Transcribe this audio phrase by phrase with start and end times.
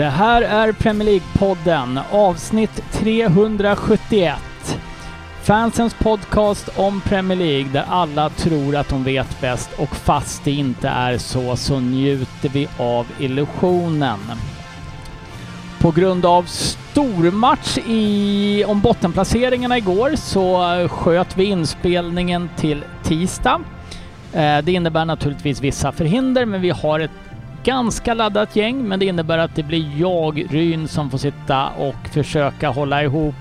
[0.00, 4.34] Det här är Premier League-podden, avsnitt 371.
[5.42, 10.50] Fansens podcast om Premier League där alla tror att de vet bäst och fast det
[10.50, 14.18] inte är så så njuter vi av illusionen.
[15.80, 23.60] På grund av stormatch i, om bottenplaceringarna igår så sköt vi inspelningen till tisdag.
[24.32, 27.29] Eh, det innebär naturligtvis vissa förhinder men vi har ett
[27.64, 32.08] ganska laddat gäng men det innebär att det blir jag, Ryn, som får sitta och
[32.12, 33.34] försöka hålla ihop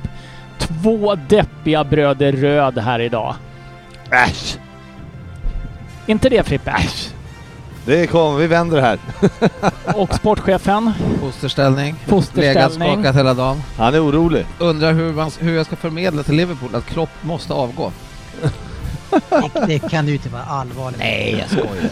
[0.57, 3.35] två deppiga bröder Röd här idag.
[4.11, 4.57] Äsch!
[6.05, 6.75] Inte det Frippe?
[7.85, 8.99] Det kommer, vi vänder det här.
[10.01, 11.85] Och sportchefen, Fosterställning.
[11.85, 12.93] Legat fosterställning.
[12.93, 13.63] skakat hela dagen.
[13.77, 14.45] Han är orolig.
[14.59, 17.91] Undrar hur, man, hur jag ska förmedla till Liverpool att Klopp måste avgå.
[19.09, 20.99] Det, det kan ju inte vara allvarligt.
[20.99, 21.89] Nej, jag skojar.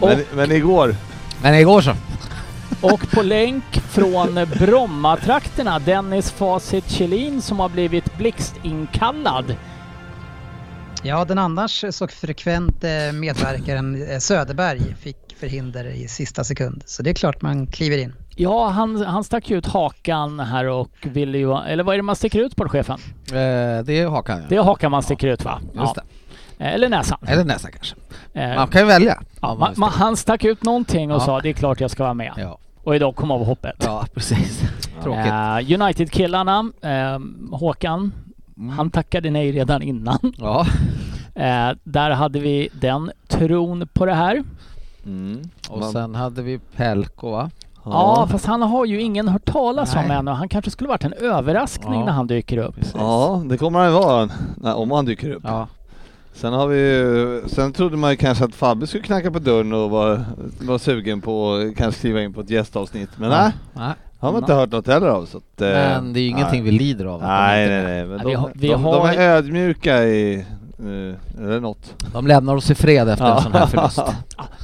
[0.00, 0.94] Men, men igår,
[1.42, 1.92] Men igår så.
[2.80, 9.56] Och på länk från Brommatrakterna, Dennis Facit Kjellin som har blivit blixtinkallad.
[11.02, 16.82] Ja, den annars så frekvent eh, medverkaren eh, Söderberg fick förhinder i sista sekund.
[16.86, 18.12] Så det är klart man kliver in.
[18.36, 21.56] Ja, han, han stack ju ut hakan här och ville ju...
[21.56, 22.98] Eller vad är det man sticker ut på chefen?
[23.28, 23.34] Eh,
[23.84, 24.44] det är hakan ja.
[24.48, 25.60] Det är hakan man sticker ut va?
[25.74, 26.02] Just Ja.
[26.02, 26.02] Eh,
[26.58, 27.18] Eller näsan.
[27.26, 27.96] Eller nästa kanske.
[28.34, 29.22] Eh, Man kan ju välja.
[29.40, 31.24] ja, Om man, man, han stack ut någonting och Ja.
[31.24, 32.32] sa det är klart jag ska vara med.
[32.36, 32.58] Ja.
[32.84, 33.82] Och idag kom av hoppet.
[33.84, 34.60] ja, precis.
[35.02, 35.26] Tråkigt.
[35.26, 37.18] Eh, United-killarna, eh,
[37.58, 38.12] Håkan,
[38.56, 38.68] Mm.
[38.76, 40.18] han tackade nej redan innan.
[40.36, 40.66] Ja.
[41.38, 44.44] Eh, där hade vi den tron på det här.
[45.06, 47.50] mm, Och man- sen hade vi Pelko va?
[47.84, 50.16] Ja, fast han har ju ingen hört talas om Nej.
[50.16, 50.30] ännu.
[50.30, 52.04] Han kanske skulle varit en överraskning Ja.
[52.06, 52.74] när han dyker upp.
[52.94, 55.42] ja, det kommer han ju vara när- om han dyker upp.
[55.46, 55.66] Ja.
[56.36, 59.72] Sen har vi ju- sen trodde man ju kanske att Fabbe skulle knacka på dörren
[59.72, 60.24] och vara,
[60.60, 63.10] vara sugen på att kanske skriva in på ett gästavsnitt.
[63.16, 63.92] Men nej, Nej.
[64.18, 65.26] har man inte hört något heller av.
[65.26, 66.70] Så att, eh, Men det är ju ingenting nej.
[66.72, 67.20] vi lider av.
[67.22, 68.06] Nej, nej, nej.
[68.06, 70.34] Men de, vi har- vi de, har- de är ödmjuka i,
[70.78, 72.04] eh, eller något.
[72.12, 74.02] De lämnar oss i fred efter en sån här förlust.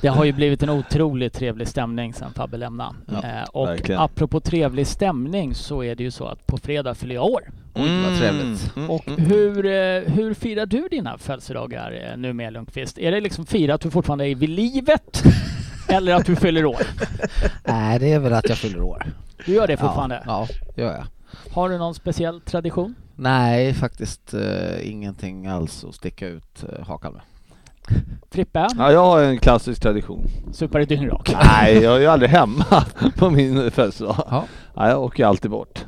[0.03, 2.95] Det har ju blivit en otroligt trevlig stämning sen Fabbe lämnade.
[3.07, 4.01] Ja, eh, och verkligen.
[4.01, 7.43] apropå trevlig stämning så är det ju så att på fredag fyller jag år.
[7.75, 8.77] Oj, vad trevligt.
[8.77, 9.21] Mm, Och mm.
[9.21, 12.99] hur, eh, hur firar du dina födelsedagar eh, nu med Lundqvist?
[12.99, 15.23] Är det liksom fira att du fortfarande är vid livet?
[15.89, 16.83] eller att du fyller år?
[17.65, 19.07] Nej, det är väl att jag fyller år.
[19.47, 20.23] Du gör det fortfarande?
[20.27, 20.47] Ja,
[20.77, 21.07] ja, gör jag.
[21.55, 22.95] Har du någon speciell tradition?
[23.17, 27.23] Nej, faktiskt eh, ingenting alls att sticka ut eh, hakan med.
[28.31, 28.69] Frippe?
[28.79, 30.27] Ja, jag har en klassisk tradition.
[30.53, 31.35] Super i dyngrak?
[31.45, 32.65] Nej, jag är ju aldrig hemma
[33.17, 34.27] på min födelsedag.
[34.31, 34.45] Ja.
[34.77, 35.85] Nej, jag åker alltid bort.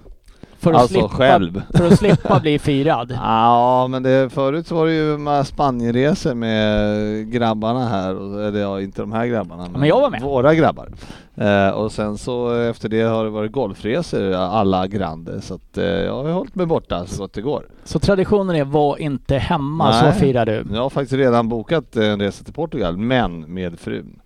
[0.64, 1.62] För att, Alltså slippa, själv.
[1.74, 3.10] för att slippa bli firad?
[3.22, 8.60] Ja, men det, förut så var det ju med Spanienresor med grabbarna här, och, eller
[8.60, 10.22] ja, inte de här grabbarna, Men jag var med.
[10.22, 10.88] våra grabbar.
[11.36, 15.84] Eh, och sen så efter det har det varit golfresor alla grande, så att eh,
[15.84, 17.66] jag har hållit mig borta så gott det går.
[17.84, 20.12] Så traditionen är var inte hemma, Nej.
[20.12, 20.64] så firar du?
[20.72, 24.20] Jag har faktiskt redan bokat en resa till Portugal, men med frun.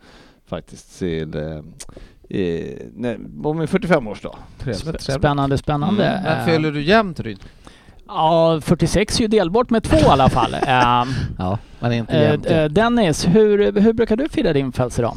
[0.49, 1.43] Faktiskt till eh,
[2.29, 4.35] eh, nej, på min 45-årsdag.
[4.59, 5.03] Trevligt, trevligt.
[5.03, 6.07] Spännande, spännande.
[6.07, 6.23] Mm.
[6.23, 7.39] Men fyller du jämnt Ryd?
[8.07, 10.55] Ja, 46 är ju delbart med två i alla fall.
[10.67, 11.05] Eh,
[11.39, 12.47] Ja, men inte eh, jämnt.
[12.47, 15.17] eh, Dennis, hur, hur brukar du fira din födelsedag?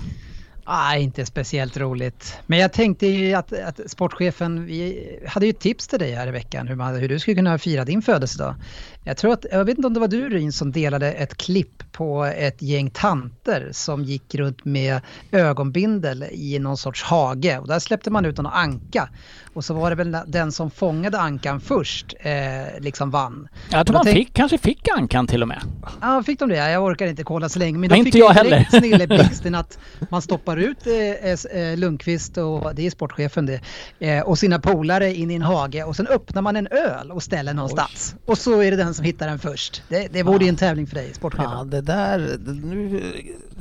[0.63, 2.37] Ah, inte speciellt roligt.
[2.45, 6.31] Men jag tänkte ju att, att sportchefen, vi hade ju tips till dig här i
[6.31, 8.55] veckan hur, man, hur du skulle kunna fira din födelsedag.
[9.03, 11.91] Jag tror att, jag vet inte om det var du Ryn som delade ett klipp
[11.91, 15.01] på ett gäng tanter som gick runt med
[15.31, 19.09] ögonbindel i någon sorts hage och där släppte man ut någon anka.
[19.53, 22.31] Och så var det väl den som fångade ankan först eh,
[22.79, 23.47] liksom vann.
[23.69, 25.61] Jag tror man tänk- fick, kanske fick ankan till och med.
[26.01, 26.55] Ja, fick de det?
[26.71, 27.77] Jag orkar inte kolla så länge.
[27.77, 28.67] Men då Nej, fick inte jag heller.
[28.71, 33.61] snilleblixten att man stoppar ut eh, eh, Lundqvist och det är sportchefen det
[33.99, 37.23] eh, och sina polare in i en hage och sen öppnar man en öl och
[37.23, 38.15] ställer någonstans.
[38.25, 39.81] Och så är det den som hittar den först.
[39.89, 41.51] Det, det vore ju en tävling för dig, sportchefen.
[41.57, 43.01] Ja, det där, nu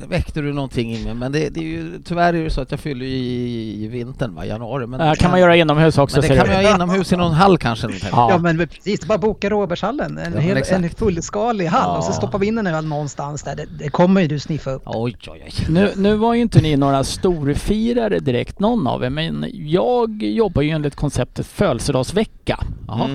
[0.07, 2.71] väckte du någonting i mig, men det, det är ju, tyvärr är det så att
[2.71, 4.87] jag fyller i, i vintern, va, januari.
[4.87, 6.53] Men, Äh, kan man göra inomhus också men det kan du.
[6.53, 7.87] man göra inomhus i någon hall kanske.
[8.11, 8.27] Ja.
[8.31, 10.17] Ja men precis, bara boka Råbergshallen.
[10.17, 12.15] En, Ja, hel, en fullskalig hall och så Ja.
[12.15, 13.55] stoppar vi in en öl någonstans där.
[13.55, 14.81] Det, det kommer ju du sniffa upp.
[14.85, 15.51] Oj, oj, oj.
[15.69, 20.61] Nu, nu var ju inte ni några storfirare direkt någon av er, men jag jobbar
[20.61, 22.59] ju enligt konceptet födelsedagsvecka.
[22.87, 23.09] Jaha.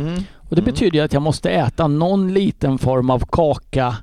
[0.49, 3.97] Och det betyder ju att jag måste äta någon liten form av kaka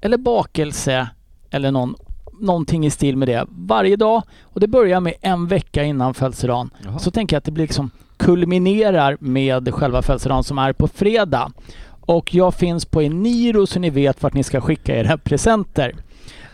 [0.00, 1.08] eller bakelse
[1.50, 1.94] eller någon,
[2.40, 4.22] någonting i stil med det varje dag.
[4.42, 6.70] Och det börjar med en vecka innan födelsedagen.
[6.84, 6.98] Jaha.
[6.98, 11.52] Så tänker jag att det blir liksom kulminerar med själva födelsedagen som är på fredag.
[12.00, 15.94] Och jag finns på Eniro så ni vet vart ni ska skicka era presenter.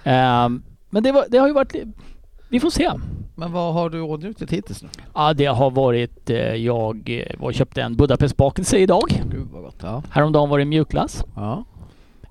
[0.04, 1.74] Ehm, men det, var, det har ju varit...
[2.48, 2.90] Vi får se.
[3.34, 4.88] Men vad har du åtnjutit hittills nu?
[5.14, 6.30] Ja, det har varit...
[6.30, 9.02] eh, Jag eh, var och köpte en Budapestbakelse idag.
[9.30, 9.76] Gud vad gott.
[9.82, 10.02] Ja.
[10.10, 11.24] Häromdagen var det mjukglass.
[11.34, 11.64] ja.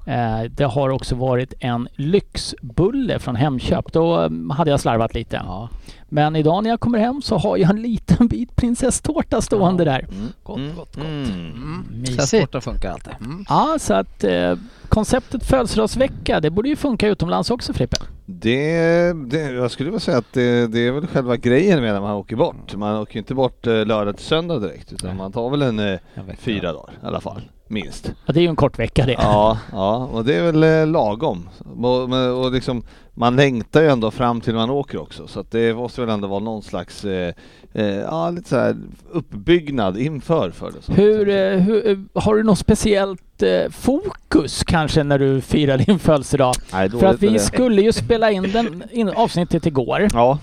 [0.07, 3.91] Eh, Det har också varit en lyxbulle från Hemköp.
[3.93, 5.41] Då eh, hade jag slarvat lite.
[5.45, 5.69] ja.
[6.09, 9.91] Men idag när jag kommer hem så har jag en liten bit prinsesstårta stående Ja.
[9.91, 9.99] där.
[9.99, 10.27] Mm.
[10.43, 10.75] Gott, Mm.
[10.75, 11.05] gott, gott.
[11.05, 11.23] Mm.
[11.25, 11.85] Mm.
[11.91, 12.23] Mysigt.
[12.27, 13.13] Sällsporten funkar alltid.
[13.19, 13.45] Mm.
[13.49, 14.55] Ja, så att eh,
[14.89, 17.97] konceptet födelsedagsvecka, det borde ju funka utomlands också Frippe.
[18.25, 22.01] Det, det, jag skulle väl säga att det, det är väl själva grejen med när
[22.01, 22.75] man åker bort.
[22.75, 25.17] Man åker ju inte bort eh, lördag till söndag direkt utan Nej.
[25.17, 25.99] man tar väl en eh,
[26.37, 28.11] fyra dagar i alla fall, minst.
[28.25, 29.11] Ja, det är ju en kort vecka det.
[29.13, 31.49] Ja, ja, och det är väl eh, lagom.
[31.81, 32.83] Och, och liksom,
[33.15, 36.27] man längtar ju ändå fram till man åker också så att det måste väl ändå
[36.27, 37.33] vara någon slags eh,
[37.73, 38.75] eh, ja, lite så här
[39.11, 40.81] uppbyggnad inför för det.
[40.81, 40.91] Så.
[40.93, 45.99] Hur, eh, hur, eh, har du något speciellt eh, fokus kanske när du firar din
[45.99, 46.53] födelsedag?
[46.73, 47.39] Nej, För att vi det.
[47.39, 50.07] skulle ju spela in den in, avsnittet igår.
[50.13, 50.39] Ja,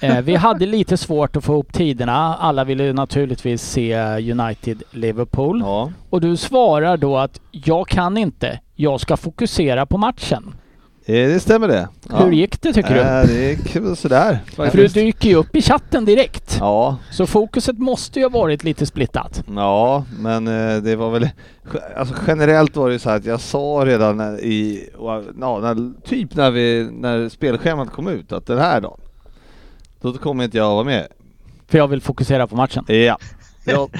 [0.00, 2.34] Eh, vi hade lite svårt att få ihop tiderna.
[2.36, 3.96] Alla ville naturligtvis se
[4.32, 5.60] United Liverpool.
[5.60, 5.90] ja.
[6.10, 8.60] Och du svarar då att jag kan inte.
[8.74, 10.54] Jag ska fokusera på matchen.
[11.08, 11.88] Eh, det stämmer det.
[12.08, 12.16] Ja.
[12.16, 13.00] Hur gick det tycker du?
[13.00, 16.56] Eh, det gick sådär För du dyker ju upp i chatten direkt.
[16.60, 19.44] Ja, Så fokuset måste ju ha varit lite splittat.
[19.54, 21.28] Ja, men eh, det var väl...
[21.96, 24.90] Alltså generellt var det ju så här att jag sa redan när, i...
[24.98, 29.00] Ja, när, typ när, vi, när spelschemat kom ut att den här dagen,
[30.00, 31.06] då kommer inte jag vara med.
[31.68, 32.84] För jag vill fokusera på matchen.
[32.88, 33.18] Ja.
[33.64, 33.88] ja.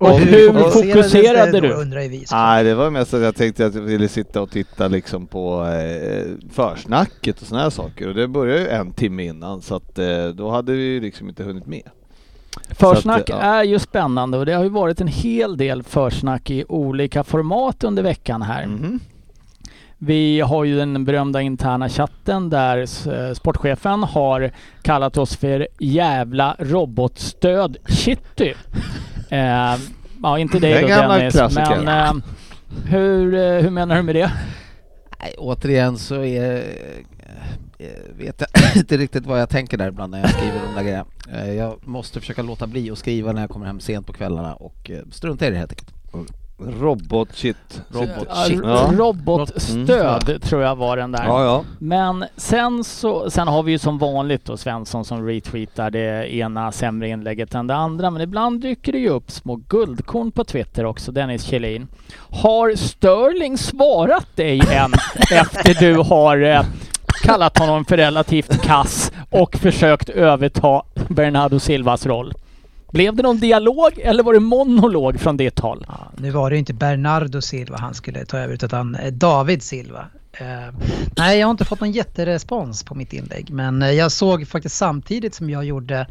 [0.00, 2.24] Och hur fokuserades fokuserade du?
[2.32, 5.66] Nej, det var mest att jag tänkte att jag ville sitta och titta liksom på
[5.66, 8.08] eh, försnacket och såna här saker.
[8.08, 11.28] Och det började ju en timme innan så att eh, då hade vi ju liksom
[11.28, 11.82] inte hunnit med.
[12.70, 13.36] Försnack att, ja.
[13.36, 17.84] är ju spännande och det har ju varit en hel del försnack i olika format
[17.84, 18.66] under veckan här.
[18.66, 19.00] Mhm.
[19.98, 24.50] Vi har ju den berömda interna chatten där eh, sportchefen har
[24.82, 28.54] kallat oss för jävla robotstöd Kitty.
[29.30, 29.76] Eh,
[30.22, 31.84] ja, inte dig då Dennis, klassikern.
[31.84, 32.22] men eh,
[32.86, 34.32] hur, eh, hur menar du med det?
[35.20, 36.56] Nej, återigen så är,
[37.78, 37.88] eh,
[38.18, 41.06] vet jag inte riktigt vad jag tänker där ibland när jag skriver de där grejerna.
[41.32, 44.54] Eh, Jag måste försöka låta bli att skriva när jag kommer hem sent på kvällarna
[44.54, 45.90] och eh, strunta i det helt enkelt.
[46.66, 47.82] Robot-shit.
[47.90, 48.28] Robot
[48.62, 48.90] Ja.
[48.92, 51.24] Robotstöd tror jag var den där.
[51.24, 51.64] Ja, ja.
[51.78, 56.72] Men sen så, sen har vi ju som vanligt då Svensson som retweetar det ena
[56.72, 58.10] sämre inlägget än det andra.
[58.10, 61.88] Men ibland dyker det ju upp små guldkorn på Twitter också, Dennis Kjellin.
[62.30, 64.92] Har Sterling svarat dig än
[65.30, 66.62] efter du har eh,
[67.22, 72.34] kallat honom för relativt kass och försökt överta Bernardo Silvas roll?
[72.92, 75.84] Blev det någon dialog eller var det monolog från ditt håll?
[75.88, 79.62] Ja, nu var det ju inte Bernardo Silva han skulle ta över utan eh, David
[79.62, 80.06] Silva.
[80.40, 80.80] Uh,
[81.16, 84.76] nej, jag har inte fått någon jätterespons på mitt inlägg men eh, jag såg faktiskt
[84.76, 86.06] samtidigt som jag gjorde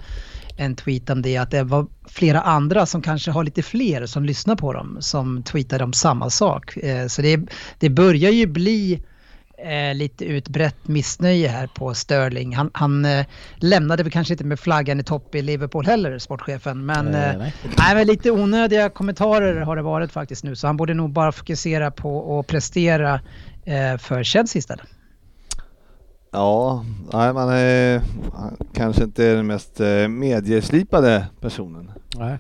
[0.57, 4.25] en tweet om det att det var flera andra som kanske har lite fler som
[4.25, 6.77] lyssnar på dem som tweetade om samma sak.
[6.77, 7.39] Uh, så det,
[7.79, 9.03] det börjar ju bli
[9.63, 12.56] eh, lite utbrett missnöje här på Sterling.
[12.56, 13.25] Han, han eh,
[13.58, 16.86] lämnade väl kanske inte med flaggan i topp i Liverpool heller, sportchefen.
[16.86, 17.54] Men, Eh, eh, nej.
[17.78, 20.56] nej, men lite onödiga kommentarer har det varit faktiskt nu.
[20.56, 23.22] Så han borde nog bara fokusera på att prestera
[23.66, 24.86] eh, för Chelsea istället.
[26.32, 28.01] Ja, nej, man är
[28.34, 31.92] han kanske inte är den mest eh, medieslipade personen.
[32.16, 32.38] Nej.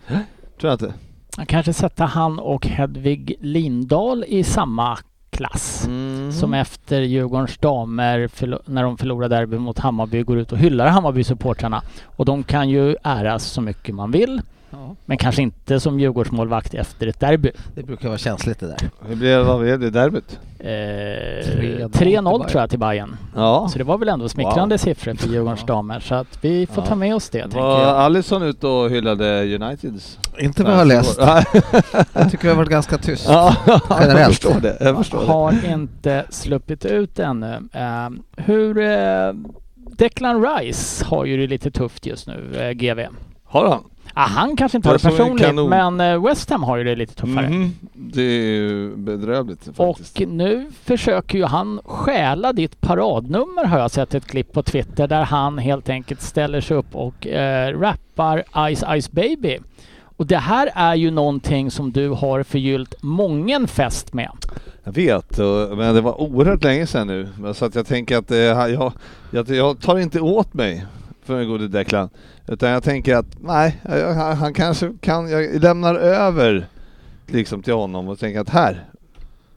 [0.59, 0.93] Tror jag inte.
[1.37, 4.97] Man kanske sätta han och Hedvig Lindahl i samma
[5.39, 5.87] klass.
[5.87, 6.31] Mhm.
[6.31, 8.29] Som efter Djurgårdens damer
[8.65, 11.81] när de förlorar derby mot Hammarby går ut och hyllar Hammarby-supportrarna.
[12.05, 14.41] Och de kan ju äras så mycket man vill.
[14.71, 17.51] Ja, Men kanske inte som Djurgårdsmålvakt efter ett derby.
[17.75, 18.77] det brukar vara känsligt det där.
[19.07, 20.39] Hur blev, vad blev det derbyt?
[20.59, 22.47] Eh, 3-0 3-0 till Bayern.
[22.49, 23.17] tror jag till Bayern.
[23.35, 23.69] Ja.
[23.71, 24.77] Så det var väl ändå smickrande Wow.
[24.77, 25.73] siffror för Djurgårdens Ja.
[25.73, 25.99] damer.
[25.99, 26.87] Så att vi får Ja.
[26.87, 27.97] ta med oss det tänker Var jag.
[27.97, 30.19] Alisson ute och hyllade Uniteds?
[30.39, 31.19] Inte vad jag har läst.
[32.13, 33.25] Jag tycker vi har varit ganska tyst.
[33.27, 34.27] ja, jag Generellt.
[34.35, 34.77] förstår det.
[34.79, 35.25] Jag förstår det.
[35.25, 37.53] Har inte sluppit ut ännu.
[37.73, 38.77] Eh, hur...
[38.77, 39.33] Eh,
[39.97, 43.07] Declan Rice har ju det lite tufft just nu, eh, GV.
[43.43, 43.83] Har han?
[44.13, 47.15] Ah, han kanske inte har det personligt, men eh, West Ham har ju det lite
[47.15, 47.49] tuffare.
[47.49, 47.75] Mhm.
[47.93, 50.21] Det är ju bedrövligt faktiskt.
[50.21, 55.07] Och nu försöker ju han stjäla ditt paradnummer har jag sett ett klipp på Twitter
[55.07, 58.43] där han helt enkelt ställer sig upp och eh, rappar
[58.75, 59.57] Ice Ice Baby.
[60.17, 64.31] Och det här är ju någonting som du har förgyllt mången fest med.
[64.83, 65.37] Jag vet,
[65.77, 67.27] men det var oerhört länge sedan nu.
[67.53, 68.91] Så att jag tänker att eh, jag,
[69.31, 70.85] jag, jag tar inte åt mig
[71.29, 72.09] för den gode Declan.
[72.47, 76.67] Utan jag tänker att nej, jag, han, kanske kan, jag lämnar över
[77.27, 78.85] liksom till honom och tänker att här,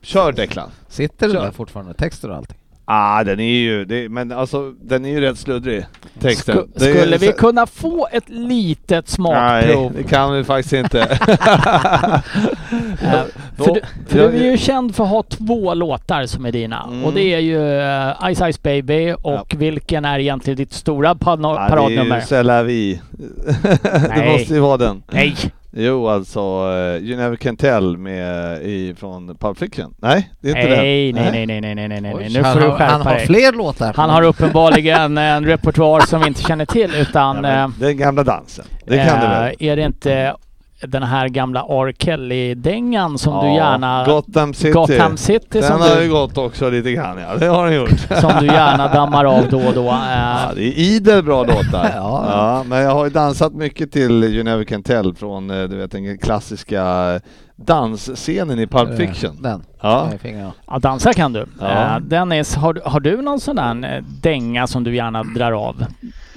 [0.02, 0.70] kör Declan.
[0.88, 1.42] Sitter det Kör.
[1.42, 1.94] där fortfarande?
[1.94, 2.61] Texter och allting?
[2.84, 5.86] Ah, den är ju, det, men alltså den är ju rätt sluddrig,
[6.20, 6.56] texten.
[6.56, 9.92] Sku- Det är- skulle vi kunna få ett litet Nej, smakprov?
[9.96, 11.18] det kan vi faktiskt inte.
[13.02, 13.20] Eh,
[13.56, 16.46] Då- för du, för jag- du är ju känd för att ha två låtar som
[16.46, 16.82] är dina.
[16.88, 17.04] Mm.
[17.04, 21.14] Och det är ju eh, Ice Ice Baby och vilken är egentligen ditt stora Ja,
[21.36, 22.16] det är paradnummer?
[22.16, 23.00] ju C'est la vie.
[23.82, 24.32] det Nej.
[24.38, 25.02] måste ju vara den.
[25.12, 25.36] Nej!
[25.76, 29.94] Jo, alltså uh, You Never Can Tell med, i, från Pulp Fiction.
[29.98, 30.78] Nej, det är inte den.
[30.78, 32.88] Nej, nej, nej, nej, nej, nej, nej, nej, Oj, nu han, får du har, han
[32.90, 33.26] skärpa har dig.
[33.26, 33.92] fler låtar.
[33.96, 38.24] Han har uppenbarligen en repertoar som vi inte känner till Ja, utan men den gamla
[38.24, 38.64] dansen.
[38.86, 39.54] Det kan du eh, väl?
[39.58, 40.34] är det inte
[40.88, 41.92] den här gamla R.
[41.98, 44.04] Kelly-dängan som du Ja, gärna...
[44.06, 44.72] Gotham City.
[44.72, 47.74] Gotham City Den som har ju du, gått också lite grann ja, det har den
[47.74, 47.90] gjort.
[48.20, 49.84] som du gärna dammar av då och då.
[49.84, 51.90] Ja, Eh, det är idel bra låtar.
[51.96, 52.24] Ja.
[52.30, 55.76] ja, men jag har ju dansat mycket till You Never Can Tell från eh, du
[55.76, 56.84] vet den klassiska
[57.56, 59.42] dansscenen i Pulp Fiction.
[59.42, 59.62] Den.
[59.80, 60.08] Ja.
[60.66, 61.46] Ja, dansa kan du.
[61.60, 61.66] Ja.
[61.96, 65.52] Eh, Dennis, har, du- har du någon sån där eh, dänga som du gärna drar
[65.52, 65.84] av?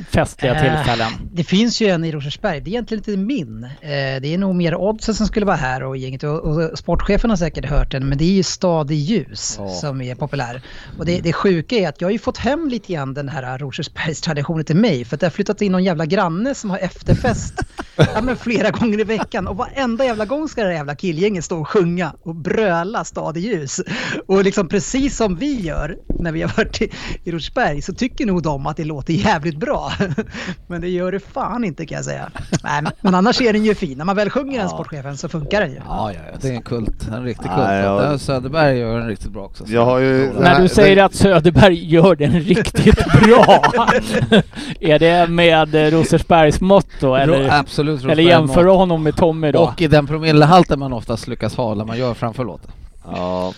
[0.09, 1.11] Festliga Eh, tillfällen?
[1.33, 3.63] Det finns ju en i Rosersberg, det är egentligen inte min.
[3.63, 7.29] Eh, Det är nog mer oddsen som skulle vara här och gänget och, och sportchefen
[7.29, 9.69] har säkert hört den, men det är ju Stad i ljus Ja.
[9.69, 10.61] som är populär.
[10.99, 13.57] Och det, det sjuka är att jag har ju fått hem lite grann den här
[13.57, 16.77] Rosersbergs traditionen till mig, för att det har flyttat in någon jävla granne som har
[16.77, 17.53] efterfest
[17.95, 21.45] ja, men flera gånger i veckan och varenda jävla gång ska det här jävla killgänget
[21.45, 23.81] stå och sjunga och bröla Stad i ljus.
[24.27, 26.89] Och liksom precis som vi gör när vi har varit i,
[27.23, 29.84] i Rosersberg så tycker nog de att det låter jävligt bra.
[30.67, 32.29] Men det gör det fan inte kan jag säga.
[32.63, 33.97] Nej, men- annars är den ju fin.
[33.97, 35.77] När man väl sjunger den sportchefen så funkar den ju.
[35.87, 37.07] Ja, ja, ja, det är en kult.
[37.07, 37.57] En riktig kult.
[37.57, 39.63] Nej, där Söderberg gör den riktigt bra också.
[39.67, 43.63] Jag har ju- När här- du säger att Söderberg gör den riktigt bra,
[44.79, 47.99] är det med eh, Rosersbergs motto Ro- eller, Absolut.
[48.03, 49.59] eller Rosberg jämför honom med Tommy då?
[49.59, 52.71] Och i den promillehalten man oftast lyckas ha när man gör framför låten.
[53.13, 53.53] Ja,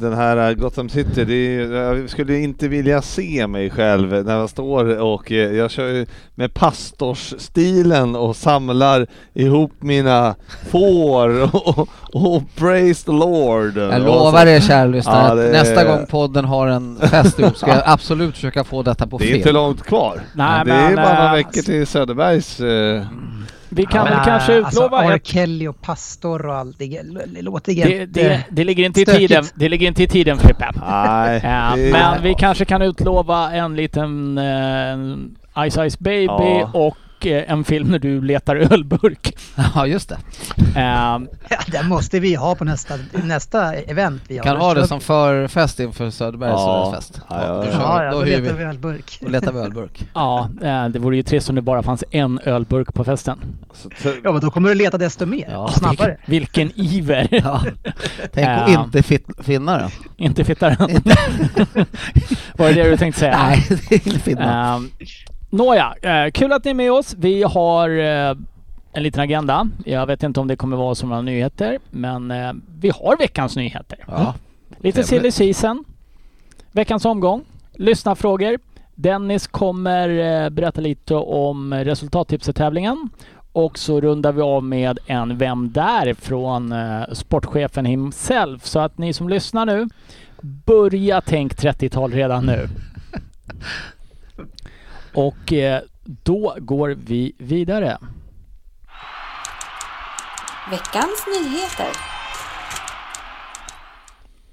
[0.00, 4.50] den här Gotham City, det är, jag skulle inte vilja se mig själv när jag
[4.50, 10.34] står och eh, jag kör ju med pastorsstilen och samlar ihop mina
[10.70, 13.76] får och, och praise the Lord.
[13.76, 17.56] Jag lovar er kära lyssnare Ja, att det- nästa gång podden har en fest ihop
[17.56, 19.36] ska jag absolut försöka få detta på Det är film.
[19.38, 20.20] inte långt kvar.
[20.34, 22.60] Nej, det är men, bara några eh, veckor till Söderbergs.
[22.60, 23.02] Eh,
[23.68, 25.20] Vi kan Men, väl kanske utlova alltså, R.
[25.24, 26.78] Kelly och pastor och allt.
[26.78, 27.02] Det,
[27.40, 29.28] låter det, det, det, ligger inte i stökigt.
[29.28, 30.70] tiden, det ligger inte i tiden Frippe.
[30.74, 31.40] nej,
[31.76, 36.70] det- men vi kanske kan utlova en liten eh, Ice Ice Baby Ja.
[36.74, 36.96] och
[37.26, 39.36] eh, en film när du letar ölburk.
[39.74, 40.18] Ja, just det.
[40.76, 41.18] Eh,
[41.50, 42.94] Ja, den måste vi ha på nästa,
[43.24, 44.44] nästa event vi har.
[44.44, 46.92] Kan ha det som förfest inför Söderbergs Ja.
[46.96, 47.20] fest.
[47.30, 48.04] Ja, ja, ja.
[48.04, 48.52] Ja, då då letar vi.
[48.52, 49.18] vi ölburk.
[49.20, 50.04] Då letar vi ölburk.
[50.14, 53.38] ja, eh, det vore ju trist om det bara fanns en ölburk på festen.
[54.24, 55.48] Ja, men då kommer du leta desto mer.
[55.50, 56.16] Ja, och snabbare.
[56.26, 57.28] Vilken iver!
[57.44, 57.62] Ja.
[58.32, 58.84] Tänk att Ja.
[58.84, 59.90] inte fit, finna den.
[60.16, 60.76] inte fittaren.
[62.58, 63.38] Var det det du tänkte säga?
[63.38, 64.76] Nej, det är inte finna.
[64.76, 64.90] Um,
[65.50, 67.14] Nåja, eh, kul att ni är med oss.
[67.18, 68.36] Vi har eh,
[68.92, 69.68] en liten agenda.
[69.84, 73.56] Jag vet inte om det kommer vara som några nyheter, men eh, vi har veckans
[73.56, 73.98] nyheter.
[74.06, 74.34] Ja.
[74.80, 75.34] Lite trevligt.
[75.34, 75.84] silly season.
[76.72, 77.44] Veckans omgång.
[77.72, 78.58] Lyssnarfrågor.
[78.94, 83.08] Dennis kommer eh, berätta lite om resultattipset-tävlingen.
[83.52, 86.14] Och så rundar vi av med en Vem där?
[86.14, 88.64] från eh, sportchefen himself.
[88.64, 89.88] Så att ni som lyssnar nu,
[90.40, 92.68] börja tänk 30-tal redan nu.
[95.18, 97.98] Och eh, då går vi vidare.
[100.70, 101.86] Veckans nyheter.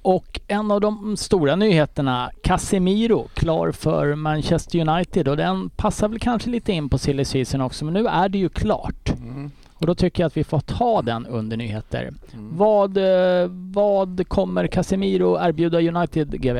[0.01, 6.19] Och en av de stora nyheterna, Casemiro, klar för Manchester United och den passar väl
[6.19, 9.09] kanske lite in på silly season också, men nu är det ju klart.
[9.09, 9.51] Mm.
[9.73, 12.13] Och då tycker jag att vi får ta den under nyheter.
[12.33, 12.57] Mm.
[12.57, 16.57] Vad, eh, vad kommer Casemiro erbjuda United, GV?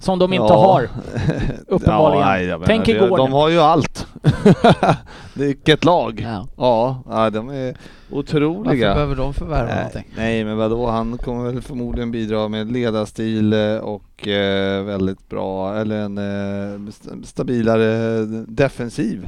[0.00, 0.58] Som de inte Ja.
[0.66, 0.88] har,
[1.68, 2.26] uppenbarligen.
[2.28, 3.36] nej, jag menar Tänk det, igår De nu.
[3.36, 4.06] har ju allt.
[5.34, 6.20] Vilket lag!
[6.24, 6.46] Ja.
[6.56, 7.76] Ja, ja de är
[8.10, 8.94] Varför otroliga.
[8.94, 10.04] behöver de förvärva Nej, någonting?
[10.16, 15.76] nej men vadå, han kommer väl förmodligen bidra med ledarstil eh, och eh, väldigt bra,
[15.76, 19.26] eller en eh, st- stabilare defensiv.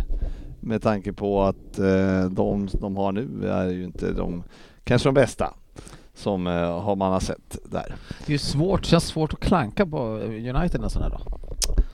[0.60, 4.42] Med tanke på att eh, de de har nu är ju inte de,
[4.84, 5.54] kanske de bästa
[6.22, 7.94] som eh, har man har sett där.
[8.26, 11.20] Det är svårt, känns svårt att klanka på United en sån här dag.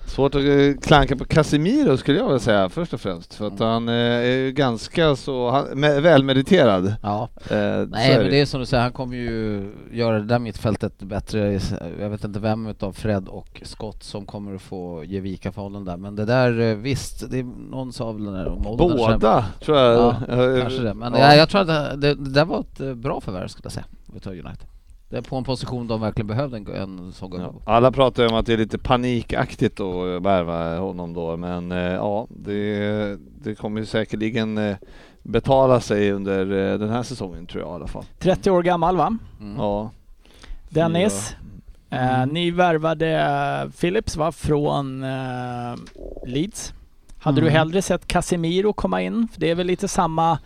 [0.07, 3.35] Svårt att eh, klanka på Casemiro skulle jag vilja säga först och främst.
[3.35, 6.95] För att han eh, är ju ganska så han, med, välmeriterad.
[7.03, 7.57] Ja, Eh,
[7.89, 8.41] nej men det.
[8.41, 11.61] är som du säger, han kommer ju göra det där mittfältet bättre.
[12.01, 15.63] Jag vet inte vem utav Fred och Scott som kommer att få ge vika för
[15.63, 15.97] honom där.
[15.97, 19.95] Men det där, eh, visst, det är någon sa väl åldern, så- Båda tror jag.
[19.97, 21.19] Ja, Eh, Kanske det, men ja.
[21.19, 21.35] ja.
[21.35, 23.87] jag tror att det, det, där var ett eh, bra förvärv skulle jag säga,
[24.21, 24.67] tar United.
[25.11, 26.67] Det är på en position de verkligen behövde en,
[26.99, 27.39] en sån Ja.
[27.47, 27.63] gång.
[27.67, 31.79] Alla pratar ju om att det är lite panikaktigt att värva honom då, men eh,
[31.79, 34.77] ja, det, det kommer ju säkerligen eh,
[35.23, 38.05] betala sig under eh, den här säsongen tror jag i alla fall.
[38.19, 39.17] 30 år gammal va?
[39.41, 39.57] Mm.
[39.59, 39.91] Ja.
[40.69, 41.37] Dennis,
[41.91, 42.29] Mm.
[42.29, 45.75] ni värvade Phillips va, från eh,
[46.27, 46.73] Leeds.
[47.19, 47.55] Hade du Mm.
[47.59, 49.29] hellre sett Casemiro komma in?
[49.33, 50.39] För det är väl lite samma,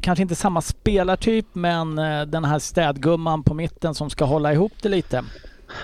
[0.00, 4.72] kanske inte samma spelartyp, men eh, den här städgumman på mitten som ska hålla ihop
[4.82, 5.24] det lite.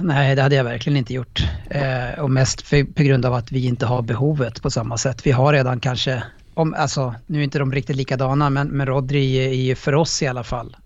[0.00, 1.42] Nej, det hade jag verkligen inte gjort.
[1.70, 5.26] Eh, och mest för, på grund av att vi inte har behovet på samma sätt.
[5.26, 6.22] Vi har redan kanske,
[6.54, 10.22] om, alltså, nu är inte de riktigt likadana, men, men Rodri är ju för oss
[10.22, 10.76] i alla fall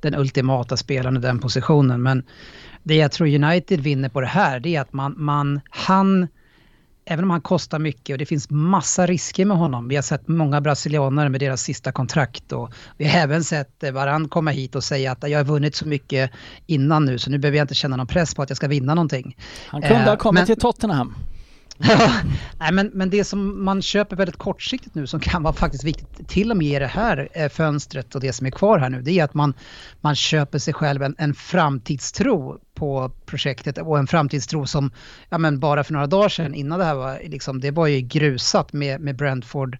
[0.00, 2.02] den ultimata spelaren i den positionen.
[2.02, 2.22] Men
[2.82, 6.28] det jag tror United vinner på det här, det är att man, man han,
[7.04, 9.88] även om han kostar mycket och det finns massa risker med honom.
[9.88, 13.92] Vi har sett många brasilianare med deras sista kontrakt och vi har även sett eh,
[13.92, 16.30] Varann komma hit och säga att jag har vunnit så mycket
[16.66, 18.94] innan nu så nu behöver jag inte känna någon press på att jag ska vinna
[18.94, 19.36] någonting.
[19.66, 21.14] Han kunde Eh, ha kommit men- till Tottenham.
[22.58, 26.28] Nej, men, men det som man köper väldigt kortsiktigt nu som kan vara faktiskt viktigt
[26.28, 29.02] till och med i det här eh, fönstret och det som är kvar här nu
[29.02, 29.54] det är att man,
[30.00, 34.90] man köper sig själv en, en framtidstro på projektet och en framtidstro som
[35.28, 38.00] ja, men bara för några dagar sedan innan det här var liksom, det var ju
[38.00, 39.78] grusat med, med Brentford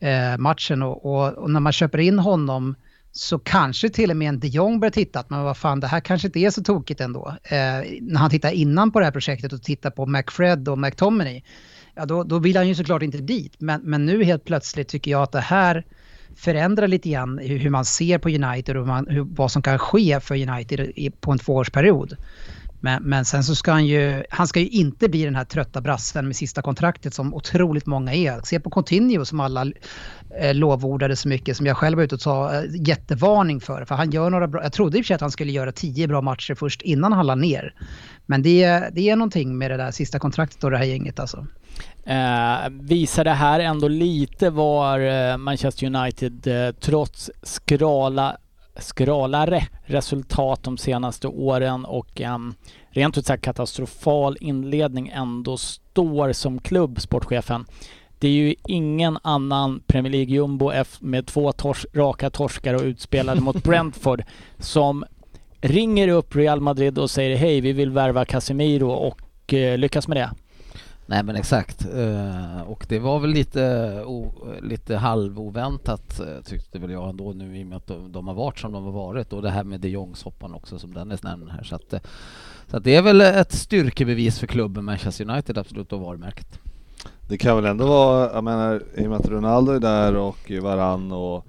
[0.00, 2.74] eh, matchen och, och, och när man köper in honom
[3.12, 5.86] så kanske till och med en de Jong börjar titta att men vad fan det
[5.86, 7.36] här kanske inte är så tokigt ändå.
[7.44, 7.56] Eh,
[8.00, 11.42] när han tittar innan på det här projektet och tittar på McFred och McTominay,
[11.94, 13.54] ja då, då vill han ju såklart inte dit.
[13.58, 15.84] Men, men nu helt plötsligt tycker jag att det här
[16.36, 19.62] förändrar lite grann hur, hur man ser på United och hur man, hur, vad som
[19.62, 22.16] kan ske för United i, på en tvåårsperiod.
[22.84, 25.80] Men, men sen så ska han ju, han ska ju inte bli den här trötta
[25.80, 28.40] brassen med sista kontraktet som otroligt många är.
[28.44, 29.66] Se på Coutinho som alla
[30.40, 33.84] eh, lovordade så mycket som jag själv var ute och sa eh, jättevarning för.
[33.84, 35.72] För han gör några bra, jag trodde i och för sig att han skulle göra
[35.72, 37.74] tio bra matcher först innan han la ner.
[38.26, 41.46] Men det, det är någonting med det där sista kontraktet och det här gänget alltså.
[42.06, 48.36] Eh, visar det här ändå lite var eh, Manchester United eh, trots skrala,
[48.76, 52.54] skralare resultat de senaste åren och en
[52.90, 57.64] rent ut sagt katastrofal inledning ändå står som klubb, sportchefen.
[58.18, 62.82] Det är ju ingen annan Premier League jumbo F med två tors raka torskar och
[62.82, 64.24] utspelade mot Brentford
[64.58, 65.04] som
[65.60, 70.16] ringer upp Real Madrid och säger hej, vi vill värva Casemiro och eh, lyckas med
[70.16, 70.30] det.
[71.12, 71.86] Nej men exakt.
[71.94, 74.04] Eh, och det var väl lite,
[74.62, 78.34] lite halvoväntat eh, tyckte väl jag ändå nu i och med att de, de har
[78.34, 81.52] varit som de har varit och det här med de Jongs-hoppan också som Dennis nämner
[81.52, 81.62] här.
[81.62, 82.00] Så, att, eh,
[82.66, 86.58] så att det är väl ett styrkebevis för klubben Manchester United absolut och varumärket.
[87.28, 90.52] Det kan väl ändå vara, jag menar, i och med att Ronaldo är där och
[90.62, 91.46] Varann och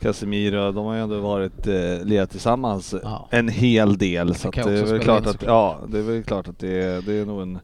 [0.00, 3.28] Casemiro, de har ju ändå varit eh, lirat tillsammans Ja.
[3.30, 4.34] en hel del.
[4.34, 7.26] Så Det är väl klart att, ja, det är väl klart att det, det är
[7.26, 7.58] nog en,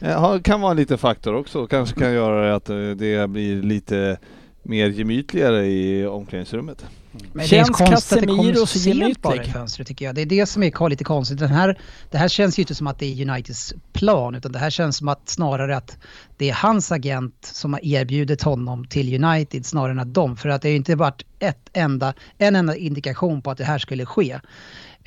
[0.00, 3.62] eh, har- kan vara en liten faktor också, kanske kan göra att eh, det blir
[3.62, 4.18] lite
[4.62, 6.84] mer gemytligare i omklädningsrummet.
[7.32, 10.14] Men Känns det är konstigt att det kommer så sent bara i fönstret tycker jag.
[10.14, 11.38] Det är det som är lite konstigt.
[11.38, 11.78] Den här,
[12.10, 14.96] det här känns ju inte som att det är Uniteds plan utan det här känns
[14.96, 15.98] som att snarare att
[16.36, 20.36] det är hans agent som har erbjudit honom till United snarare än att de.
[20.36, 23.64] För att det har ju inte varit ett enda, en enda indikation på att det
[23.64, 24.40] här skulle ske.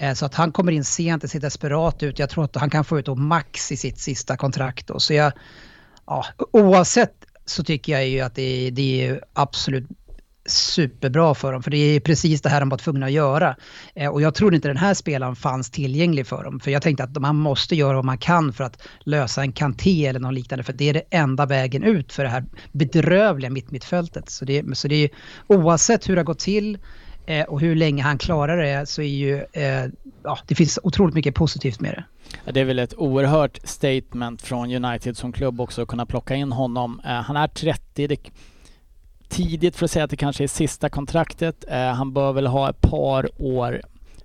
[0.01, 2.19] Eh, Så att han kommer in sent, det ser desperat ut.
[2.19, 4.99] Jag tror att han kan få ut då max i sitt sista kontrakt då.
[4.99, 5.33] Så jag,
[6.07, 7.13] ja, oavsett
[7.45, 9.87] så tycker jag ju att det är, det är absolut
[10.45, 11.63] superbra för dem.
[11.63, 13.55] För det är precis det här de var tvungna att göra.
[13.95, 16.59] Eh, och jag trodde inte den här spelaren fanns tillgänglig för dem.
[16.59, 20.05] För jag tänkte att man måste göra vad man kan för att lösa en kanté
[20.05, 20.63] eller något liknande.
[20.63, 24.29] För det är det enda vägen ut för det här bedrövliga mittmittfältet.
[24.29, 25.09] Så det, så det är
[25.47, 26.77] oavsett hur det har gått till
[27.31, 29.85] eh, och hur länge han klarar det så är ju, eh,
[30.23, 32.03] ja, det finns otroligt mycket positivt med det.
[32.51, 36.51] Det är väl ett oerhört statement från United som klubb också att kunna plocka in
[36.51, 37.01] honom.
[37.05, 38.07] Eh, han är 30.
[38.07, 38.17] Det
[39.31, 41.65] tidigt för att säga att det kanske är sista kontraktet.
[41.67, 43.81] Eh, han bör väl ha ett par år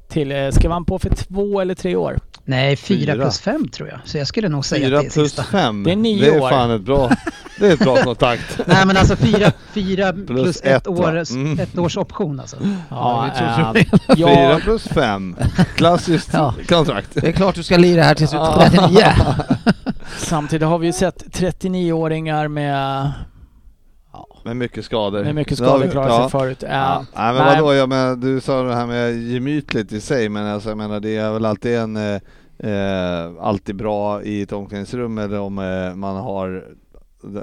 [0.09, 0.33] till.
[0.33, 2.19] Eh, ska han på för två eller tre år?
[2.45, 3.25] Nej, fyra, fyra.
[3.25, 3.99] plus fem tror jag.
[4.05, 5.43] Så jag skulle nog säga fyra att det är plus sista.
[5.45, 5.83] fem.
[5.85, 6.51] Det är nio det är år.
[6.51, 7.11] fan ett bra,
[7.61, 8.61] det är ett bra kontakt.
[8.67, 11.59] Nej men alltså fyra, fyra plus, Plus ett, ett, år, Mm.
[11.61, 12.57] ett års option alltså.
[12.91, 13.73] Ja, tror eh,
[14.09, 14.17] så.
[14.17, 15.37] Fyra plus fem.
[15.75, 16.55] Klassiskt Ja.
[16.69, 17.09] kontrakt.
[17.15, 19.05] Det är klart du ska lira här tills du är 39.
[20.19, 23.13] samtidigt har vi ju sett 39-åringar med,
[24.45, 25.25] Med mycket skador.
[25.25, 26.21] med mycket skador vi- klara ja.
[26.21, 26.63] sig förut.
[26.63, 27.05] Eh, Ja.
[27.17, 27.57] Nej men nej.
[27.61, 31.01] vadå, jag menar, du sa det här med gemytligt i sig, men alltså, jag menar
[31.01, 32.21] det är väl alltid en eh,
[32.59, 36.65] eh, alltid bra i ett omklädningsrum eller om eh, man har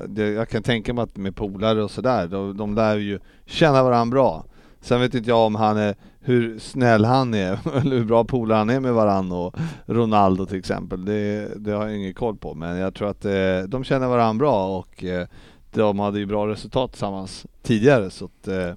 [0.08, 3.84] det, jag kan tänka mig att med polare och sådär, de, de lär ju känna
[3.84, 4.46] varandra bra.
[4.82, 8.58] Sen vet inte jag om han är, hur snäll han är, eller hur bra polare
[8.58, 9.56] han är med varandra och
[9.86, 11.06] Ronaldo till exempel.
[11.06, 13.32] Det, det har jag ingen koll på, men jag tror att eh,
[13.68, 15.28] de känner varandra bra och eh,
[15.74, 18.74] de hade ju bra resultat tillsammans tidigare så att eh,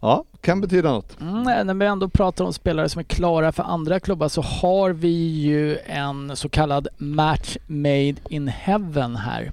[0.00, 1.20] ja, kan betyda något.
[1.20, 4.90] Mm, när vi ändå pratar om spelare som är klara för andra klubbar så har
[4.90, 9.52] vi ju en så kallad match made in heaven här.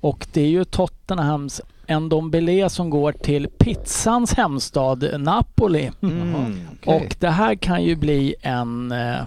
[0.00, 5.90] Och det är ju Tottenhams Ndombele som går till pizzans hemstad Napoli.
[6.02, 6.60] Mm.
[6.86, 9.24] Och det här kan ju bli en eh,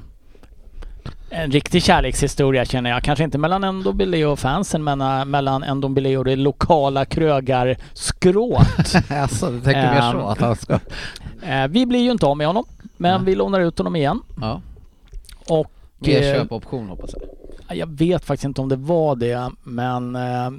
[1.29, 3.03] en riktig kärlekshistoria känner jag.
[3.03, 8.95] Kanske inte mellan Ndombele och fansen men eh, mellan Ndombele och det lokala krögarskrået.
[9.11, 10.25] alltså, du tänker mer så Ehm.
[10.25, 10.73] att han ska...
[11.43, 12.65] Eh, vi blir ju inte av med honom,
[12.97, 13.25] men Nej.
[13.25, 14.21] vi lånar ut honom igen.
[14.41, 14.61] Ja.
[15.49, 17.09] Och Mer eh, köpoption hoppas
[17.67, 17.77] jag.
[17.77, 20.49] jag vet faktiskt inte om det var det, men eh,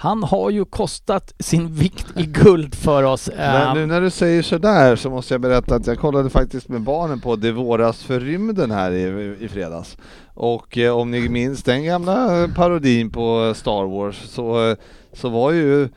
[0.00, 3.30] han har ju kostat sin vikt i guld för oss.
[3.36, 6.68] Men Eh, nu när du säger sådär så måste jag berätta att jag kollade faktiskt
[6.68, 9.96] med barnen på Det våras för rymden här i, i fredags.
[10.34, 14.76] Och eh, om ni minns den gamla parodin på Star Wars så,
[15.12, 15.88] så var ju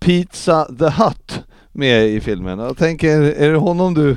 [0.00, 2.58] Pizza the Hut med i filmen.
[2.58, 4.16] Jag tänker, är det honom du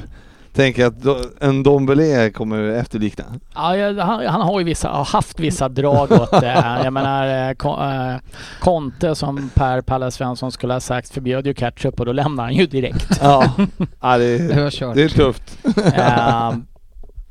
[0.57, 0.95] tänker att
[1.41, 3.23] en Dombele kommer efterlikna?
[3.55, 6.79] ja, han, han har ju vissa, har haft vissa drag åt det.
[6.83, 8.15] Jag menar, eh, Ko- eh,
[8.59, 12.53] Conte som Per Palle Svensson skulle ha sagt förbjöd ju ketchup och då lämnar han
[12.53, 13.19] ju direkt.
[13.21, 13.51] Ja,
[14.01, 15.57] ja det, Det det är tufft.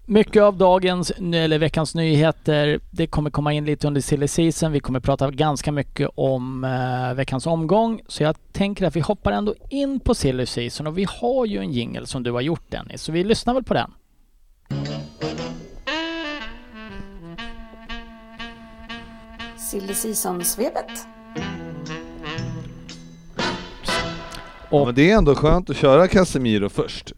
[0.08, 4.72] Mycket av dagens, eller veckans nyheter, det kommer komma in lite under silly season.
[4.72, 8.00] Vi kommer prata ganska mycket om eh, veckans omgång.
[8.08, 11.58] Så jag tänker att vi hoppar ändå in på silly season och vi har ju
[11.58, 13.90] en jingle som du har gjort Dennis, så vi lyssnar väl på den.
[19.56, 21.06] Silly Season-svepet.
[24.70, 27.12] Och- Men det är ändå skönt att köra Casemiro först.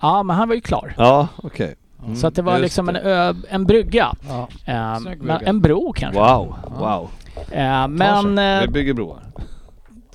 [0.00, 0.94] Ja, men han var ju klar.
[0.98, 1.74] Ja, okej.
[2.04, 3.00] Mm, så att det var just liksom en, det.
[3.00, 4.14] ö, en brygga.
[4.28, 4.48] Ja.
[4.64, 5.38] Eh, brygga.
[5.44, 6.20] en bro kanske.
[6.20, 7.08] Wow, wow.
[7.50, 9.18] Eh, men Men, eh, Vi bygger broar.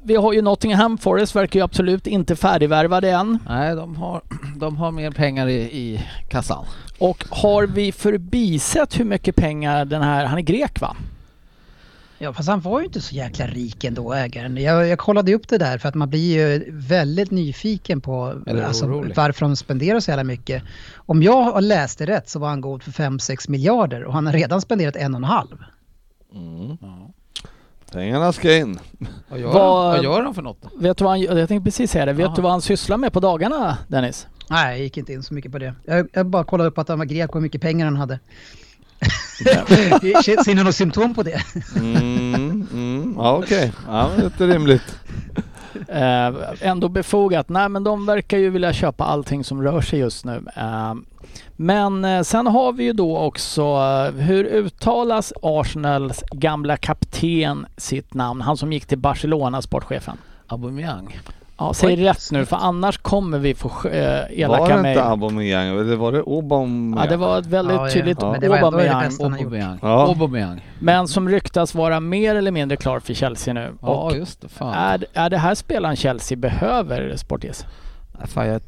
[0.03, 3.39] vi har ju Nottingham Forest, verkar ju absolut inte färdigvärvade än.
[3.47, 4.21] Nej, de har,
[4.55, 6.65] de har mer pengar i, i kassan.
[6.99, 10.95] Och har vi förbisett hur mycket pengar den här, han är grek va?
[12.21, 14.57] Ja fast han var ju inte så jäkla rik ändå ägaren.
[14.57, 18.87] Jag, jag kollade upp det där för att man blir ju väldigt nyfiken på alltså,
[19.15, 20.63] varför de spenderar så jävla mycket.
[20.95, 24.25] Om jag har läst det rätt så var han god för 5-6 miljarder och han
[24.25, 25.57] har redan spenderat en och en halv.
[26.35, 26.77] Mm.
[27.91, 28.79] Pengarna ska in.
[29.29, 30.65] Vad gör, Vad- gör han för något?
[30.79, 32.35] Vet du vad han, jag tänkte precis säga det, vet Jaha.
[32.35, 34.27] du vad han sysslar med på dagarna Dennis?
[34.49, 35.73] Nej, jag gick inte in så mycket på det.
[35.85, 38.19] Jag, jag bara kollade upp att han var grek och hur mycket pengar han hade.
[40.45, 41.41] Ser ni något symptom på det?
[41.75, 43.13] Mm, mm.
[43.17, 44.99] Ja okej, ja, det är rimligt.
[45.87, 46.31] Eh,
[46.61, 47.49] ändå befogat.
[47.49, 50.43] Nej men de verkar ju vilja köpa allting som rör sig just nu.
[50.55, 50.93] Eh,
[51.55, 53.77] men eh, sen har vi ju då också,
[54.17, 58.41] hur uttalas Arsenals gamla kapten sitt namn?
[58.41, 60.17] Han som gick till Barcelona, sportchefen.
[60.47, 61.19] Aubameyang.
[61.59, 63.91] Ja, säg rätt nu för annars kommer vi få Var
[64.31, 64.97] elaka det mejl.
[64.97, 67.03] inte Aubameyang eller var det Aubameyang?
[67.05, 68.31] Ja, det var ett väldigt Ja, tydligt Ja.
[68.31, 69.11] Men det var det Aubameyang.
[69.19, 69.79] Aubameyang.
[69.81, 70.07] Ja.
[70.07, 70.65] Aubameyang.
[70.79, 73.71] Men som ryktas vara mer eller mindre klar för Chelsea nu.
[73.81, 74.49] Ja, Och just det.
[74.49, 74.73] Fan.
[74.73, 77.65] är, är det här spelaren Chelsea behöver, Sportis?
[78.25, 78.61] Fan, jag,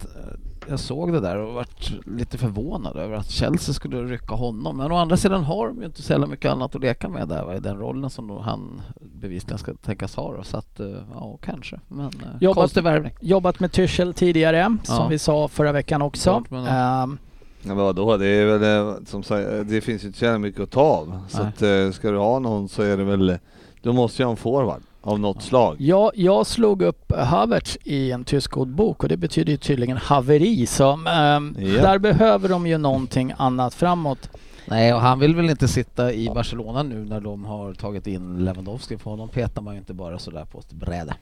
[0.70, 4.78] jag såg det där och varit lite förvånad över att Chelsea skulle rycka honom.
[4.78, 7.28] Men å andra sidan har de ju inte så jävla mycket annat att leka med
[7.28, 10.36] där va, i den rollen som då han bevisligen ska tänkas ha.
[10.38, 10.44] Då.
[10.44, 11.80] Så att, eh, ja, kanske.
[11.88, 13.14] Men eh, Jobbat- konstig värvning.
[13.22, 15.08] Jobbat med Tuchel tidigare, som Ja.
[15.08, 16.30] vi sa förra veckan också.
[16.30, 17.18] Klart, men- Ehm,
[17.64, 20.72] Ja, vadå, det är väl eh, som sagt, det finns ju inte så mycket att
[20.72, 21.20] ta av.
[21.30, 23.38] Så att ska du ha någon så är det väl,
[23.82, 25.76] du måste ju ha en forward av något slag.
[25.80, 30.66] Ja, jag slog upp Havertz i en tysk ordbok och det betyder ju tydligen haveri.
[30.66, 31.82] Så ehm, Ja.
[31.82, 34.30] där behöver de ju någonting annat framåt.
[34.66, 38.46] Nej, och han vill väl inte sitta i Barcelona nu när de har tagit in
[38.46, 38.98] Lewandowski.
[38.98, 41.14] För honom petar man ju inte bara sådär på ett bräde.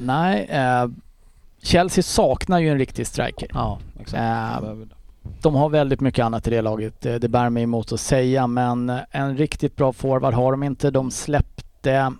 [0.00, 0.86] Nej, eh,
[1.62, 3.48] Chelsea saknar ju en riktig striker.
[3.52, 4.22] Ja, exakt.
[4.62, 4.72] Eh.
[5.42, 8.46] De har väldigt mycket annat i det laget, det, det bär mig emot att säga,
[8.46, 10.90] men eh, en riktigt bra forward har de inte.
[10.90, 12.12] De släppte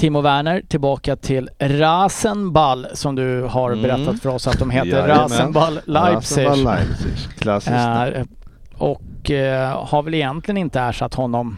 [0.00, 3.82] Timo Werner tillbaka till Rasenball som du har Mm.
[3.82, 5.08] berättat för oss att de heter.
[5.08, 6.46] Rasenball Leipzig.
[6.46, 7.74] Rasenball Leipzig, klassiskt.
[8.16, 8.22] Eh,
[8.78, 11.56] och eh, har väl egentligen inte ersatt honom.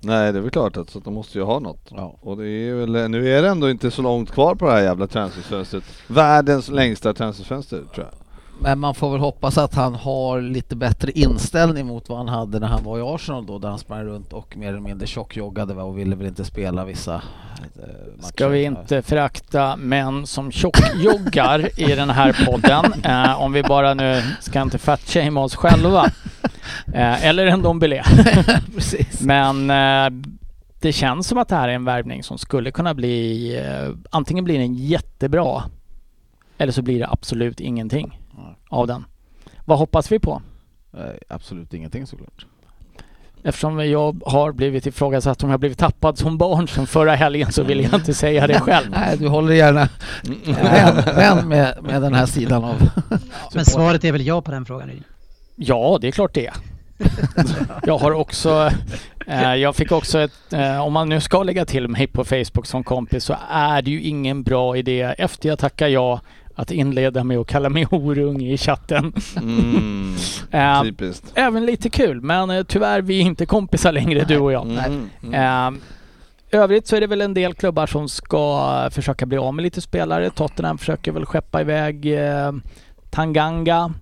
[0.00, 1.88] Nej det är väl klart att så att de måste ju ha något.
[1.90, 2.16] Ja.
[2.20, 4.82] Och det är väl, nu är det ändå inte så långt kvar på det här
[4.82, 5.84] jävla transferfönstret.
[6.06, 8.14] Världens längsta transferfönster tror jag.
[8.62, 12.58] Men man får väl hoppas att han har lite bättre inställning mot vad han hade
[12.58, 15.74] när han var i Arsenal då, där han sprang runt och mer eller mindre tjockjoggade
[15.74, 17.20] och ville väl inte spela vissa eh,
[18.16, 18.32] matcher.
[18.32, 22.84] Ska vi inte förakta män som tjockjoggar i den här podden.
[23.04, 26.10] Eh, om vi bara nu ska inte fatshamea oss själva.
[26.94, 27.80] Eh, eller en.
[28.74, 29.20] Precis.
[29.20, 30.20] Men eh,
[30.80, 33.56] det känns som att det här är en värvning som skulle kunna bli...
[33.56, 35.62] Eh, antingen blir den jättebra
[36.58, 38.19] eller så blir det absolut ingenting.
[38.70, 39.04] Av den.
[39.64, 40.42] Vad hoppas vi på?
[41.28, 42.46] Absolut ingenting såklart.
[43.42, 47.62] Eftersom jag har blivit ifrågasatt om jag blivit tappad som barn som förra helgen så
[47.62, 48.90] vill jag inte säga det själv.
[48.90, 49.88] Nej, du håller gärna
[50.44, 52.90] vän, vän med, med den här sidan av...
[53.54, 55.04] Men svaret är väl ja på den frågan?
[55.56, 56.50] Ja, det är klart det.
[57.82, 58.70] Jag har också,
[59.26, 62.66] eh, jag fick också ett, eh, om man nu ska lägga till mig på Facebook
[62.66, 66.20] som kompis så är det ju ingen bra idé efter jag tackar ja
[66.60, 69.12] att inleda med att kalla mig horunge i chatten.
[69.36, 70.16] Mm,
[70.84, 71.32] typiskt.
[71.34, 74.66] även lite kul, men eh, tyvärr vi är inte kompisar längre du och jag.
[74.66, 75.74] Mm, mm.
[75.74, 75.80] Eh,
[76.60, 79.80] övrigt så är det väl en del klubbar som ska försöka bli av med lite
[79.80, 80.30] spelare.
[80.30, 82.52] Tottenham försöker väl skeppa iväg eh,
[83.10, 83.94] Tanganga,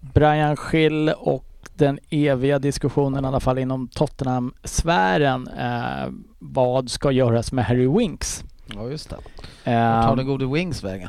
[0.00, 5.48] Brian Schill och den eviga diskussionen i alla fall inom Tottenham-sfären.
[5.48, 8.44] Eh, vad ska göras med Harry Winks?
[8.74, 9.16] Ja, just det.
[9.64, 11.08] Vart tar den gode Wings vägen?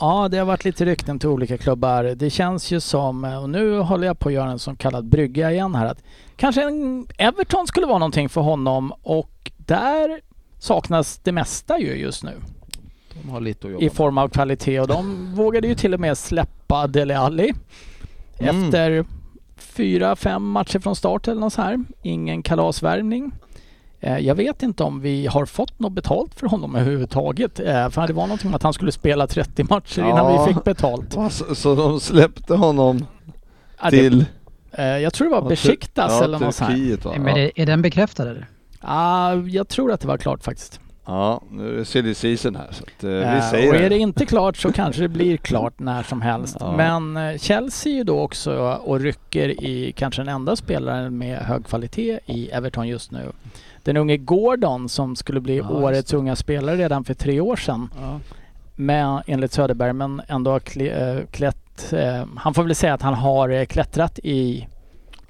[0.00, 2.04] Ja, det har varit lite rykten till olika klubbar.
[2.04, 5.52] Det känns ju som, och nu håller jag på att göra en så kallad brygga
[5.52, 6.02] igen här, att
[6.36, 10.20] kanske en Everton skulle vara någonting för honom och där
[10.58, 12.32] saknas det mesta ju just nu
[13.22, 16.00] De har lite att jobba i form av kvalitet och de vågade ju till och
[16.00, 17.52] med släppa Dele Alli
[18.42, 18.64] Mm.
[18.64, 19.04] efter
[19.56, 21.84] fyra, fem matcher från start eller något så här.
[22.02, 23.32] Ingen kalasvärvning.
[24.00, 27.60] Eh, Jag vet inte om vi har fått något betalt för honom överhuvudtaget.
[27.60, 30.44] Eh, För det var någonting om att han skulle spela 30 matcher innan Ja.
[30.46, 31.16] vi fick betalt.
[31.30, 33.06] Så, så de släppte honom
[33.82, 34.24] Ja, till
[34.72, 36.70] eh, Jag tror det var Besiktas ja, eller något så här.
[36.72, 37.14] Turkiet va?
[37.18, 38.46] Men är, är den bekräftad eller?
[38.80, 40.80] Ah, jag tror att det var klart faktiskt.
[41.06, 43.98] ja, nu är det silly season här så att, eh, vi säger och är det.
[43.98, 46.56] inte klart så kanske det blir klart när som helst.
[46.60, 46.74] Ja.
[46.76, 51.66] Men Chelsea är ju då också och rycker i kanske den enda spelaren med hög
[51.66, 53.32] kvalitet i Everton just nu.
[53.82, 57.88] Den unge Gordon som skulle bli Ja, årets unga spelare redan för tre år sedan.
[58.00, 58.20] Ja.
[58.76, 61.92] Med, enligt Söderberg, men ändå har eh, klätt...
[61.92, 64.68] Eh, han får väl säga att han har eh, klättrat i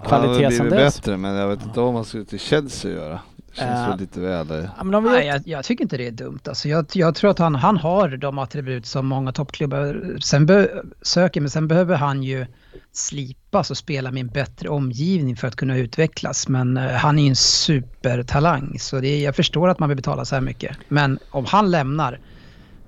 [0.06, 0.96] kvalitet Han har sen dess.
[0.96, 3.20] bättre men jag vet inte vad man ska till Chelsea göra.
[3.36, 4.68] Det känns väl lite väl...
[4.78, 6.40] Ja, men om vi Nej, jag, jag tycker inte det är dumt.
[6.48, 10.82] Alltså, jag, jag tror att han, han har de attribut som många toppklubbar sen be,
[11.02, 12.46] söker, men sen behöver han ju
[12.92, 16.48] slipas och spela med en bättre omgivning för att kunna utvecklas.
[16.48, 20.24] Men eh, han är ju en supertalang, så det, jag förstår att man vill betala
[20.24, 20.76] så här mycket.
[20.88, 22.20] Men om han lämnar,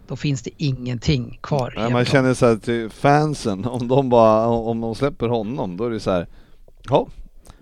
[0.09, 1.75] då finns det ingenting kvar.
[1.77, 5.85] Nej, man känner så här till fansen, om de bara, om de släpper honom då
[5.85, 6.27] är det så här,
[6.88, 7.09] ja,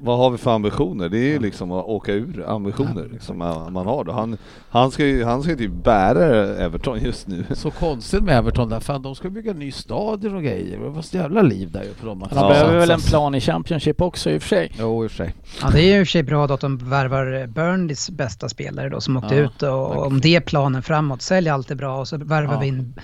[0.03, 1.09] vad har vi för ambitioner?
[1.09, 4.13] Det är ju liksom att åka ur ambitioner liksom, man man har då.
[4.13, 4.37] Han,
[4.71, 7.45] han ska ju, han ska ju typ bära Everton just nu.
[7.55, 10.79] Så konstigt med Everton där, fan de ska bygga en ny stadion och grejer.
[10.79, 12.23] Det var så jävla liv där ju på dem.
[12.23, 12.49] att de Ja.
[12.49, 14.73] behöver väl en plan i Championship också i och för sig.
[14.79, 15.35] Jo, i och för sig.
[15.63, 18.49] Ja, det är ju i och för sig bra då att de värvar Burnleys bästa
[18.49, 20.07] spelare då som åkte Ja, ut och tack.
[20.07, 22.61] om det är planen framåt, sälj allt är bra och så värvar Ja.
[22.61, 22.95] vi in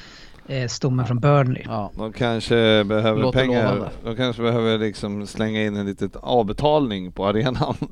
[0.48, 1.62] eh, stommen från Burnley.
[1.66, 1.90] Ja.
[1.96, 3.62] De kanske behöver Låter pengar.
[3.64, 3.88] lovande.
[4.04, 7.74] De kanske behöver liksom slänga in en liten avbetalning på arenan.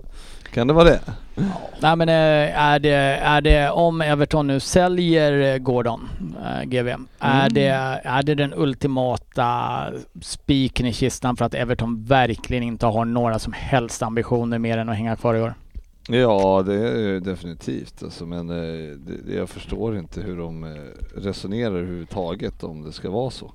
[0.55, 1.01] Kan det vara det?
[1.81, 2.91] Nej men eh, är det,
[3.23, 6.09] är det om Everton nu säljer eh, Gordon,
[6.45, 6.97] eh, GV, är,
[7.41, 7.53] Mm.
[7.55, 7.67] det,
[8.05, 9.83] är det den ultimata
[10.23, 14.89] spiken i kistan för att Everton verkligen inte har några som helst ambitioner mer än
[14.89, 15.55] att hänga kvar i år?
[16.09, 18.03] Ja, det är definitivt.
[18.03, 20.71] Alltså, men eh, det, jag förstår inte hur de eh,
[21.17, 23.53] resonerar överhuvudtaget om det ska vara så.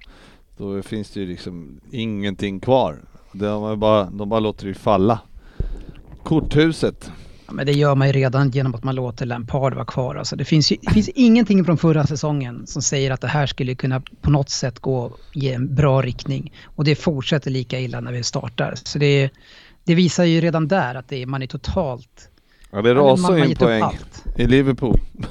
[0.57, 3.01] Då finns det ju liksom ingenting kvar.
[3.31, 5.19] Det har man bara, de bara låter det ju falla.
[6.23, 7.12] Korthuset.
[7.47, 10.15] Ja, men det gör man ju redan genom att man låter Lampard vara kvar.
[10.15, 13.45] Alltså det, finns ju, det finns ingenting från förra säsongen som säger att det här
[13.47, 16.53] skulle kunna på något sätt gå i en bra riktning.
[16.65, 18.73] Och det fortsätter lika illa när vi startar.
[18.75, 19.29] Så det,
[19.83, 22.29] det visar ju redan där att det man är totalt...
[22.71, 24.25] Ja, det rasar har in poäng allt.
[24.38, 24.99] i Liverpool.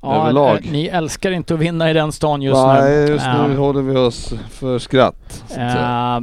[0.00, 0.66] Ja, Överlag.
[0.66, 3.12] eh, ni älskar inte att vinna i den stan just Nej, nu.
[3.12, 5.44] just nu Eh, håller vi oss för skratt.
[5.48, 5.60] Så.
[5.60, 6.18] Eh,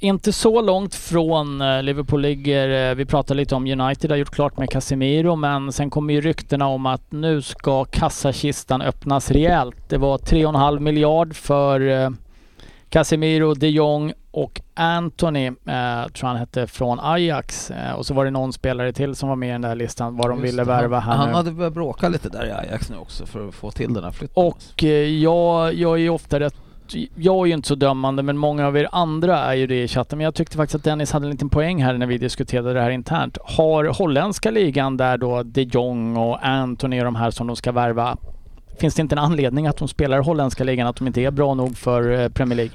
[0.00, 4.70] inte så långt från Liverpool ligger, vi pratade lite om United har gjort klart med
[4.70, 9.76] Casemiro men sen kommer ju ryktena om att nu ska kassakistan öppnas rejält.
[9.88, 12.12] Det var 3,5 miljard för
[12.88, 17.70] Casemiro, de Jong och Anthony, eh, tror han hette, från Ajax.
[17.70, 20.16] Eh, och så var det någon spelare till som var med i den där listan
[20.16, 21.34] vad de Just ville värva han, här Han nu.
[21.34, 24.10] hade börjat bråka lite där i Ajax nu också för att få till den här
[24.10, 24.44] flytten.
[24.44, 24.88] Och eh,
[25.22, 26.54] jag, jag är ju ofta rätt
[27.14, 29.88] jag är ju inte så dömande men många av er andra är ju det i
[29.88, 30.18] chatten.
[30.18, 32.80] Men jag tyckte faktiskt att Dennis hade en liten poäng här när vi diskuterade det
[32.80, 33.38] här internt.
[33.44, 37.72] Har holländska ligan där då de Jong och Anthony och de här som de ska
[37.72, 38.16] värva.
[38.80, 41.54] Finns det inte en anledning att de spelar holländska ligan, att de inte är bra
[41.54, 42.72] nog för eh, Premier League?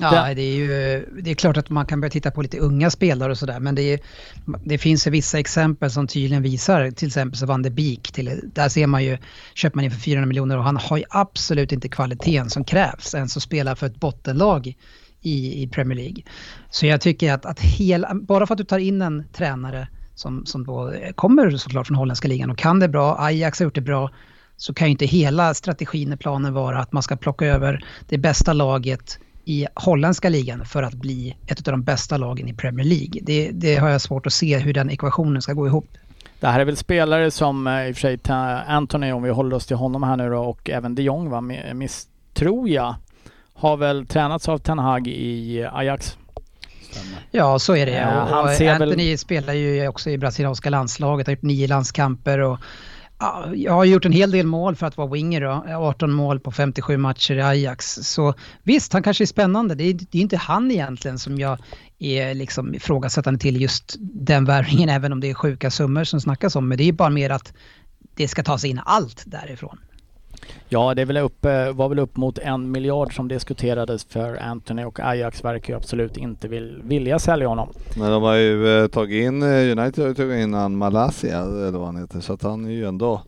[0.00, 0.66] Ja, det är ju
[1.22, 3.74] det är klart att man kan börja titta på lite unga spelare och sådär men
[3.74, 4.00] det, är,
[4.64, 8.50] det finns ju vissa exempel som tydligen visar, till exempel så Van de Beek, till,
[8.54, 9.18] där ser man ju,
[9.54, 13.14] köper man in för 400 miljoner och han har ju absolut inte kvaliteten som krävs
[13.14, 14.74] ens att spela för ett bottenlag
[15.20, 16.22] i, i Premier League.
[16.70, 20.46] Så jag tycker att, att hela, bara för att du tar in en tränare som,
[20.46, 23.80] som då kommer såklart från holländska ligan och kan det bra, Ajax har gjort det
[23.80, 24.10] bra,
[24.56, 28.18] så kan ju inte hela strategin och planen vara att man ska plocka över det
[28.18, 32.86] bästa laget i holländska ligan för att bli ett av de bästa lagen i Premier
[32.86, 33.20] League.
[33.22, 35.88] Det, det har jag svårt att se hur den ekvationen ska gå ihop.
[36.40, 38.18] Det här är väl spelare som eh, i och för sig
[38.66, 41.38] Anthony, om vi håller oss till honom här nu då, och även de Jong va,
[41.40, 42.94] mi- miss, tror jag,
[43.54, 46.16] har väl tränats av Ten Hag i Ajax.
[47.30, 47.92] Ja, så är det.
[47.92, 51.66] Ja, och han och väl- Anthony spelar ju också i brasilianska landslaget, har gjort nio
[51.66, 52.58] landskamper och
[53.54, 55.64] jag har gjort en hel del mål för att vara winger då.
[55.76, 57.94] 18 mål på 57 matcher i Ajax.
[57.94, 59.74] Så visst, han kanske är spännande.
[59.74, 61.58] Det är, det är inte han egentligen som jag
[61.98, 66.56] är liksom ifrågasättande till just den värvningen, även om det är sjuka summor som snackas
[66.56, 66.68] om.
[66.68, 67.52] Men det är bara mer att
[68.14, 69.78] det ska tas in allt därifrån.
[70.68, 74.36] Ja, det är väl upp, eh, var väl upp mot en miljard som diskuterades för
[74.42, 77.68] Anthony och Ajax verkar ju absolut inte vill, vilja sälja honom.
[77.96, 81.38] Men de har ju eh, tagit in, eh, United har ju tagit in han Malaysia
[81.40, 83.22] eller vad han heter, så att han är ju ändå,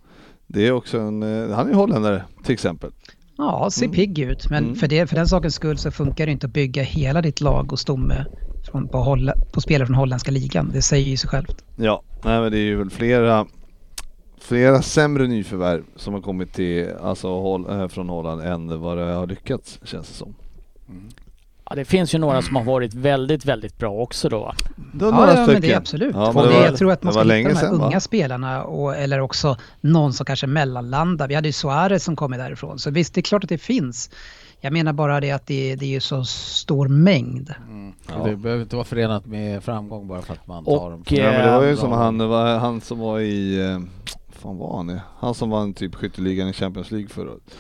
[0.47, 2.91] det är också en, han är ju holländare till exempel.
[3.39, 3.95] Ja, ser Mm.
[3.95, 4.51] pigg ut.
[4.51, 4.77] Men Mm.
[4.77, 7.73] för, det, för den sakens skull så funkar det inte att bygga hela ditt lag
[7.73, 8.25] och stomme
[8.71, 9.19] från, på,
[9.53, 10.71] på spelare från holländska ligan.
[10.75, 11.65] Det säger ju sig självt.
[11.77, 13.47] Ja, nej men det är ju väl flera,
[14.43, 17.29] flera sämre nyförvärv som har kommit till, alltså
[17.71, 20.35] äh, från Holland än vad det har lyckats känns det som.
[21.71, 24.53] Ja, det finns ju några som har varit väldigt, väldigt bra också då.
[24.95, 26.15] Det var Ja, några ja men det är absolut.
[26.15, 27.87] Ja, och men det, var- jag tror att man ska hitta de här sedan, va?
[27.87, 31.29] unga spelarna och, eller också någon som kanske mellanlandar.
[31.29, 32.79] Vi hade ju Suarez som kommer därifrån.
[32.79, 34.11] Så visst, det är klart att det finns.
[34.61, 37.55] Jag menar bara det att det, det är ju så stor mängd.
[37.69, 37.93] Mm.
[38.09, 38.25] Ja.
[38.25, 41.03] Det behöver inte vara förenat med framgång bara för att man Och, tar dem.
[41.07, 43.79] eh, Ja men det var ju bra som han, var, han som var i, eh,
[44.43, 45.01] fan var han i?
[45.19, 47.55] Han som vann typ skytteligan i Champions League förra året.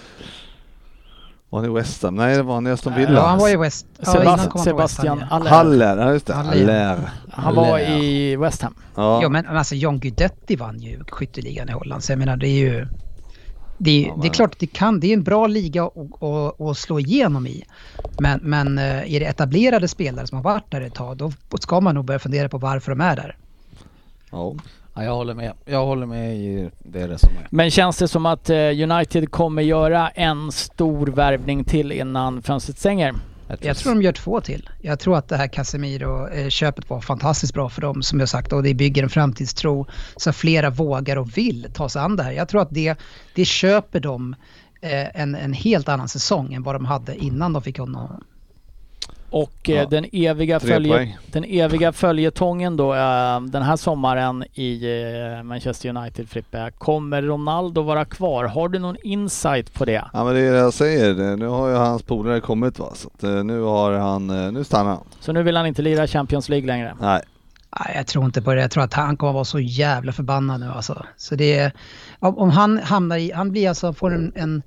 [1.51, 2.14] Var han i West Ham?
[2.14, 3.12] Nej det var han i Aston Villa.
[3.12, 3.87] Ja, han var i West...
[3.99, 5.27] Ja, Sebast- West Sebastian ja.
[5.37, 5.51] Aller.
[5.51, 6.35] Haller, ja just det.
[6.35, 6.87] Haller.
[6.87, 7.11] Haller.
[7.31, 7.88] Han var ja.
[7.88, 8.75] i West Ham.
[8.95, 9.21] Ja.
[9.23, 12.05] Jo men alltså John Guidetti vann ju skytteligan i Holland.
[12.05, 12.87] Så jag menar det är ju...
[13.79, 15.90] Det är, Ja, det är klart att det kan, det är en bra liga
[16.71, 17.64] att slå igenom i.
[18.21, 21.81] Men, men eh, är det etablerade spelare som har varit där ett tag, då ska
[21.81, 23.37] man nog börja fundera på varför de är där.
[24.31, 24.55] ja.
[24.94, 25.52] Ja, jag håller med.
[25.64, 27.52] Jag håller med i det resonemanget.
[27.52, 32.78] Men känns det som att eh, United kommer göra en stor värvning till innan fönstret
[32.78, 33.14] stänger?
[33.61, 34.70] Jag tror de gör två till.
[34.81, 38.62] Jag tror att det här Casemiro-köpet var fantastiskt bra för dem som jag sagt och
[38.62, 42.33] det bygger en framtidstro så flera vågar och vill ta sig an det här.
[42.33, 42.94] Jag tror att det,
[43.35, 44.37] det köper dem
[44.81, 48.24] eh, en, en helt annan säsong än vad de hade innan de fick honom.
[49.33, 49.87] Och eh, Ja.
[49.87, 54.85] den, eviga följe, den eviga följetongen då eh, den här sommaren i
[55.37, 56.71] eh, Manchester United, Frippe.
[56.79, 58.45] Kommer Ronaldo vara kvar?
[58.45, 60.05] Har du någon insight på det?
[60.12, 63.09] Ja men det är det jag säger, nu har ju hans polare kommit va, så
[63.14, 65.05] att, nu har han, nu stannar han.
[65.21, 66.97] Så nu vill han inte lira Champions League längre?
[67.01, 67.23] Nej,
[67.81, 68.61] Nej, jag tror inte på det.
[68.61, 71.07] Jag tror att han kommer vara så jävla förbannad nu alltså.
[71.16, 71.73] Så det är,
[72.18, 74.62] om, om han hamnar i, han blir alltså, får en, en,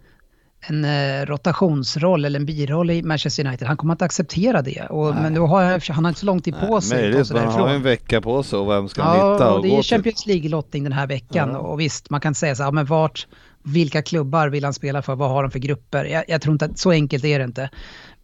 [0.67, 3.67] en eh, rotationsroll eller en biroll i Manchester United.
[3.67, 4.87] Han kommer inte acceptera det.
[4.89, 7.33] Och, men då har han har inte så lång tid på Nej, sig att möjligt,
[7.33, 9.63] men han har en vecka på sig och vem ska han hitta Ja, och och
[9.63, 9.81] det är?
[9.83, 11.49] Champions League-lottning den här veckan.
[11.49, 11.57] Ja.
[11.57, 13.27] Och visst, man kan säga så här, men vart,
[13.63, 15.15] vilka klubbar vill han spela för?
[15.15, 16.05] Vad har de för grupper?
[16.05, 17.69] Jag, jag tror inte att så enkelt är det inte.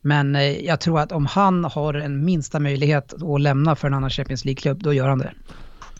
[0.01, 3.93] Men eh, jag tror att om han har en minsta möjlighet att lämna för en
[3.93, 5.33] annan Champions League-klubb, då gör han det.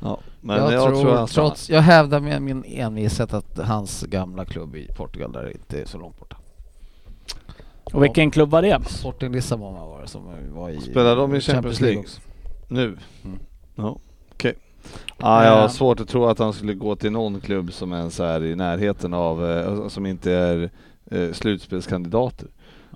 [0.02, 4.46] Ja, men jag, jag, tror, tror trots, jag hävdar med min envishet att hans gamla
[4.46, 6.38] klubb i Portugal där inte är så långt borta.
[7.94, 8.80] Och vilken klubb var det?
[8.88, 10.24] Sporting Lissabon var det som
[10.56, 12.00] var i Spelar de i Champions League?
[12.00, 12.22] också.
[12.68, 12.98] Nu?
[13.24, 13.40] Mm.
[13.76, 13.98] Ja,
[14.32, 14.54] okej.
[15.18, 15.70] Ja, jag har Eh.
[15.70, 19.14] svårt att tro att han skulle gå till någon klubb som ens är i närheten
[19.14, 20.70] av, eh, som inte är
[21.12, 22.48] eh, slutspelskandidater.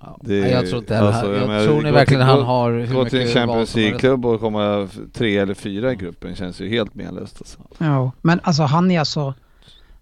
[0.02, 0.18] Ja.
[0.20, 1.08] Det- Nej, jag tror inte heller.
[1.08, 3.74] alltså, jag, jag tror ni verkligen till- han har hur Gå till en Champions?
[3.76, 7.58] League-klubb och komma tre eller fyra i gruppen känns ju helt menlöst alltså.
[7.78, 9.34] Ja, men alltså han är alltså...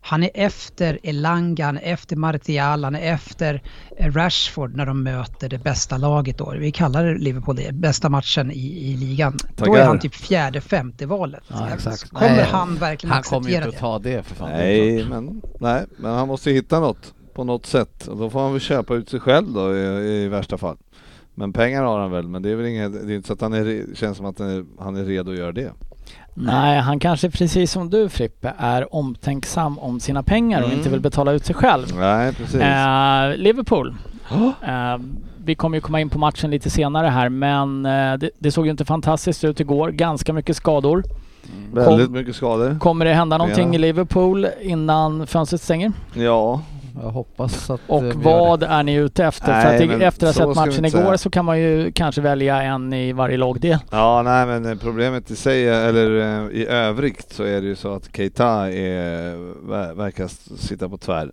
[0.07, 3.63] Han är efter Elanga, han är efter Martial, han är efter
[3.99, 6.55] eh, Rashford när de möter det bästa laget då.
[6.59, 9.37] Vi kallar Liverpool det, bästa matchen i, i ligan.
[9.57, 9.87] Då är Tackar.
[9.87, 11.43] han typ fjärde, femte valet.
[11.49, 12.11] Ja, exakt.
[12.11, 14.11] Kommer Nej, han verkligen Han kommer ju acceptera inte att det?
[14.13, 14.51] ta det för fan.
[14.51, 18.07] det Nej, men, nej, men han måste hitta något på något sätt.
[18.07, 20.77] Och då får han väl köpa ut sig själv då i, i värsta fall.
[21.35, 23.41] Men pengar har han väl, men det är väl inget, det är inte så att
[23.41, 25.73] han är, känns som att han är, han är redo att göra det.
[26.35, 30.79] Nej, han kanske precis som du Frippe är omtänksam om sina pengar och Mm.
[30.79, 31.87] inte vill betala ut sig själv.
[31.97, 32.61] Nej, precis.
[32.61, 33.95] Eh, Liverpool.
[34.67, 34.99] Eh,
[35.45, 38.65] vi kommer ju komma in på matchen lite senare här men eh, det, det såg
[38.67, 39.89] ju inte fantastiskt ut igår.
[39.91, 41.03] Ganska mycket skador.
[41.73, 42.79] Väldigt kom- mycket skador.
[42.79, 43.75] Kommer det hända någonting Ja.
[43.75, 45.93] i Liverpool innan fönstret stänger?
[46.15, 46.63] Ja,
[47.03, 49.53] Jag hoppas att Och eh, gör vad är ni ute efter?
[49.53, 51.19] Nej, För att det, efter att ha sett matchen igår säga.
[51.19, 53.79] så kan man ju kanske välja en i varje lagdel.
[53.91, 57.77] ja nej men eh, problemet i sig, eller eh, i övrigt så är det ju
[57.77, 59.35] så att Keita är,
[59.71, 61.33] ver- verkar sitta på tvären.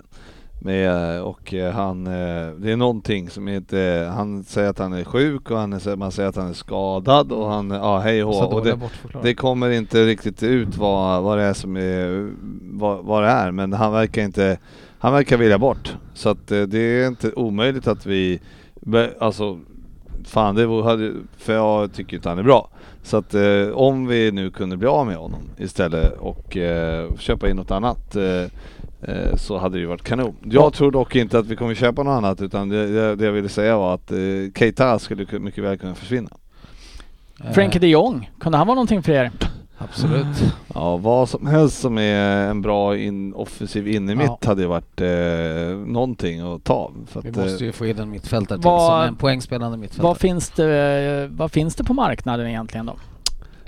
[0.64, 5.58] Med, och han, det är någonting som inte, han säger att han är sjuk och
[5.58, 8.54] han är, man säger att han är skadad och han, ja hej och.
[8.54, 8.80] Och det,
[9.24, 12.32] det kommer inte riktigt ut vad, vad det är som är,
[12.80, 14.58] vad, vad det är, men han verkar inte,
[15.02, 15.96] han verkar vilja bort.
[16.14, 18.40] Så att eh, det är inte omöjligt att vi,
[19.20, 19.60] alltså
[20.26, 22.70] fan det hade, för jag tycker inte han är bra.
[23.04, 27.50] Så att eh, om vi nu kunde bli av med honom istället och eh, köpa
[27.50, 28.42] in något annat eh,
[29.02, 30.36] eh, så hade det ju varit kanon.
[30.44, 33.32] Jag tror dock inte att vi kommer köpa något annat utan det, det, det jag
[33.32, 34.18] ville säga var att eh,
[34.56, 36.30] Keita skulle ku- mycket väl kunna försvinna.
[37.54, 39.32] Frenkie de Jong, kunde han vara någonting för er?
[39.84, 40.54] Absolut.
[40.74, 44.48] Ja, vad som helst som är en bra in, offensiv innermitt Ja.
[44.48, 46.92] hade ju varit eh, någonting att ta.
[47.08, 49.78] För att, Vi måste eh, ju få in en mittfältare till Vad- som en poängspelande
[49.78, 50.08] mittfältare.
[50.08, 52.94] Vad finns, det, vad finns det på marknaden egentligen då?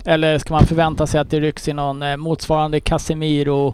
[0.06, 3.74] Eller ska man förvänta sig att det rycks in någon eh, motsvarande Casemiro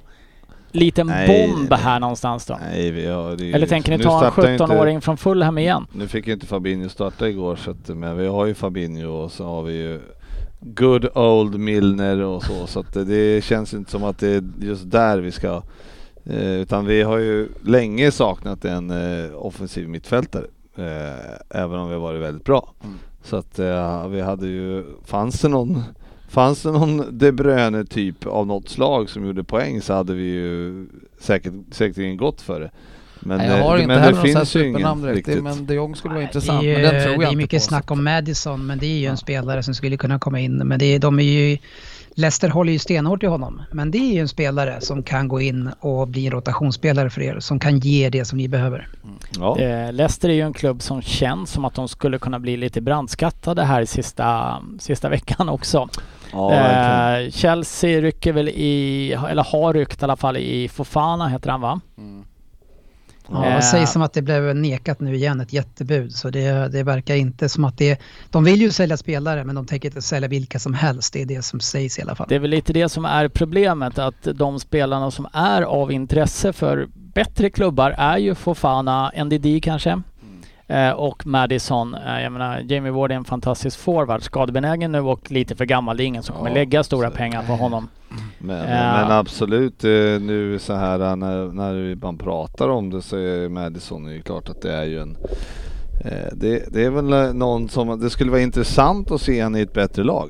[0.71, 1.79] liten Nej, bomb nej.
[1.79, 2.57] här någonstans då?
[2.71, 5.57] nej, vi har, det Eller tänker ni ta en startar ju inte- 17-åring från Fulham
[5.57, 5.85] igen?
[5.93, 9.31] Nu fick ju inte Fabinho starta igår så att, men vi har ju Fabinho och
[9.31, 9.99] så har vi ju
[10.59, 12.67] Good Old Milner och så.
[12.67, 15.63] Så att det, känns inte som att det är just där vi ska.
[16.25, 20.45] Eh, utan vi har ju länge saknat en eh, offensiv mittfältare.
[20.75, 22.73] Eh, även om vi har varit väldigt bra.
[22.83, 22.95] Mm.
[23.23, 23.59] Så att
[24.11, 25.83] vi hade ju, fanns det någon
[26.29, 30.23] Fanns det någon De Bruyne typ av något slag som gjorde poäng så hade vi
[30.23, 30.87] ju
[31.19, 32.71] säkert, säkerligen gått för det.
[33.19, 35.43] Men, Nej, jag har det- inte men heller ingen supernamn direkt, riktigt.
[35.43, 36.61] men de Jong skulle vara Nej, intressant.
[36.61, 38.65] det är, men ju- den tror jag det är inte mycket på, snack om Madison,
[38.65, 40.57] men det är ju en spelare som skulle kunna komma in.
[40.57, 41.57] Men det är, de är ju...
[42.15, 43.61] Leicester håller ju stenhårt i honom.
[43.71, 47.21] Men det är ju en spelare som kan gå in och bli en rotationsspelare för
[47.21, 47.39] er.
[47.39, 48.87] Som kan ge det som ni behöver.
[49.39, 49.59] Ja.
[49.59, 52.81] Eh, Leicester är ju en klubb som känns som att de skulle kunna bli lite
[52.81, 55.89] brandskattade här sista, sista veckan också.
[56.31, 61.49] Ja, eh, Chelsea rycker väl i, eller har ryckt i alla fall i Fofana heter
[61.49, 61.79] han va?
[61.97, 62.23] Mm.
[63.31, 63.55] Ja, Eh.
[63.55, 66.11] det sägs som att det blev nekat nu igen, ett jättebud.
[66.15, 67.99] Så det, det verkar inte som att det...
[68.29, 71.13] De vill ju sälja spelare, men de tänker inte sälja vilka som helst.
[71.13, 72.25] Det är det som sägs i alla fall.
[72.29, 76.53] Det är väl lite det som är problemet att de spelarna som är av intresse
[76.53, 80.01] för bättre klubbar är ju Fofana, NDD kanske
[80.69, 81.93] eh, och Madison.
[81.95, 85.97] Eh, jag menar Jamie Ward är en fantastisk forward, skadebenägen nu och lite för gammal.
[85.97, 87.87] Det är ingen som kommer Ja, lägga stora så- pengar på honom.
[88.39, 88.65] Men, Ja.
[89.01, 89.89] men absolut eh,
[90.21, 94.49] nu så här när, när man pratar om det så är Madison är ju klart
[94.49, 95.17] att det är ju en
[96.05, 99.59] Eh, det, det är väl eh, någon som, det skulle vara intressant att se henne
[99.59, 100.29] i ett bättre lag.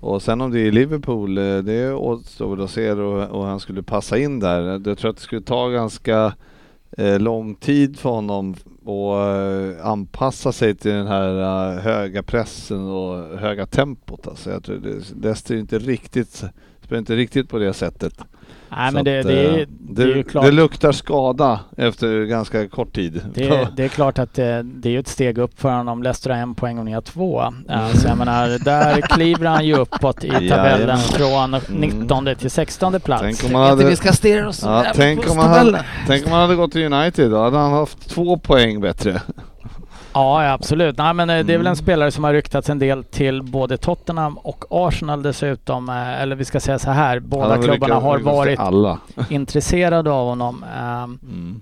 [0.00, 3.60] Och sen om det är Liverpool, eh, det återstår väl att se och, och han
[3.60, 4.80] skulle passa in där.
[4.88, 6.32] Jag tror att det skulle ta ganska
[6.98, 8.54] eh, lång tid för honom
[8.90, 14.26] och eh, anpassa sig till den här eh, höga pressen och höga tempot.
[14.26, 16.44] Alltså jag tror det, Leicester är inte riktigt,
[16.80, 18.14] spelar inte riktigt på det sättet.
[18.76, 20.44] Nej men det, att, det, eh, är- det är ju klart.
[20.44, 23.20] det luktar skada efter ganska kort tid.
[23.34, 26.02] Det, det är klart att det, det är ju ett steg upp för honom.
[26.02, 27.42] Leicester har en poäng och ni har två.
[27.68, 33.00] Eh, Så jag menar, där kliver han ju uppåt i tabellen från 19 till 16
[33.00, 33.22] plats.
[33.22, 36.24] Tänk om man inte vi hade, ska stirra oss ja, tänk, om man hade, tänk
[36.24, 39.20] om man hade gått till United, då hade han haft två poäng bättre.
[40.14, 40.98] Ja, absolut.
[40.98, 41.76] Nej, men eh, det är väl en Mm.
[41.76, 45.88] spelare som har ryktats en del till både Tottenham och Arsenal dessutom.
[45.88, 48.98] Eh, Eller vi ska säga så här, båda klubbarna lyckats- har varit alla.
[49.30, 50.64] intresserade av honom.
[50.78, 51.60] Ehm, Mm.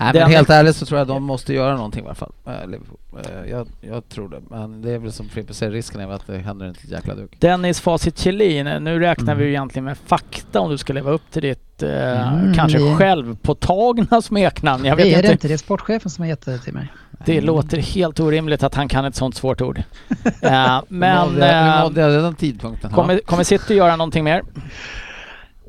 [0.00, 2.32] Nej men helt ärligt så tror jag de måste göra någonting i alla fall.
[2.46, 4.40] Eh, Jag, jag tror det.
[4.50, 7.14] Men det är väl som Frippe säger, risken är väl att det händer inte jäkla
[7.14, 7.36] dugg.
[7.38, 9.38] Dennis Facit Kjellin, nu räknar Mm.
[9.38, 12.78] vi ju egentligen med fakta om du ska leva upp till ditt eh, Mm, kanske
[12.78, 14.84] det- självpåtagna smeknamn.
[14.84, 15.28] Jag vet det är inte.
[15.28, 16.92] det inte, det är sportchefen som har gett det till mig.
[17.24, 19.82] Det låter helt orimligt att han kan ett sånt svårt ord.
[20.42, 22.90] Eh, Men, nådde, eh, nådde tidpunkten.
[22.90, 24.42] kommer, kommer City göra någonting mer?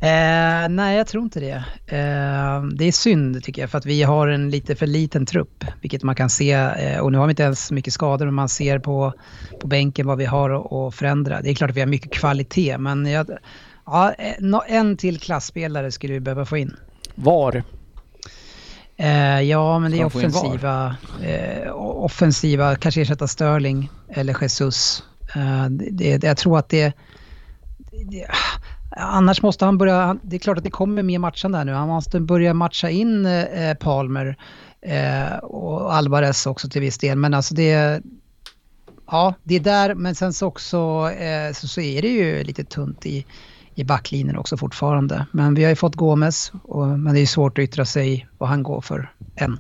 [0.01, 1.63] Eh, nej, jag tror inte det.
[1.87, 5.63] Eh, det är synd tycker jag, för att vi har en lite för liten trupp,
[5.81, 6.51] vilket man kan se.
[6.51, 9.13] Eh, och nu har vi inte ens mycket skador, men man ser på,
[9.61, 11.41] på bänken vad vi har att, förändra.
[11.41, 13.29] Det är klart att vi har mycket kvalitet, men jag,
[13.85, 16.75] ja, eh, nå- en till klassspelare skulle vi behöva få in.
[17.15, 17.63] Var?
[18.97, 25.03] Eh, ja, men det är offensiva, eh, offensiva, kanske ersätta Sterling eller Jesus.
[25.35, 26.93] Eh, det, det, jag tror att det,
[28.11, 28.27] det...
[28.97, 31.73] Annars måste han börja, det är klart att det kommer mer matchande här nu.
[31.73, 34.37] Han måste börja matcha in eh, Palmer
[34.81, 37.17] eh, och Alvarez också till viss del.
[37.17, 38.01] Men alltså det,
[39.07, 42.63] ja det är där, men sen så också eh, så, så är det ju lite
[42.63, 43.25] tunt i,
[43.77, 45.25] i backlinjen också fortfarande.
[45.31, 48.49] Men vi har ju fått Gomes, och, men det är svårt att yttra sig vad
[48.49, 49.59] han går för än.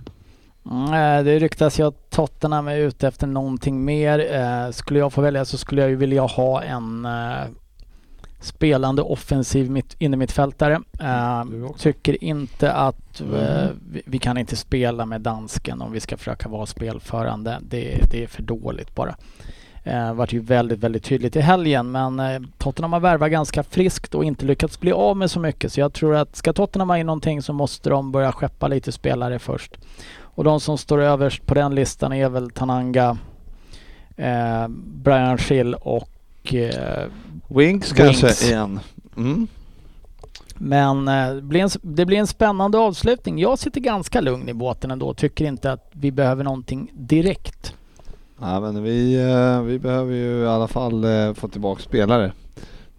[0.71, 4.35] Mm, eh, det ryktas ju att Tottenham är ute efter någonting mer.
[4.35, 7.47] Eh, skulle jag få välja så skulle jag ju vilja ha en eh,
[8.39, 10.81] spelande offensiv mitt, innermittfältare.
[10.99, 11.43] Eh,
[11.77, 16.49] tycker inte att eh, vi, vi kan inte spela med dansken om vi ska försöka
[16.49, 17.59] vara spelförande.
[17.61, 19.15] Det, det är för dåligt bara.
[19.87, 24.15] Eh, vart ju väldigt, väldigt tydligt i helgen men eh, Tottenham har värvat ganska friskt
[24.15, 26.97] och inte lyckats bli av med så mycket så jag tror att ska Tottenham ha
[26.97, 29.77] in någonting så måste de börja skeppa lite spelare först.
[30.19, 33.17] Och de som står överst på den listan är väl Tananga,
[34.15, 37.05] eh, Brian Schill och eh,
[37.47, 37.93] Winks Winks.
[38.21, 38.79] kanske igen.
[39.17, 39.47] Mm.
[40.55, 43.39] men eh, det, blir en, det blir en spännande avslutning.
[43.39, 47.76] Jag sitter ganska lugn i båten ändå och tycker inte att vi behöver någonting direkt.
[48.41, 52.31] Ja, men vi, eh, vi behöver ju i alla fall eh, få tillbaka spelare.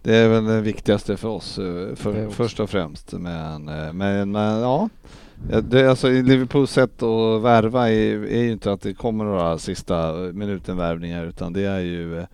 [0.01, 3.13] Det är väl det viktigaste för oss eh, för, först och främst.
[3.13, 4.89] Men, men, men ja,
[5.63, 10.13] det, alltså, Liverpools sätt att värva är, är ju inte att det kommer några sista
[10.13, 12.25] minuten-värvningar utan det är ju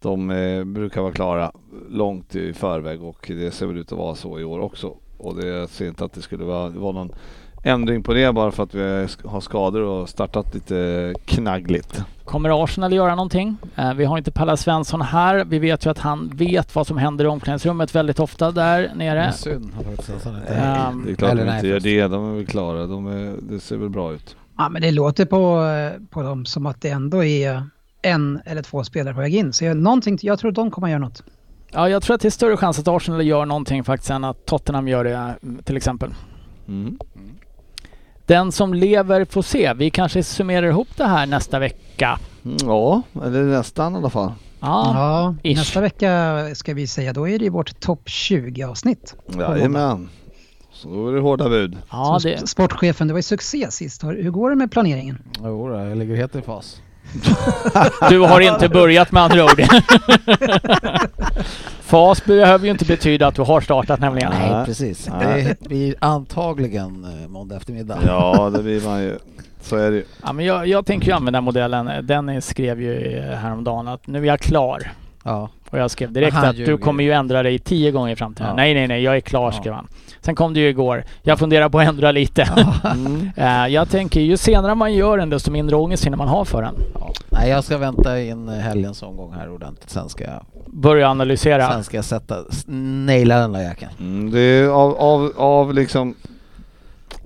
[0.00, 0.28] de
[0.74, 1.52] brukar vara klara
[1.88, 4.96] långt i förväg och det ser väl ut att vara så i år också.
[5.18, 7.12] Och det jag ser inte att det skulle vara, vara någon
[7.62, 12.04] ändring på det bara för att vi har skador och startat lite knaggligt.
[12.24, 13.56] Kommer Arsenal göra någonting?
[13.76, 15.44] Eh, vi har inte Palla Svensson här.
[15.44, 19.32] Vi vet ju att han vet vad som händer i omklädningsrummet väldigt ofta där nere.
[19.32, 20.08] Synd att.
[20.08, 22.08] Um, Det är klart eller de inte gör det.
[22.08, 22.86] De är väl klara.
[22.86, 24.36] De är, det ser väl bra ut.
[24.58, 27.62] Ja, men det låter på, eh, på dem som att det ändå är
[28.02, 29.52] en eller två spelare på väg in.
[29.52, 31.22] Så jag, någonting, jag tror att de kommer att göra något.
[31.72, 34.46] Ja, jag tror att det är större chans att Arsenal gör någonting faktiskt än att
[34.46, 36.14] Tottenham gör det mm, till exempel.
[36.68, 36.98] Mm.
[38.32, 39.72] Den som lever får se.
[39.74, 42.18] Vi kanske summerar ihop det här nästa vecka.
[42.62, 44.32] Ja, eller nästan i alla fall.
[44.60, 45.56] Ja, Ja, ish.
[45.58, 49.14] nästa vecka ska vi säga, då är det vårt topp 20 avsnitt.
[49.38, 50.08] Jajamän.
[50.72, 51.78] Så då är det hårda bud.
[51.90, 54.02] ja det, sp- Sportchefen, det var ju succé sist.
[54.02, 55.18] Har- Hur går det med planeringen?
[55.44, 56.80] Jo, jag ligger helt i fas.
[58.08, 59.62] Du har inte börjat med andra ord.
[61.80, 64.32] Fas behöver ju inte betyda att du har startat nämligen.
[64.32, 64.66] Nej.
[64.66, 65.08] Precis.
[65.20, 65.56] Nej.
[65.60, 67.98] Det blir antagligen eh, måndag eftermiddag.
[68.06, 69.18] Ja, det blir man ju.
[69.60, 70.04] Så är det ju.
[70.22, 72.06] Ja, men jag, jag tänker ju använda modellen.
[72.06, 74.92] Dennis skrev ju eh, häromdagen att nu är jag klar.
[75.24, 75.48] Ja.
[75.72, 76.76] Och jag skrev direkt Han att du ljuger.
[76.76, 78.48] kommer ju ändra dig tio gånger i framtiden.
[78.50, 78.56] Ja.
[78.56, 79.52] Nej, nej, nej, jag är klar Ja.
[79.60, 79.88] skrev han.
[80.20, 81.04] Sen kom det ju igår.
[81.22, 82.42] Jag funderar på att ändra lite.
[82.94, 83.30] Mm.
[83.36, 86.62] Eh, jag tänker ju senare man gör den desto mindre ångest hinner man ha för
[86.62, 86.74] den.
[86.94, 87.12] ja.
[87.30, 89.90] Nej, jag ska vänta in helgens omgång här ordentligt.
[89.90, 91.70] Sen ska jag, Börja analysera.
[91.72, 92.36] sen ska jag sätta,
[93.06, 93.90] naila den där jäkeln.
[94.00, 96.14] Mm, det är av, av, av liksom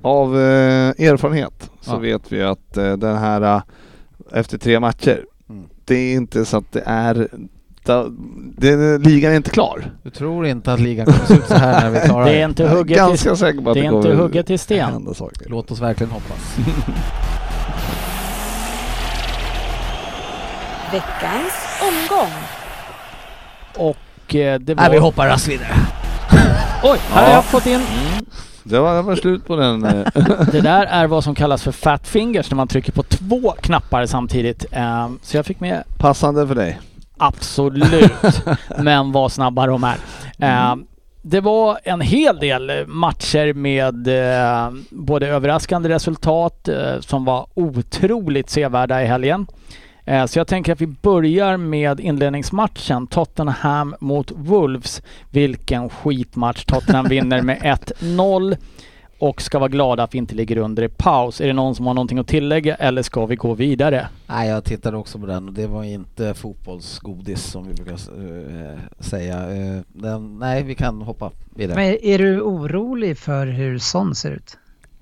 [0.03, 1.99] av eh, erfarenhet så Ja.
[1.99, 3.63] vet vi att eh, den här eh,
[4.33, 5.65] efter tre matcher, Mm.
[5.85, 7.29] det är inte så att det är
[7.87, 8.07] da,
[8.57, 9.91] det, ligan är inte klar.
[10.03, 12.45] Du tror inte att ligan kommer se ut så här när vi klarar Det är
[12.49, 15.15] inte Jag är ganska säker på att det det, är inte hugget i sten.
[15.47, 16.57] Låt oss verkligen hoppas.
[20.93, 22.33] Veckans omgång.
[23.77, 25.03] Och eh, det Nej, vi var...
[25.05, 25.75] hoppar raskt vidare.
[26.83, 27.35] Oj, här har Ja.
[27.35, 27.81] jag fått in.
[28.63, 29.85] Det var, det var slut på den.
[29.85, 30.07] eh.
[30.53, 34.07] Det där är vad som kallas för fat fingers när man trycker på två knappar
[34.07, 34.65] samtidigt.
[34.73, 36.81] Ehm, Så jag fick med Passande för dig.
[37.19, 38.43] Absolut.
[38.79, 39.97] Men vad snabba de är.
[40.39, 40.77] Eh,
[41.23, 48.51] det var en hel del matcher med eh, både överraskande resultat eh, som var otroligt
[48.51, 49.47] sevärda i helgen.
[50.05, 55.03] Eh, så jag tänker att vi börjar med inledningsmatchen Tottenham mot Wolves.
[55.31, 56.65] Vilken skitmatch.
[56.65, 57.59] Tottenham vinner med
[58.01, 58.57] 1-0
[59.19, 61.41] och ska vara glada att vi inte ligger under i paus.
[61.41, 64.09] Är det någon som har någonting att tillägga eller ska vi gå vidare?
[64.27, 68.79] Nej, jag tittade också på den och det var inte fotbollsgodis som vi brukar eh,
[68.99, 69.37] säga.
[69.51, 71.77] Eh, den, nej, vi kan hoppa vidare.
[71.77, 74.59] Men är du orolig för hur Son ser ut?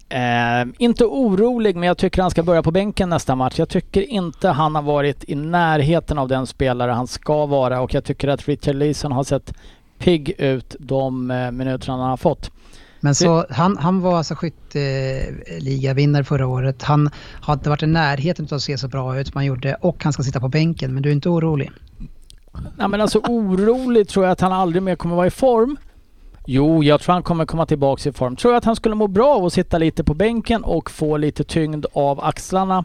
[0.08, 3.58] Eh, inte orolig, men jag tycker han ska börja på bänken nästa match.
[3.58, 7.94] Jag tycker inte han har varit i närheten av den spelare han ska vara och
[7.94, 9.52] jag tycker att Richard Leeson har sett
[9.98, 12.50] pigg ut de eh, minuterna han har fått.
[13.04, 16.82] Men så, han, han var alltså skytteligavinnare förra året.
[16.82, 19.76] Han har inte varit i närheten av att se så bra ut som han gjorde
[19.80, 20.94] och han ska sitta på bänken.
[20.94, 21.70] Men du är inte orolig?
[22.76, 25.76] Nej men alltså orolig tror jag att han aldrig mer kommer vara i form.
[26.46, 28.36] Jo, jag tror han kommer komma tillbaks i form.
[28.36, 31.16] Tror jag att han skulle må bra av att sitta lite på bänken och få
[31.16, 32.84] lite tyngd av axlarna.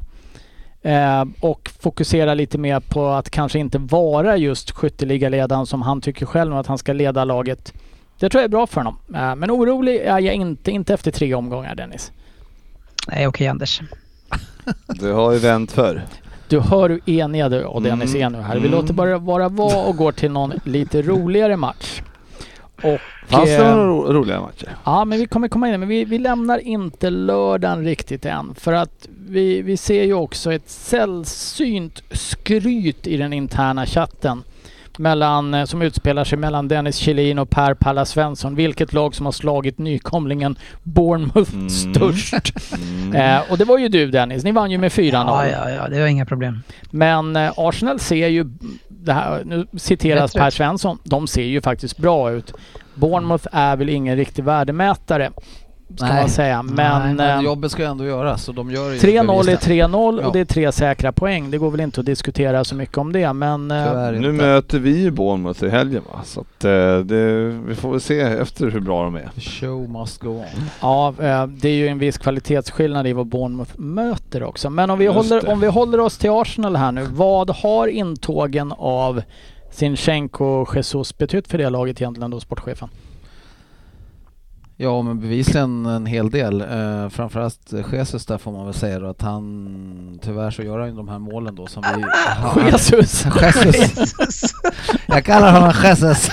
[0.82, 6.26] Eh, och fokusera lite mer på att kanske inte vara just skytteligaledaren som han tycker
[6.26, 7.74] själv att han ska leda laget.
[8.20, 8.98] Det tror jag är bra för honom.
[9.16, 12.12] Eh, men orolig är jag inte, inte efter tre omgångar Dennis.
[13.08, 13.82] Nej, okej Anders.
[14.88, 16.02] Det har ju vänt förr.
[16.48, 18.26] Du hör hur eniga du och Dennis Mm.
[18.34, 18.54] är nu här.
[18.54, 18.72] Vi Mm.
[18.72, 22.02] låter bara vara vara och går till någon lite roligare match.
[22.84, 24.76] Och, Fanns det eh, några ro, roliga matcher?
[24.86, 28.56] Ja, men vi kommer komma in men vi, vi lämnar inte lördagen riktigt än.
[28.56, 34.44] För att vi, vi ser ju också ett sällsynt skryt i den interna chatten.
[35.00, 38.56] Mellan, eh, som utspelar sig mellan Dennis Kjellin och Per Palla Svensson.
[38.56, 41.70] Vilket lag som har slagit nykomlingen Bournemouth Mm.
[41.70, 42.34] störst.
[43.04, 43.16] Mm.
[43.16, 45.28] Eh, och det var ju du Dennis, ni vann ju med 4-0.
[45.28, 46.64] Ja, ja, ja, det var inga problem.
[46.92, 48.46] Men eh, Arsenal ser ju,
[48.90, 50.50] det här, nu citeras Per.
[50.50, 52.54] Svensson, de ser ju faktiskt bra ut.
[52.96, 55.32] Bournemouth är väl ingen riktig värdemätare,
[55.96, 56.16] ska Nej.
[56.22, 56.64] man säga.
[56.64, 59.90] Men, Men eh, jobbet ska ju ändå göras och de gör ju 3-0 är bevisligen.
[59.92, 60.28] 3-0 Ja.
[60.28, 61.52] och det är tre säkra poäng.
[61.52, 63.72] Det går väl inte att diskutera så mycket om det, men...
[63.72, 66.20] eh, Nu möter vi ju Bournemouth i helgen va?
[66.24, 69.30] Så att eh, det, vi får väl se efter hur bra de är.
[69.36, 70.46] The show must go on.
[70.82, 71.14] Ja,
[71.48, 74.70] det är ju en viss kvalitetsskillnad i vad Bournemouth möter också.
[74.70, 75.52] Men om vi, Just håller, det.
[75.52, 77.06] om vi håller oss till Arsenal här nu.
[77.12, 79.22] Vad har intågen av
[79.72, 82.90] Sinchenko och Jesus betytt för det laget egentligen då, sportchefen?
[84.82, 86.62] Ja, men bevisligen en hel del.
[86.62, 90.90] Eh, framförallt Jesus där får man väl säga då att han tyvärr så gör han
[90.90, 92.06] ju de här målen då som vi...
[92.72, 93.26] Jesus!
[93.46, 94.54] Jesus!
[95.06, 96.30] Jag kallar honom Jesus.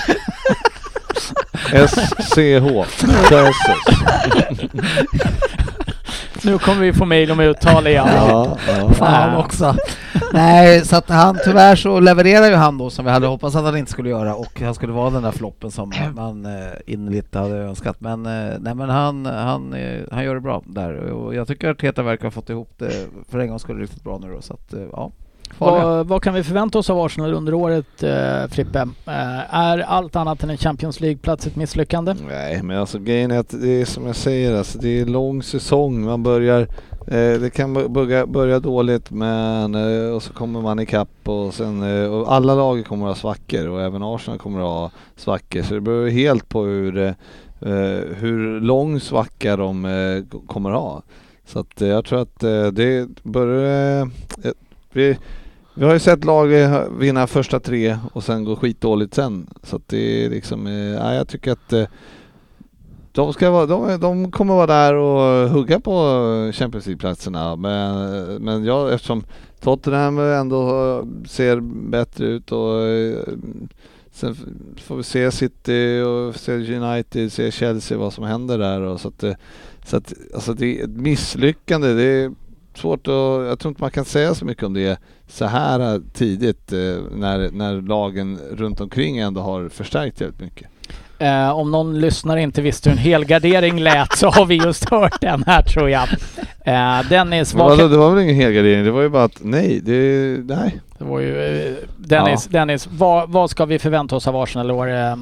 [1.87, 2.37] SCH.
[2.37, 3.03] Jesus.
[6.47, 8.07] Nu kommer vi få mejl om uttal igen.
[8.07, 8.89] Ja, ja.
[8.89, 9.75] Fan också.
[10.33, 13.63] Nej, så att han tyvärr så levererar ju han då som vi hade hoppats att
[13.63, 17.35] han inte skulle göra och han skulle vara den där floppen som man eh, innerligt
[17.35, 18.01] hade önskat.
[18.01, 21.69] Men, eh, nej, men han, han, eh, han gör det bra där och jag tycker
[21.69, 24.41] att Teta verkar ha fått ihop det för en gång skulle riktigt bra nu då.
[24.41, 25.11] Så att, eh, ja.
[25.57, 28.79] Vad, vad kan vi förvänta oss av Arsenal under året, eh, Frippe?
[29.05, 32.15] Eh, är allt annat än en Champions League-plats ett misslyckande?
[32.27, 35.43] Nej, men alltså grejen är att det är som jag säger, alltså, det är lång
[35.43, 36.01] säsong.
[36.01, 36.61] Man börjar,
[37.07, 42.03] eh, det kan börja, börja dåligt men eh, och så kommer man ikapp och sen
[42.03, 45.61] eh, och alla lag kommer att ha svackor och även Arsenal kommer att ha svackor.
[45.61, 47.13] Så det beror helt på hur, eh,
[47.61, 51.01] eh, hur lång svacka de eh, kommer att ha.
[51.45, 54.01] Så att eh, jag tror att eh, det börjar...
[54.01, 54.51] Eh,
[54.91, 55.17] vi,
[55.77, 59.47] vi har ju sett lag eh, vinna första tre och sen gå skitdåligt sen.
[59.63, 61.85] Så att det är liksom, eh, ja, jag tycker att eh,
[63.11, 65.91] de, ska vara, de, de kommer vara där och hugga på
[66.53, 67.55] Champions League-platserna.
[67.55, 69.23] Men, men jag, eftersom
[69.59, 71.59] Tottenham ändå ser
[71.89, 72.81] bättre ut och
[74.11, 74.35] sen
[74.77, 78.81] får vi se City och se United, se Chelsea vad som händer där.
[78.81, 79.23] Och så att,
[79.85, 81.93] så att alltså det är ett misslyckande.
[81.93, 82.31] Det är
[82.77, 86.73] svårt att, jag tror inte man kan säga så mycket om det så här tidigt
[86.73, 86.79] eh,
[87.11, 90.67] när, när lagen runt omkring ändå har förstärkt jävligt mycket.
[91.19, 95.21] Eh, om någon lyssnare inte visste hur en helgardering lät så har vi just hört
[95.21, 96.07] den här tror jag.
[96.65, 98.85] Eh, Dennis, Men vad vadå, det var väl ingen helgardering?
[98.85, 99.93] Det var ju bara att nej, det,
[100.55, 100.81] nej.
[100.97, 104.91] det var ju, eh, Dennis, Dennis vad, vad ska vi förvänta oss av Arsenal år?
[104.91, 105.15] Eh,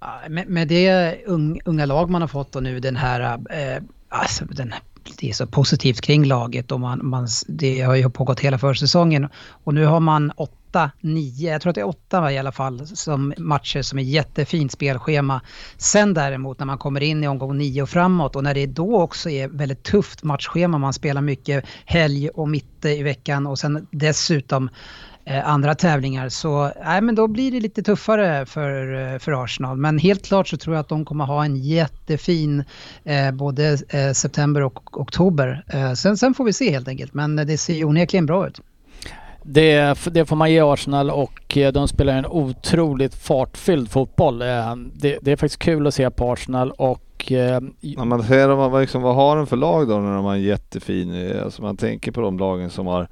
[0.00, 3.20] Ja, Med, med det ung, unga lag man har fått och nu den här,
[3.50, 4.74] eh, alltså den,
[5.18, 9.28] det är så positivt kring laget och man, man, det har ju pågått hela försäsongen
[9.64, 12.86] och nu har man åtta, nio, jag tror att det är åtta i alla fall,
[12.86, 15.40] som matcher som är jättefint spelschema.
[15.76, 19.00] Sen däremot när man kommer in i omgång nio och framåt och när det då
[19.00, 23.86] också är väldigt tufft matchschema, man spelar mycket helg och mitt i veckan och sen
[23.90, 24.70] dessutom
[25.44, 29.76] andra tävlingar så nej, men då blir det lite tuffare för, eh, för Arsenal.
[29.76, 32.64] Men helt klart så tror jag att de kommer ha en jättefin
[33.04, 35.64] eh, både eh, september och oktober.
[35.68, 38.60] Eh, sen, sen får vi se helt enkelt, men det ser ju onekligen bra ut.
[39.42, 44.42] Det, det får man ge Arsenal och eh, de spelar en otroligt fartfylld fotboll.
[44.42, 48.80] Eh, Det, det är faktiskt kul att se på Arsenal och eh, När man ser
[48.80, 51.76] liksom, vad har de för lag då när de har en jättefin, eh, alltså man
[51.76, 53.08] tänker på de lagen som har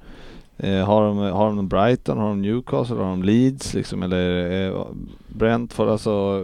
[0.57, 4.85] eh, har, de, har de Brighton, har de Newcastle, har de Leeds liksom eller eh,
[5.27, 6.41] Brentford alltså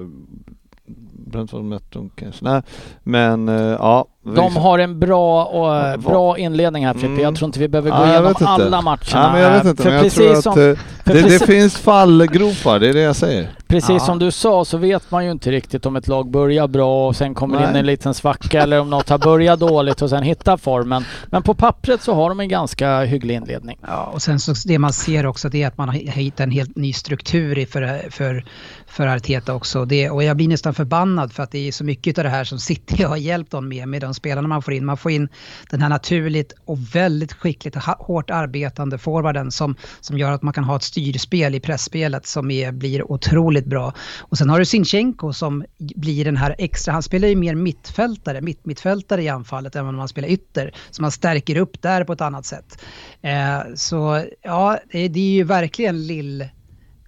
[1.31, 2.61] Brentford mötte de kanske, nej
[3.03, 7.07] men eh, ja de har en bra, och, eh, bra inledning här Frippe.
[7.07, 7.19] Mm.
[7.21, 8.47] Jag tror inte vi behöver gå Ja, igenom vet inte.
[8.51, 8.97] alla matcherna.
[9.11, 11.45] Ja, men jag vet inte, för men jag tror precis att som, eh, det, det
[11.45, 13.49] finns fallgropar, det är det jag säger.
[13.67, 13.99] Precis Ja.
[13.99, 17.15] som du sa så vet man ju inte riktigt om ett lag börjar bra och
[17.15, 17.79] sen kommer in Nej.
[17.79, 21.05] en liten svacka eller om något har börjat dåligt och sen hittar formen.
[21.25, 23.77] Men på pappret så har de en ganska hygglig inledning.
[23.87, 26.51] Ja, och sen så det man ser också det är att man har hittat en
[26.51, 28.45] helt ny struktur för, för,
[28.87, 29.85] för Arteta också.
[29.85, 32.43] Det, och jag blir nästan förbannad för att det är så mycket av det här
[32.43, 34.85] som City har hjälpt dem med, med de spelarna man får in.
[34.85, 35.29] Man får in
[35.69, 40.63] den här naturligt och väldigt skickligt hårt arbetande forwarden som, som gör att man kan
[40.63, 43.93] ha ett styrspel i pressspelet som är, blir otroligt bra.
[44.19, 48.41] Och sen har du Sinchenko som blir den här extra, han spelar ju mer mittfältare,
[48.41, 50.73] mitt, mittfältare i anfallet än om man spelar ytter.
[50.91, 52.83] Så man stärker upp där på ett annat sätt.
[53.21, 56.47] Eh, så ja, det, det är ju verkligen lill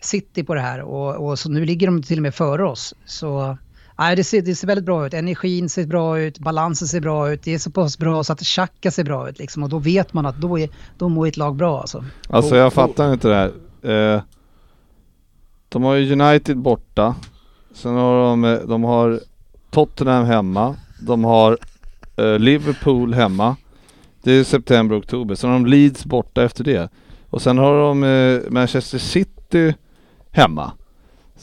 [0.02, 2.96] City på det här och, och så nu ligger de till och med före oss.
[3.06, 3.58] Så
[3.98, 5.14] nej, det, ser, det ser väldigt bra ut.
[5.14, 7.44] Energin ser bra ut, balansen ser bra ut.
[7.44, 9.64] Det är så pass bra så att tjacka ser bra ut liksom.
[9.64, 12.06] Och då vet man att då, är, då mår ett lag bra alltså.
[12.30, 14.16] Alltså jag fattar inte det här.
[14.16, 14.22] Eh,
[15.70, 17.16] de har ju United borta.
[17.74, 19.20] Sen har de, eh, de har
[19.72, 20.76] Tottenham hemma.
[21.00, 21.58] De har
[22.18, 23.56] eh, Liverpool hemma.
[24.24, 25.36] Det är september, oktober.
[25.36, 26.90] Sen har de Leeds borta efter det.
[27.30, 29.74] Och sen har de eh, Manchester City
[30.32, 30.72] hemma.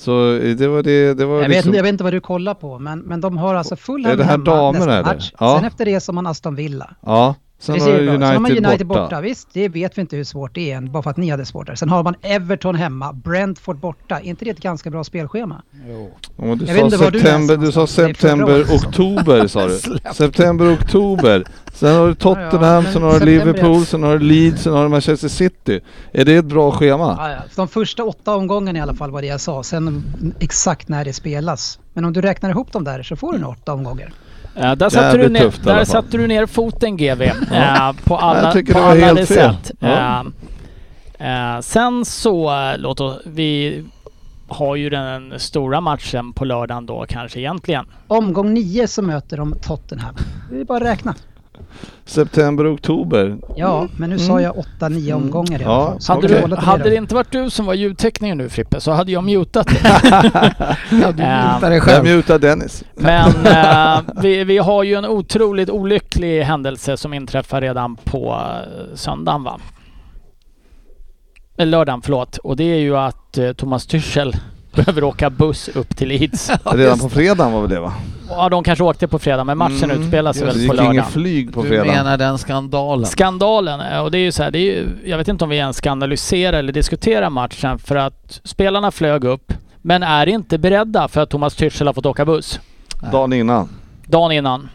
[0.01, 1.69] Så eh, det var det, det var Jag vet, liksom...
[1.69, 4.17] inte- jag vet inte vad du kollar på, men, men de har alltså full Är
[4.17, 5.05] det här hemma damer nästa eller?
[5.05, 5.33] match.
[5.41, 5.57] Ja.
[5.57, 6.91] Sen efter det så har man Aston Villa.
[7.07, 7.35] Ja.
[7.61, 8.11] Sen Det har du ut.
[8.11, 9.03] Sen har man United, United borta.
[9.03, 9.21] borta.
[9.21, 11.47] Visst, det vet vi inte hur svårt det är än, bara för att ni hade
[11.47, 11.75] svårt där.
[11.75, 14.19] Sen har man Everton hemma, Brentford borta.
[14.19, 15.63] Är inte det ett ganska bra spelschema?
[15.89, 19.79] Ja, men du sa inte du september, läser du sa september, oktober sa du.
[20.15, 21.45] september, oktober.
[21.73, 24.83] Sen har du Tottenham, men sen har du Liverpool, sen har du Leeds, sen har
[24.83, 25.81] du Manchester City.
[26.13, 27.17] Är det ett bra schema?
[27.19, 27.39] Ja, ja.
[27.57, 29.63] De första åtta omgångarna i alla fall var det jag sa.
[29.63, 30.05] Sen
[30.41, 31.79] exakt när det spelas.
[31.93, 34.13] Men om du räknar ihop dem där så får du nog åtta omgångar.
[34.57, 37.23] Eh, där satte, du ner, tufft där satte du ner foten GV.
[37.23, 39.55] eh, på alla, Jag tycker på det var alla helt de fel.
[39.55, 39.73] sätt.
[39.81, 40.25] Ja.
[41.19, 43.85] Eh, sen så, låt oss, vi
[44.49, 47.85] har ju den stora matchen på lördagen då kanske egentligen.
[48.09, 50.15] Omgång nio så möter de Tottenham.
[50.51, 51.15] Det är bara att räkna.
[52.05, 53.37] September, oktober.
[53.57, 56.01] Ja, men nu sa jag åtta, nio omgångar i alla Ja, fall.
[56.01, 56.45] Så Hade, Okej.
[56.49, 59.67] du hade det inte varit du som var ljudtekniker nu Frippe så hade jag mutat
[59.67, 59.81] dig.
[60.91, 62.85] Ja, du mutar dig Jag mutar Dennis.
[62.95, 68.95] Men eh, vi, vi har ju en otroligt olycklig händelse som inträffar redan på eh,
[68.95, 69.61] söndagen va?
[71.57, 72.37] Eller lördagen, förlåt.
[72.39, 74.37] Och det är ju att eh, Thomas Tuchel
[74.85, 76.51] behöver åka buss upp till Leeds.
[76.65, 77.93] Redan på fredagen var väl det va?
[78.29, 80.69] Ja, de kanske åkte på fredag men matchen Mm, utspelar sig Det väl på gick
[80.73, 80.93] lördagen.
[80.93, 81.93] inget flyg på Du fredagen.
[81.95, 83.07] menar den skandalen?
[83.07, 85.51] Skandalen, eh, och det är ju så här, det är ju, jag vet inte om
[85.51, 89.53] vi ens ska analysera eller diskutera matchen för att spelarna flög upp
[89.83, 92.61] men är inte beredda för att Thomas Tuchel har fått åka buss
[93.13, 93.69] Dagen innan.
[94.07, 94.69] dagen innan.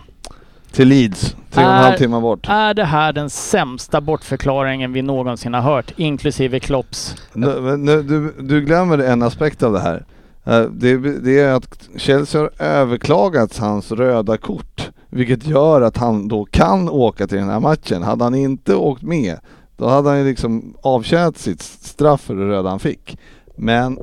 [0.76, 1.36] Till Leeds.
[1.52, 2.50] Tre och en halv timme bort.
[2.50, 7.16] Är det här den sämsta bortförklaringen vi någonsin har hört, inklusive Klopps?
[7.34, 10.06] Nu, nu, du, du glömmer en aspekt av det här.
[10.44, 14.90] Eh, Det, det är att Chelsea har överklagat hans röda kort.
[15.10, 18.04] Vilket gör att han då kan åka till den här matchen.
[18.04, 19.40] Hade han inte åkt med,
[19.78, 23.18] då hade han ju liksom avtjänat sitt straff för det röda han fick.
[23.58, 23.98] Men...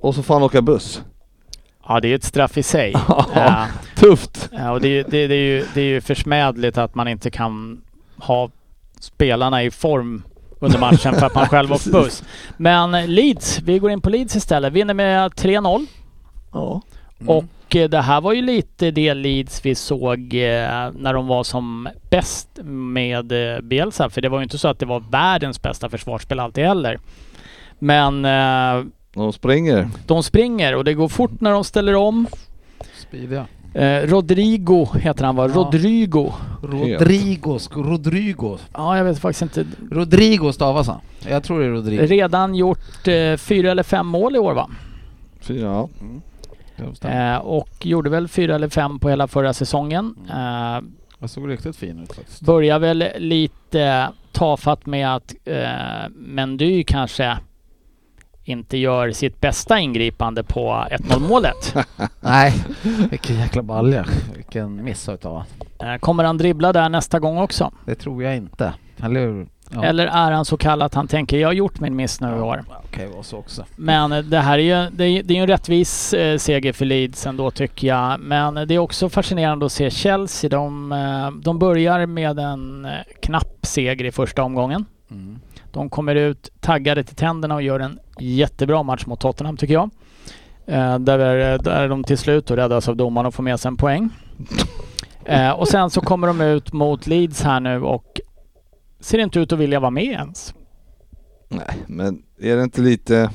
[0.00, 1.02] Och så får han åka buss.
[1.88, 2.94] Ja, det är ett straff i sig.
[3.34, 3.66] Ja.
[3.96, 4.48] Tufft!
[4.52, 7.30] ja, och det, är- det, det, är ju, det är ju försmädligt att man inte
[7.30, 7.80] kan
[8.16, 8.50] ha
[9.00, 10.22] spelarna i form
[10.58, 12.24] under matchen för att man själv åkt buss.
[12.56, 15.86] Men Leeds, vi går in på Leeds istället, vinner med 3-0.
[16.52, 16.82] Ja.
[17.20, 17.28] Mm.
[17.36, 21.44] Och eh, det här var ju lite det Leeds vi såg eh, när de var
[21.44, 24.10] som bäst med eh, Bielsa.
[24.10, 26.98] För det var ju inte så att det var världens bästa försvarsspel alltid heller.
[27.78, 28.84] Men eh,
[29.14, 29.88] De springer.
[30.06, 32.26] de springer och det går fort när de ställer om.
[33.08, 33.46] Speediga.
[33.74, 35.48] Eh, Rodrigo heter han va?
[35.48, 35.54] Ja.
[35.54, 36.32] Rodrigo.
[36.62, 38.58] Rodrigo, sk- Rodrigo.
[38.72, 39.66] Ja, jag vet faktiskt inte.
[39.90, 41.00] Rodrigo stavas han.
[41.28, 42.02] Jag tror det är Rodrigo.
[42.06, 44.70] Redan gjort eh, fyra eller fem mål i år va?
[45.40, 45.88] Fyra, ja.
[46.94, 47.34] Stämmer.
[47.34, 50.14] Eh, och gjorde väl fyra eller fem på hela förra säsongen.
[50.30, 50.80] Eh,
[51.18, 52.40] Jag såg riktigt fin ut faktiskt.
[52.40, 57.38] börjar väl lite tafatt med att eh, Mendy kanske
[58.44, 61.74] inte gör sitt bästa ingripande på 1-0 målet.
[62.20, 62.64] Nej,
[63.10, 64.06] vilken jäkla balja.
[64.36, 65.42] Vilken miss utav.
[65.82, 67.72] Eh, kommer han dribbla där nästa gång också?
[67.86, 68.72] Det tror jag inte.
[69.02, 69.84] Eller ja.
[69.84, 72.40] Eller är han så kall att han tänker jag har gjort min miss nu i
[72.40, 72.64] år?
[73.14, 73.64] Var så också.
[73.76, 76.84] Men eh, det här är ju, det är, det är en rättvis eh, seger för
[76.84, 78.20] Leeds ändå tycker jag.
[78.20, 80.50] Men det är också fascinerande att se Chelsea.
[80.50, 82.90] De, eh, de börjar med en eh,
[83.22, 84.84] knapp seger i första omgången.
[85.10, 85.40] Mm.
[85.74, 89.90] De kommer ut taggade till tänderna och gör en jättebra match mot Tottenham tycker jag.
[90.66, 91.18] Eh, där,
[91.58, 94.10] där de till slut räddas av domaren och får med sig en poäng.
[95.24, 98.20] Eh, och sen så kommer de ut mot Leeds här nu och
[99.00, 100.54] ser inte ut att vilja vara med ens.
[101.48, 103.30] Nej, men är det inte lite...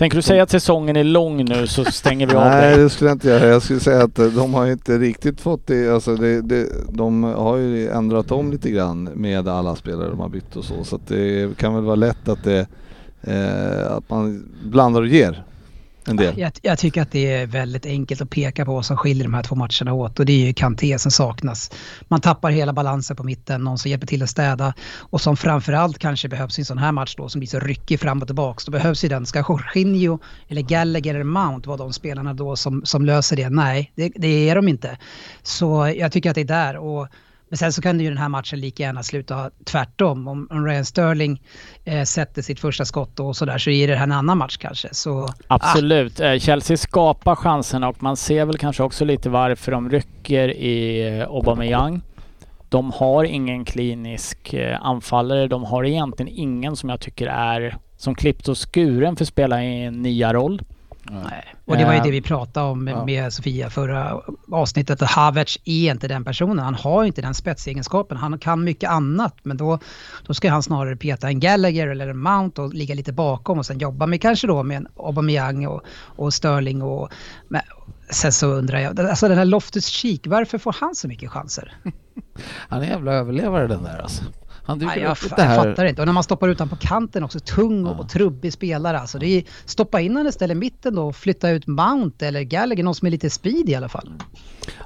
[0.00, 3.10] Tänker du säga att säsongen är lång nu så stänger vi av Nej, det skulle
[3.10, 3.46] jag inte göra.
[3.46, 5.94] Jag skulle säga att eh, de har inte riktigt fått det.
[5.94, 10.28] Alltså det, det, de har ju ändrat om lite grann med alla spelare de har
[10.28, 10.84] bytt och så.
[10.84, 12.66] Så det kan väl vara lätt att, det,
[13.22, 15.44] eh, att man blandar och ger
[16.10, 16.38] en del.
[16.38, 19.34] Jag, jag tycker att det är väldigt enkelt att peka på vad som skiljer de
[19.34, 21.70] här två matcherna åt och det är ju Kanté som saknas.
[22.08, 25.98] Man tappar hela balansen på mitten, någon som hjälper till att städa och som framförallt
[25.98, 28.62] kanske behövs i en sån här match då som blir så ryckig fram och tillbaka.
[28.66, 29.26] Då behövs ju den.
[29.26, 33.48] Ska Jorginho eller Gallagher eller Mount vara de spelarna då som, som löser det?
[33.48, 34.98] Nej, det, det är de inte.
[35.42, 36.76] Så jag tycker att det är där.
[36.76, 37.08] Och
[37.50, 40.28] men sen så kan ju den här matchen lika gärna sluta tvärtom.
[40.28, 41.42] Om, om Ryan Sterling
[41.84, 44.88] eh, sätter sitt första skott och sådär så är det här en annan match kanske.
[44.92, 46.20] Så, Absolut.
[46.20, 46.38] Ah.
[46.38, 51.28] Chelsea skapar chanserna och man ser väl kanske också lite varför de rycker i eh,
[51.28, 52.02] Aubameyang.
[52.68, 55.48] De har ingen klinisk eh, anfallare.
[55.48, 59.64] De har egentligen ingen som jag tycker är som klippt och skuren för att spela
[59.64, 60.62] i en nya roll.
[61.10, 61.54] Nej.
[61.64, 64.20] Och det var ju Eh, det vi pratade om med, med Sofia förra
[64.52, 65.02] avsnittet.
[65.02, 66.58] Att Havertz är inte den personen.
[66.58, 68.16] Han har ju inte den spetsegenskapen.
[68.16, 69.36] Han kan mycket annat.
[69.42, 69.78] Men då,
[70.26, 73.66] då ska han snarare peta en Gallagher eller en Mount och ligga lite bakom och
[73.66, 75.82] sen jobba med kanske då med en Aubameyang och,
[76.16, 77.08] och Sterling och...
[77.48, 77.62] Men,
[78.10, 81.74] sen så undrar jag, alltså den här Loftus Cheek, varför får han så mycket chanser?
[82.68, 84.24] Han är en jävla överlevare den där alltså.
[84.64, 85.56] Han dyker Nej, jag, upp det jag här.
[85.64, 86.02] fattar inte.
[86.02, 88.00] Och när man stoppar ut honom på kanten också, tung och, Ja.
[88.00, 88.98] och trubbig spelare.
[89.00, 92.42] Alltså det är, stoppa in honom istället i mitten då och flytta ut Mount eller
[92.42, 94.12] Gallagher, någon som är lite speed i alla fall.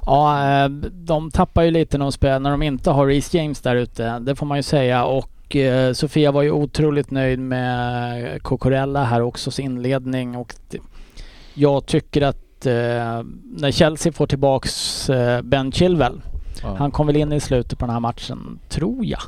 [0.05, 3.61] Ja, eh, de tappar ju lite när de spelar, när de inte har Reece James
[3.61, 4.19] där ute.
[4.19, 5.05] Det får man ju säga.
[5.05, 10.35] Och eh, Sofia var ju otroligt nöjd med Cocorella här också, sin inledning.
[10.35, 10.53] Och
[11.53, 12.73] jag tycker att eh,
[13.57, 16.21] när Chelsea får tillbaks eh, Ben Chilwell,
[16.61, 16.75] Ja.
[16.79, 19.19] han kom väl in i slutet på den här matchen, tror jag.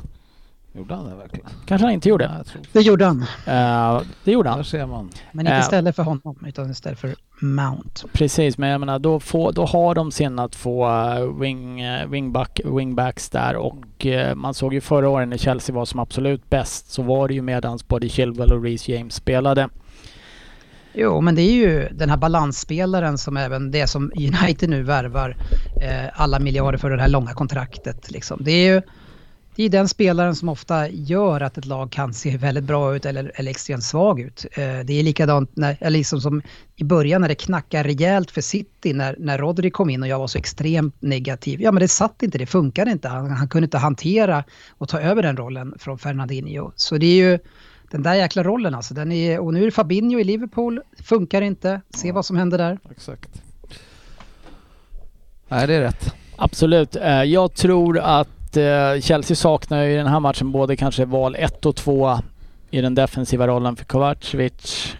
[0.72, 1.46] Gjorde han det verkligen?
[1.66, 2.44] Kanske han inte gjorde.
[2.46, 2.62] Tror.
[2.72, 3.22] Det gjorde han.
[3.46, 4.64] Eh, det gjorde Där han.
[4.64, 5.10] ser man.
[5.32, 5.60] Men inte Äh.
[5.60, 8.06] istället för honom, utan istället för Mount.
[8.12, 12.60] Precis, men jag menar då, får, då har de sina två eh, wing, eh, wingback,
[12.64, 16.90] wingbacks där och eh, man såg ju förra året när Chelsea var som absolut bäst
[16.92, 19.68] så var det ju medans både Chilwell och Reece James spelade.
[20.94, 25.36] Jo, men det är ju den här balansspelaren som även det som United nu värvar
[25.82, 28.10] eh, alla miljarder för det här långa kontraktet.
[28.10, 28.38] Liksom.
[28.44, 28.82] Det är ju
[29.58, 33.06] det är den spelaren som ofta gör att ett lag kan se väldigt bra ut
[33.06, 34.46] eller, eller extremt svag ut.
[34.52, 36.42] Eh, det är likadant när, eller liksom som
[36.76, 40.18] i början när det knackar rejält för City när, när Rodri kom in och jag
[40.18, 41.62] var så extremt negativ.
[41.62, 43.08] Ja men det satt inte, det funkade inte.
[43.08, 46.72] Han, han kunde inte hantera och ta över den rollen från Fernandinho.
[46.76, 47.38] Så det är ju
[47.90, 48.94] den där jäkla rollen alltså.
[48.94, 51.80] Den är, och nu är det Fabinho i Liverpool, funkar inte.
[51.94, 52.78] Se vad som händer där.
[52.90, 53.42] Exakt.
[55.48, 56.14] Nej, det är rätt.
[56.36, 56.96] Absolut.
[56.96, 61.36] Eh, jag tror att eh, Chelsea saknar ju i den här matchen både kanske val
[61.38, 62.18] 1 och 2
[62.70, 64.96] i den defensiva rollen för Kovacevic.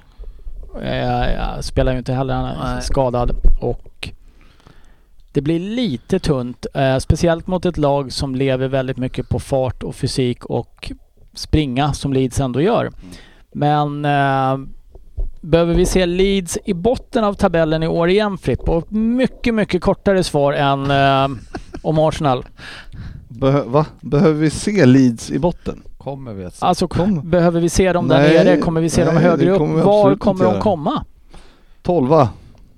[0.82, 2.82] Eh, spelar ju inte heller, han är Nej.
[2.82, 3.30] skadad.
[3.60, 4.08] Och
[5.32, 9.82] det blir lite tunt, eh, speciellt mot ett lag som lever väldigt mycket på fart
[9.82, 10.92] och fysik och
[11.34, 12.90] springa som Leeds ändå gör.
[13.52, 14.58] Men eh,
[15.40, 18.68] behöver vi se Leeds i botten av tabellen i år igen Fripp?
[18.68, 21.38] Och mycket, mycket kortare svar än eh,
[21.82, 22.44] om Arsenal.
[23.38, 23.86] Behö, va?
[24.00, 25.82] Behöver vi se Leeds i botten?
[25.98, 26.66] Kommer vi att se.
[26.66, 27.30] Alltså Kom.
[27.30, 28.56] behöver vi se dem där Nej, nere?
[28.60, 29.58] Kommer vi se dem nej, högre det upp?
[29.58, 31.04] kommer Var kommer de komma?
[31.82, 32.28] Tolva.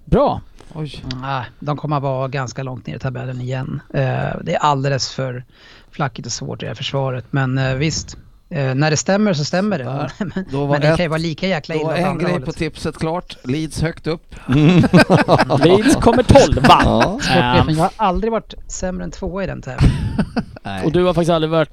[0.04, 0.40] Bra.
[0.74, 1.04] Oj.
[1.22, 3.80] Nej, de kommer att vara ganska långt ner i tabellen igen.
[3.94, 5.44] Eh, det är alldeles för
[5.90, 7.24] flackigt och svårt i det här försvaret.
[7.30, 8.16] Men eh, visst,
[8.50, 9.84] eh, när det stämmer så stämmer det.
[9.84, 10.12] Sådär.
[10.34, 12.46] Men, Då var men det ett- kan ju vara lika jäkla illa en grej hållet.
[12.46, 13.36] på tipset klart.
[13.44, 14.34] Leeds högt upp.
[15.64, 16.62] Leeds kommer tolva.
[16.84, 17.02] Ja.
[17.22, 19.96] Sportchefen, Ehm, jag har aldrig varit sämre än tvåa i den tävlingen.
[20.84, 21.70] Och du har faktiskt aldrig varit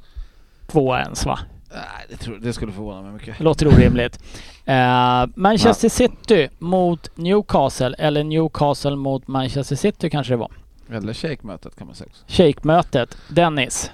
[0.67, 1.39] tvåa ens va?
[1.71, 3.37] Nej det, tror, det skulle förvåna mig mycket.
[3.37, 4.19] Det låter orimligt.
[4.65, 10.51] Eh, Manchester City mot Newcastle, eller Newcastle mot Manchester City kanske det var.
[10.91, 12.23] Eller shake-mötet kan man säga också.
[12.27, 13.17] Shake-mötet.
[13.27, 13.91] Dennis.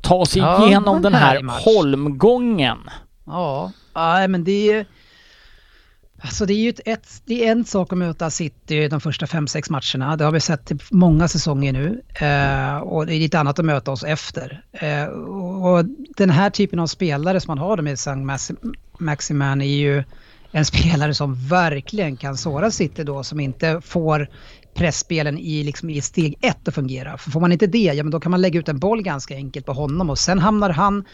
[0.00, 1.64] Ta oss Ja, igenom en den här match.
[1.64, 2.78] holmgången.
[3.26, 4.86] Ja, nej men det är
[6.22, 9.46] Alltså det är ju ett, det är en sak att möta City de första fem
[9.46, 10.16] sex matcherna.
[10.16, 12.02] Det har vi sett i många säsonger nu.
[12.14, 14.62] Eh, och det är lite annat att möta oss efter.
[14.72, 15.84] Eh, och
[16.16, 20.04] den här typen av spelare som man har med Maxi- Maximan är ju
[20.52, 24.28] en spelare som verkligen kan såra City då som inte får
[24.74, 27.18] pressspelen i, liksom, i steg ett att fungera.
[27.18, 29.34] För får man inte det, ja men då kan man lägga ut en boll ganska
[29.34, 31.04] enkelt på honom och sen hamnar han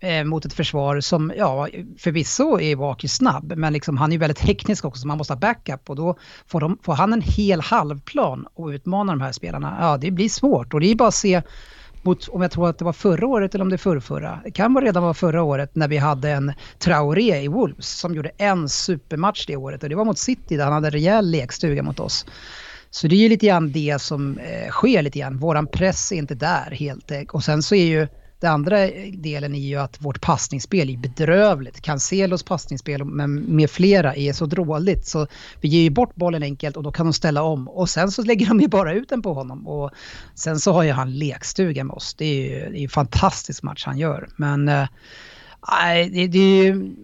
[0.00, 4.18] eh, mot ett försvar som, ja, förvisso är Walker snabb, men liksom, han är ju
[4.18, 7.22] väldigt teknisk också, så man måste ha backup och då får, de, får han en
[7.22, 9.76] hel halvplan och utmanar de här spelarna.
[9.80, 11.42] Ja, det blir svårt och det är bara att se
[12.06, 14.40] mot, om jag tror att det var förra året eller om det är förrförra.
[14.44, 18.14] Det kan vara redan vara förra året när vi hade en Traoré i Wolves som
[18.14, 21.82] gjorde en supermatch det året och det var mot City där han hade rejäl lekstuga
[21.82, 22.26] mot oss.
[22.90, 25.38] Så det är ju lite grann det som eh, sker lite grann.
[25.38, 27.10] Våran press är inte där helt.
[27.10, 27.34] enkelt.
[27.34, 28.08] Och sen så är ju
[28.40, 28.76] det andra
[29.12, 31.80] delen är ju att vårt passningsspel är bedrövligt.
[31.80, 35.26] Cancelos passningsspel med, med flera är så dråligt så
[35.60, 37.68] vi ger ju bort bollen enkelt och då kan de ställa om.
[37.68, 39.66] Och sen så lägger de ju bara ut den på honom.
[39.66, 39.90] Och
[40.34, 42.14] sen så har ju han lekstuga med oss.
[42.14, 44.28] Det är ju det är en fantastisk match han gör.
[44.36, 44.88] Men eh,
[45.72, 46.94] nej, det, det är ju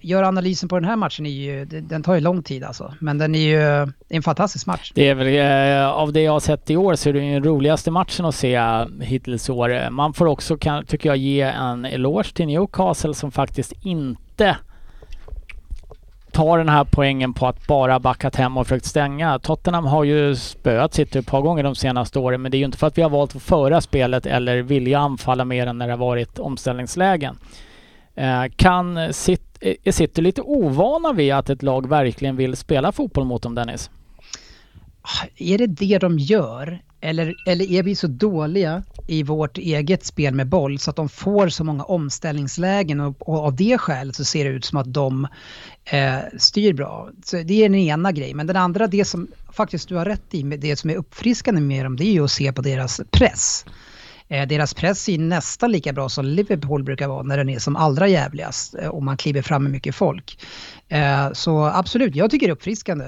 [0.00, 2.94] gör analysen på den här matchen är ju, den tar ju lång tid alltså.
[3.00, 4.92] Men den är ju det är en fantastisk match.
[4.94, 7.32] Det är väl eh, av det jag har sett i år så är det ju
[7.32, 8.60] den roligaste matchen att se
[9.00, 9.90] hittills i år.
[9.90, 14.56] Man får också, kan, tycker jag, ge en eloge till Newcastle som faktiskt inte
[16.32, 19.38] tar den här poängen på att bara backat hem och försökt stänga.
[19.38, 22.64] Tottenham har ju spöat City ett par gånger de senaste åren men det är ju
[22.64, 25.86] inte för att vi har valt att föra spelet eller vilja anfalla mer än när
[25.86, 27.38] det har varit omställningslägen.
[28.14, 32.92] Eh, kan City, Eh, är City lite ovana vid att ett lag verkligen vill spela
[32.92, 33.90] fotboll mot dem Dennis?
[35.36, 36.82] Är det det de gör?
[37.00, 41.08] Eller, eller är vi så dåliga i vårt eget spel med boll så att de
[41.08, 44.92] får så många omställningslägen och, och av det skälet så ser det ut som att
[44.94, 45.26] de
[45.84, 47.10] eh, styr bra.
[47.24, 48.36] Så det är den ena grejen.
[48.36, 51.84] Men den andra, det som faktiskt du har rätt i, det som är uppfriskande med
[51.84, 53.64] dem, det är ju att se på deras press.
[54.30, 57.76] Eh, deras press är nästan lika bra som Liverpool brukar vara när den är som
[57.76, 60.38] allra jävligast eh, och man kliver fram med mycket folk.
[60.88, 63.04] Eh, så absolut, jag tycker det är uppfriskande.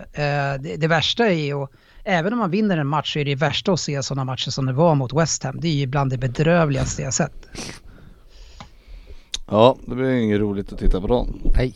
[0.60, 1.66] Det, det värsta är ju,
[2.04, 4.66] även om man vinner en match så är det värsta att se sådana matcher som
[4.66, 5.60] det var mot West Ham.
[5.60, 7.48] Det är ju bland det bedrövligaste jag sett.
[9.52, 11.40] Ja, det blir inget roligt att titta på dem.
[11.56, 11.74] Nej.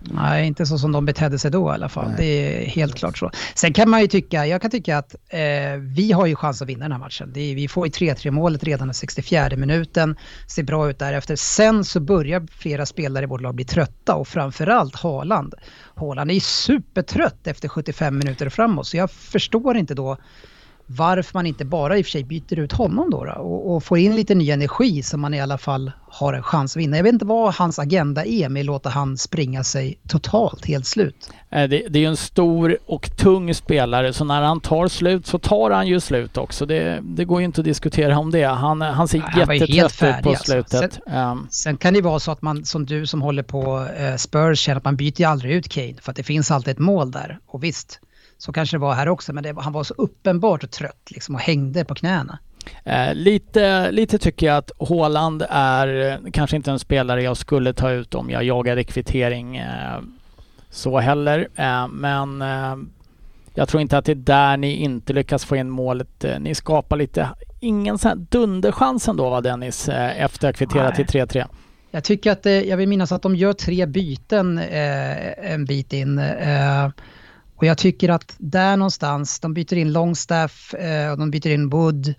[0.00, 2.12] Nej, inte så som de betedde sig då i alla fall.
[2.16, 3.30] Det är helt klart så.
[3.54, 5.40] Sen kan man ju tycka, jag kan tycka att eh,
[5.96, 7.28] vi har ju chans att vinna den här matchen.
[7.36, 10.16] Är, vi får ju 3-3 målet redan den 64 minuten.
[10.46, 11.36] Ser bra ut därefter.
[11.36, 15.54] Sen så börjar flera spelare i vårt lag bli trötta och framförallt Haaland.
[15.94, 20.16] Haaland är ju supertrött efter 75 minuter framåt så jag förstår inte då
[20.90, 23.84] varför man inte bara i och för sig byter ut honom då, då och, och
[23.84, 26.96] får in lite ny energi så man i alla fall har en chans att vinna.
[26.96, 30.86] Jag vet inte vad hans agenda är med att låta han springa sig totalt helt
[30.86, 31.30] slut.
[31.50, 35.26] Eh, Det, det är ju en stor och tung spelare så när han tar slut
[35.26, 36.66] så tar han ju slut också.
[36.66, 38.44] Det, det går ju inte att diskutera om det.
[38.44, 40.44] Han, han ser Nej, han ju helt jättetrött ut på alltså.
[40.44, 40.98] slutet.
[41.06, 44.58] Ehm, Sen kan det vara så att man som du som håller på eh, Spurs
[44.60, 47.10] känner att man byter ju aldrig ut Kane för att det finns alltid ett mål
[47.10, 47.38] där.
[47.46, 48.00] Och visst,
[48.38, 51.40] så kanske det var här också men det, han var så uppenbart trött liksom och
[51.40, 52.38] hängde på knäna.
[52.84, 57.72] Eh, lite, lite tycker jag att Haaland är eh, kanske inte en spelare jag skulle
[57.72, 60.00] ta ut om jag jagade kvittering eh,
[60.70, 61.48] så heller.
[61.54, 62.76] Eh, men eh,
[63.54, 66.24] jag tror inte att det är där ni inte lyckas få in målet.
[66.24, 67.28] Eh, ni skapar lite,
[67.60, 71.06] ingen sån här dunderchans ändå va Dennis, efter att kvittera Nej.
[71.06, 71.46] till 3-3.
[71.90, 76.20] Jag tycker att, jag vill minnas att de gör tre byten en bit in.
[77.58, 81.68] Och jag tycker att där någonstans, de byter in Longstaff eh, och de byter in
[81.68, 82.14] Wood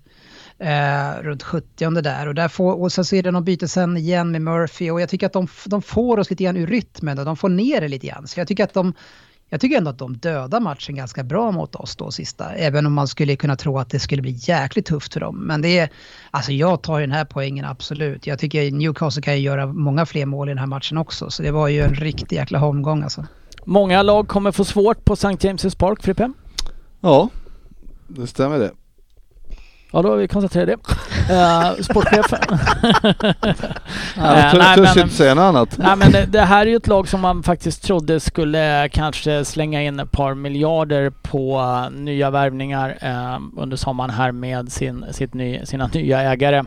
[0.59, 2.27] eh, runt 70 där.
[2.27, 5.01] Och, där får, och sen så är det någon byte sen igen med Murphy och
[5.01, 7.81] jag tycker att de, de får oss lite grann ur rytmen och de får ner
[7.81, 8.27] det lite grann.
[8.27, 8.93] Så jag tycker att de
[9.51, 12.53] jag tycker ändå att de dödar matchen ganska bra mot oss då sista.
[12.53, 15.37] Även om man skulle kunna tro att det skulle bli jäkligt tufft för dem.
[15.39, 15.89] Men det är,
[16.31, 18.27] alltså jag tar ju den här poängen absolut.
[18.27, 21.29] Jag tycker Newcastle kan ju göra många fler mål i den här matchen också.
[21.29, 23.25] Så det var ju en riktig jäkla holmgång alltså.
[23.69, 25.27] Många lag kommer få svårt på St.
[25.27, 26.31] James' Park, Frippe.
[27.01, 27.29] Ja,
[28.07, 28.71] det stämmer det.
[29.91, 30.77] Ja, då har vi konstaterat det.
[31.29, 32.39] Uh, sportchefen.
[34.15, 35.77] Törs nej, törs inte säga något annat.
[35.77, 39.45] Nej men det, det här är ju ett lag som man faktiskt trodde skulle kanske
[39.45, 45.05] slänga in ett par miljarder på eh, nya värvningar eh, under sommaren här med sin,
[45.11, 46.63] sitt ny, sina nya ägare.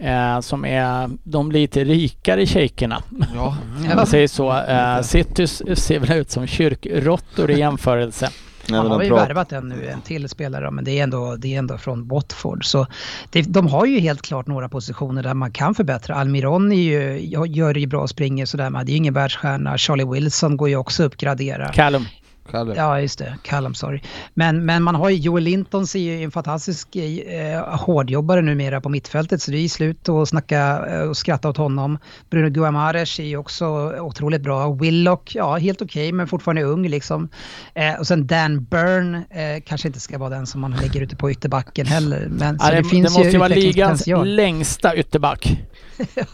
[0.00, 3.02] Eh, som är de lite rikare shejkerna.
[3.34, 3.56] Ja,
[3.96, 4.58] man säger så.
[4.58, 8.30] Eh, City ser väl ut som kyrkråttor i jämförelse.
[8.70, 11.58] Man har ju värvat en nu, en till spelare, men det är ändå, det är
[11.58, 12.64] ändå från Watford.
[12.64, 12.86] Så
[13.30, 16.14] det, de har ju helt klart några positioner där man kan förbättra.
[16.14, 19.78] Almiron är ju, gör ju bra springer sådär, men det är ju ingen världsstjärna.
[19.78, 21.72] Charlie Wilson går ju också att uppgradera.
[21.72, 22.04] Callum.
[22.50, 22.74] Kalle.
[22.76, 23.34] Ja, just det.
[23.42, 24.00] Callum, sorry.
[24.34, 28.88] Men, men man har ju Joel Linton ser ju en fantastisk eh, hårdjobbare numera på
[28.88, 31.98] mittfältet så det är ju slut att snacka eh, och skratta åt honom.
[32.30, 33.66] Bruno Guamares är ju också
[34.00, 34.72] otroligt bra.
[34.72, 37.28] Willock, ja helt okej men fortfarande ung liksom.
[37.74, 41.16] Eh, och sen Dan Byrne eh, kanske inte ska vara den som man lägger ute
[41.16, 42.26] på ytterbacken heller.
[42.30, 45.60] Men, så Ja, det, det, finns det måste ju vara ligans längsta ytterback.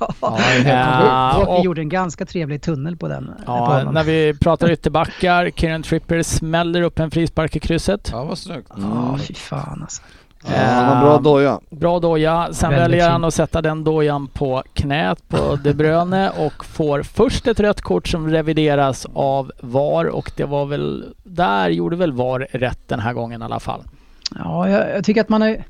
[0.01, 3.29] Ja, är Ja, Och vi gjorde en ganska trevlig tunnel på den.
[3.29, 3.95] eh, på Ja, honom.
[3.95, 8.09] när vi pratar ytterbackar, Kieran Tripper smäller upp en frispark i krysset.
[8.13, 8.73] Ja, vad snyggt.
[8.77, 10.03] Ja, fy fan alltså.
[10.47, 11.61] Ja, han har bra doja.
[11.71, 12.49] Bra doja.
[12.53, 17.03] Sen Väldigt väljer han att sätta den dojan på knät på De Bruyne och får
[17.03, 22.13] först ett rött kort som revideras av VAR och det var väl, där gjorde väl
[22.13, 23.81] VAR rätt den här gången i alla fall.
[24.35, 25.65] Ja, jag, jag tycker att man har,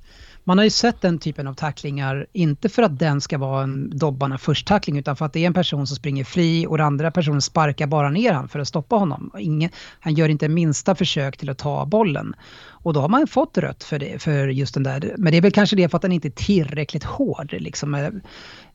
[0.49, 3.99] man har ju sett den typen av tacklingar, inte för att den ska vara en
[3.99, 6.87] dobbarna först tackling utan för att det är en person som springer fri och den
[6.87, 9.31] andra personen sparkar bara ner han för att stoppa honom.
[9.39, 9.71] Ingen,
[10.01, 12.35] han gör inte minsta försök till att ta bollen.
[12.69, 15.15] Och då har man fått rött för, det, för just den där.
[15.19, 17.53] Men det är väl kanske det för att den inte är tillräckligt hård.
[17.59, 18.09] Liksom, eh,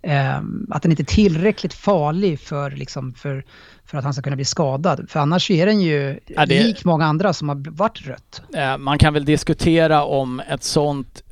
[0.01, 3.43] eh, att den inte är tillräckligt farlig för, liksom, för,
[3.86, 5.05] för att han ska kunna bli skadad.
[5.09, 8.41] För annars är den ju Ja, det- lik många andra som har varit rött.
[8.55, 11.24] Eh, Man kan väl diskutera om ett sånt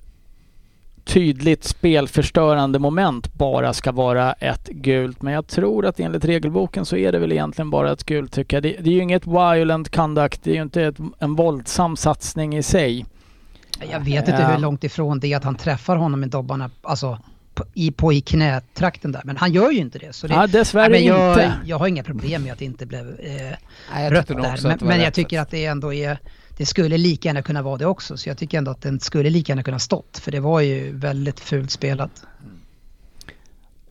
[1.10, 5.22] tydligt spelförstörande moment bara ska vara ett gult.
[5.22, 8.58] Men jag tror att enligt regelboken så är det väl egentligen bara ett gult tycker
[8.58, 8.64] jag.
[8.64, 12.58] Det, det är ju inget violent conduct, det är ju inte ett, en våldsam satsning
[12.58, 13.06] i sig.
[13.92, 17.20] Jag vet inte hur långt ifrån det är att han träffar honom med dobbarna, alltså
[17.54, 19.22] på i, på i knätrakten där.
[19.26, 20.14] Men han gör ju inte det.
[20.14, 21.54] Så det Ja, dessvärre Nej, men jag, inte.
[21.66, 23.34] jag har inga problem med att det inte blev eh,
[23.94, 24.68] Nej, jag rött där.
[24.68, 26.20] Men, men jag tycker att det ändå är,
[26.60, 28.18] det skulle lika gärna kunna vara det också.
[28.18, 30.18] Så jag tycker ändå att den skulle lika gärna kunna stått.
[30.18, 32.12] För det var ju väldigt fult spelat.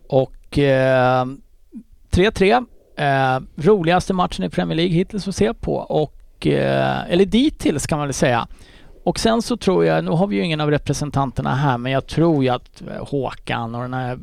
[0.08, 1.26] Och eh,
[2.10, 2.66] 3-3.
[2.96, 5.74] Eh, roligaste matchen i Premier League hittills att se på.
[5.74, 8.48] Och, eh, eller dittills kan man väl säga.
[9.04, 12.06] Och sen så tror jag, nu har vi ju ingen av representanterna här, men jag
[12.06, 14.18] tror ju att eh, Håkan och den här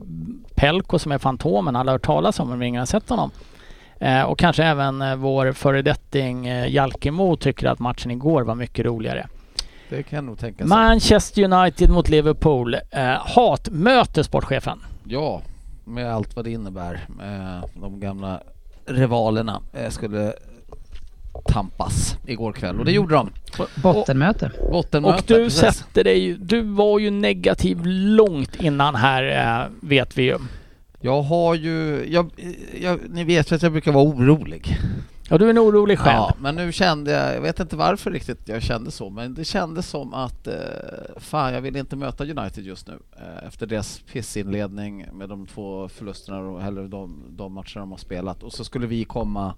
[0.55, 3.31] Pelko som är Fantomen, alla har hört talas om, men ingen har sett honom.
[3.99, 8.85] Eh, och kanske även eh, vår föredetting eh, Jalkemo tycker att matchen igår var mycket
[8.85, 9.27] roligare.
[9.89, 10.67] Det kan jag nog tänka sig.
[10.67, 12.73] Manchester United mot Liverpool.
[12.91, 14.79] Eh, hatmöte sportchefen.
[15.03, 15.41] Ja,
[15.85, 16.93] med allt vad det innebär.
[17.21, 18.41] Eh, De gamla
[18.85, 20.33] rivalerna eh, skulle
[21.45, 23.29] tampas igår kväll och det gjorde de.
[23.75, 24.51] Bottenmöte.
[24.71, 25.15] Bottenmöte.
[25.17, 25.59] Och du precis.
[25.59, 29.23] sätter dig du var ju negativ långt innan här
[29.63, 30.37] eh, vet vi ju.
[31.05, 32.31] Jag har ju, jag,
[32.81, 34.77] jag, ni vet att jag brukar vara orolig.
[35.29, 36.13] Ja, du är en orolig själ.
[36.15, 39.45] Ja, men nu kände jag, jag vet inte varför riktigt jag kände så, men det
[39.45, 40.53] kändes som att eh,
[41.17, 45.89] fan, jag vill inte möta United just nu eh, efter deras pissinledning med de två
[45.89, 48.43] förlusterna, och- eller de, de matcherna de har spelat.
[48.43, 49.53] Och så skulle vi komma,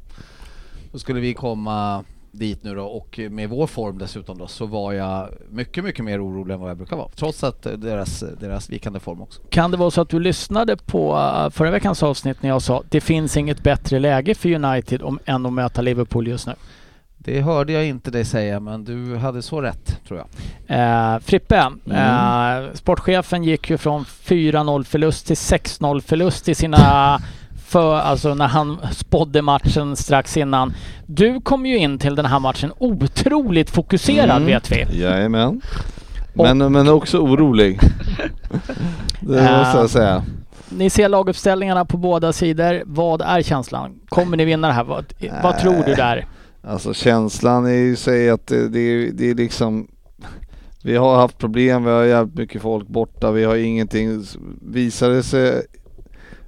[0.92, 4.94] så skulle vi komma dit nu då och med vår form dessutom då så var
[4.94, 7.10] jag mycket, mycket mer orolig än vad jag brukar vara.
[7.16, 9.42] Trots att eh, deras, deras vikande form också.
[9.50, 12.84] Kan det vara så att du lyssnade på eh, förra veckans avsnitt när jag sa
[12.90, 16.54] det finns inget bättre läge för United om, än att möta Liverpool just nu?
[17.18, 20.28] Det hörde jag inte dig säga, men du hade så rätt tror jag.
[20.80, 27.20] Eh, Frippe, eh, sportchefen gick ju från 4-0 förlust till 6-0 förlust i sina
[27.68, 30.74] för, alltså när han spådde matchen strax innan.
[31.06, 34.46] Du kom ju in till den här matchen otroligt fokuserad Mm.
[34.46, 35.00] vet vi.
[35.02, 35.62] Jajamän.
[36.34, 37.80] Men, men också orolig.
[39.22, 40.24] Det måste jag säga.
[40.70, 42.84] Ni ser laguppställningarna på båda sidor.
[42.86, 44.00] Vad är känslan?
[44.10, 44.84] Kommer ni vinna det här?
[44.84, 45.06] Vad,
[45.44, 46.26] vad tror du där?
[46.68, 49.88] Alltså känslan är ju sig att det, det, är- det är liksom
[50.84, 54.24] Vi har haft problem, vi har jävligt mycket folk borta, vi har ingenting.
[54.62, 55.62] Visar det sig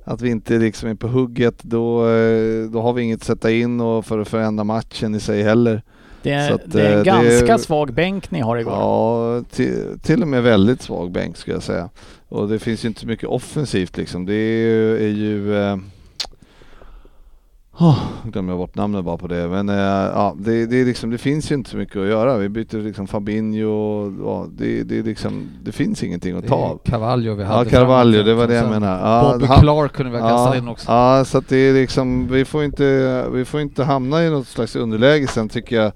[0.09, 3.51] att vi inte liksom är på hugget då, eh, då har vi inget att sätta
[3.51, 5.81] in och för att förändra matchen i sig heller.
[6.21, 8.73] Det är, att, det är en eh, ganska det- svag bänk ni har igår.
[8.73, 11.89] Ja, till, till och med väldigt svag bänk skulle jag säga.
[12.29, 14.25] Och det finns ju inte så mycket offensivt liksom.
[14.25, 15.77] Det är ju, är ju eh,
[17.79, 19.47] Oh, glömmer jag bort namnet bara på det.
[19.47, 22.37] Men eh, ja, det, det, liksom, det finns ju inte så mycket att göra.
[22.37, 26.81] Vi byter liksom Fabinho och ja, det, det, liksom, det finns ingenting att ta av.
[26.85, 28.99] Carvalho vi hade Ja, Carvalho, det var det jag menar.
[28.99, 30.91] Ja, Bobby han- Clark kunde vi ha kastat ja, in också.
[30.91, 34.47] Ja, så att det är liksom, vi får inte, vi får inte hamna i något
[34.47, 35.91] slags underläge sen tycker jag.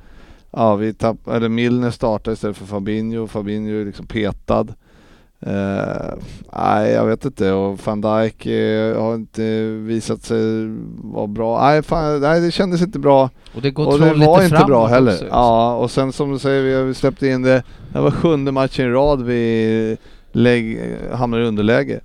[0.52, 3.28] Ja, vi tapp, eller Milner startar istället för Fabinho.
[3.28, 4.68] Fabinho är liksom petad.
[5.46, 6.14] Eh,
[6.58, 7.52] nej, jag vet inte.
[7.52, 10.68] Och van Dijk eh, har inte visat sig
[11.04, 11.62] vara bra.
[11.62, 13.30] Nej, fan, nej, det kändes inte bra.
[13.56, 15.12] Och det Och det var inte bra heller.
[15.14, 15.26] också.
[15.32, 17.64] Ja, och sen som du säger, vi har släppt in det.
[17.94, 19.98] Det var sjunde matchen i rad vi
[20.32, 20.82] lägg,
[21.14, 22.00] hamnar i underläge.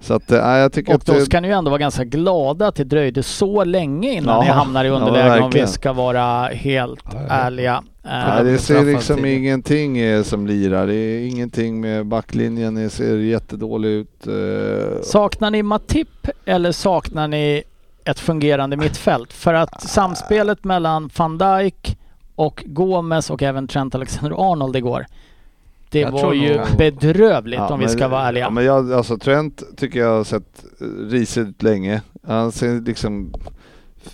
[0.00, 1.06] Så att, nej, jag tycker Och att...
[1.06, 4.34] då det- ska ni ju ändå vara ganska glada att det dröjde så länge innan
[4.36, 7.34] Ja, ni hamnar i ja, underläge om vi ska vara helt Ja, ja.
[7.34, 7.82] ärliga.
[8.02, 9.38] Nej, det ser liksom tidigt.
[9.38, 10.86] ingenting eh, som lirar.
[10.86, 12.74] Det är ingenting med backlinjen.
[12.74, 14.26] Det ser jättedålig ut.
[15.02, 16.08] Saknar ni Matip
[16.44, 17.62] eller saknar ni
[18.04, 19.32] ett fungerande mittfält?
[19.32, 21.98] För att samspelet mellan van Dijk
[22.34, 25.06] och Gomes och även Trent Alexander-Arnold igår.
[25.90, 28.44] Det Jag var ju nog- bedrövligt ja, om vi men- ska vara ärliga.
[28.44, 32.02] Ja, men jag, alltså Trent tycker jag har sett eh, risig ut länge.
[32.26, 33.32] Han ser liksom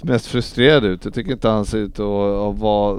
[0.03, 1.05] mest frustrerad ut.
[1.05, 2.99] Jag tycker inte han ser ut att, vara,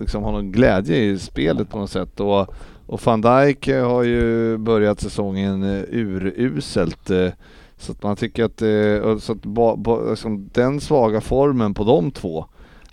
[0.00, 2.20] liksom, ha någon glädje i spelet på något sätt.
[2.20, 2.46] Och,
[2.86, 7.10] och van Dijk har ju börjat säsongen eh, uruselt.
[7.10, 7.28] eh,
[7.76, 12.10] Så att man tycker att, så att ba, ba, liksom, den svaga formen på de
[12.10, 12.44] två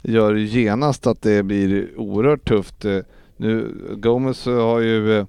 [0.01, 2.85] gör genast att det blir oerhört tufft.
[3.37, 5.25] Nu, Gomes har ju eh,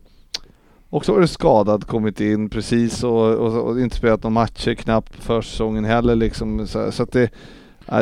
[0.91, 5.43] också varit skadad, kommit in precis och, och, och inte spelat några matcher knappt för
[5.43, 6.66] säsongen heller liksom.
[6.66, 7.31] Så, så att det,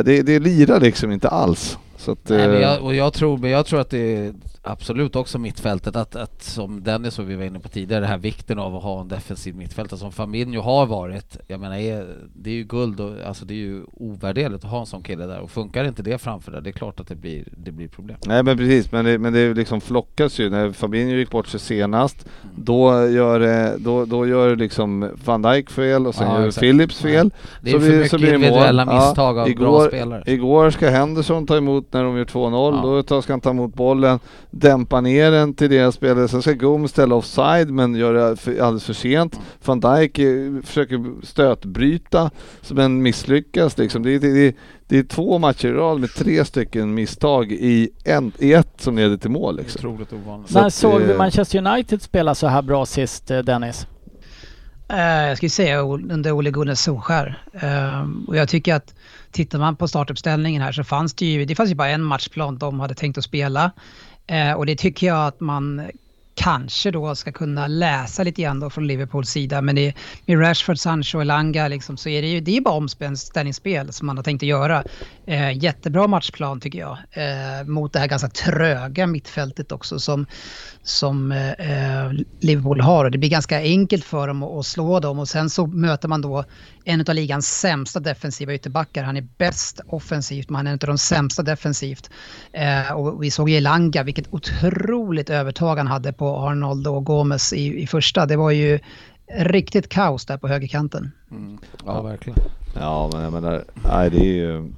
[0.05, 1.77] det, det lirar liksom inte alls.
[2.05, 4.33] Så att, Nej, men eh, jag, och jag, tror, men jag tror att det är
[4.61, 8.17] absolut också mittfältet att, att som Dennis och vi var inne på tidigare, det här
[8.17, 11.37] vikten av att ha en defensiv mittfältare som Fabinho har varit.
[11.47, 12.05] Jag menar, är,
[12.35, 15.25] det är ju guld och alltså det är ju ovärderligt att ha en sån kille
[15.25, 17.87] där och funkar inte det framför där, det är klart att det blir, det blir
[17.87, 18.17] problem.
[18.25, 20.49] Nej men precis, men det, men det liksom flockas ju.
[20.49, 22.25] När Fabinho gick bort sig senast,
[22.57, 26.61] då gör, det- då, då gör liksom van Dijk fel och sen Ja, gör exakt.
[26.61, 27.31] Philips fel.
[27.61, 28.43] Det är Så för blir- mycket så blir det mål.
[28.47, 30.23] individuella Ja, misstag av bra igår- spelare.
[30.25, 32.81] Igår ska Henderson ta emot när de gör 2-0, Ja.
[32.81, 34.19] då tar- ska han ta emot bollen,
[34.51, 38.51] dämpa ner den till deras spelare, sen ska Gomes ställa offside men gör det för,
[38.61, 39.39] alldeles för sent.
[39.65, 42.31] Van Dijk eh, försöker stötbryta
[42.71, 44.03] men misslyckas liksom.
[44.03, 44.55] Det, är- det, det,
[44.87, 48.95] det är två matcher i rad med tre stycken misstag i, en, i ett som
[48.97, 49.79] leder till mål liksom.
[49.91, 50.51] Otroligt ovanligt.
[50.51, 53.87] Så När att, såg vi eh, Manchester United spela så här bra sist, eh, Dennis?
[54.89, 54.97] Eh,
[55.27, 57.43] jag skulle säga under Ole Gunnar Solskär.
[57.53, 58.93] Ehm, och jag tycker att
[59.35, 62.57] tittar man på startuppställningen här så fanns det ju, det fanns ju bara en matchplan
[62.57, 63.71] de hade tänkt att spela.
[64.27, 65.81] Eh, och det tycker jag att man
[66.35, 69.61] kanske då ska kunna läsa lite grann då från Liverpools sida.
[69.61, 69.93] Men det,
[70.25, 74.07] med Rashford, Sancho och Elanga liksom, så är det ju det är bara omställningsspel som
[74.07, 74.83] man har tänkt att göra.
[75.25, 76.97] Eh, jättebra matchplan tycker jag.
[77.11, 80.25] Eh, mot det här ganska tröga mittfältet också som,
[80.83, 83.05] som eh, eh Liverpool har.
[83.05, 85.19] Och det blir ganska enkelt för dem att, att slå dem.
[85.19, 86.45] Och sen så möter man då
[86.85, 89.03] en av ligans sämsta defensiva ytterbackar.
[89.03, 92.09] Han är bäst offensivt men han är en av de sämsta defensivt.
[92.51, 97.81] Eh, och vi såg Elanga vilket otroligt övertag han hade på Arnold och Gomes i,
[97.81, 98.25] i första.
[98.25, 98.79] Det var ju
[99.27, 101.11] riktigt kaos där på högerkanten.
[101.31, 101.57] Mm.
[101.85, 102.39] Ja, verkligen.
[102.79, 104.73] Ja men jag menar, nej det är ju...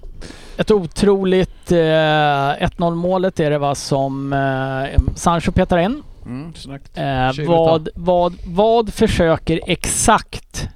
[0.58, 6.04] Ett otroligt eh, 1-0 målet är det va som eh, Sancho petar in.
[6.26, 6.54] Mm.
[6.94, 10.70] Eh, vad, vad, vad försöker exakt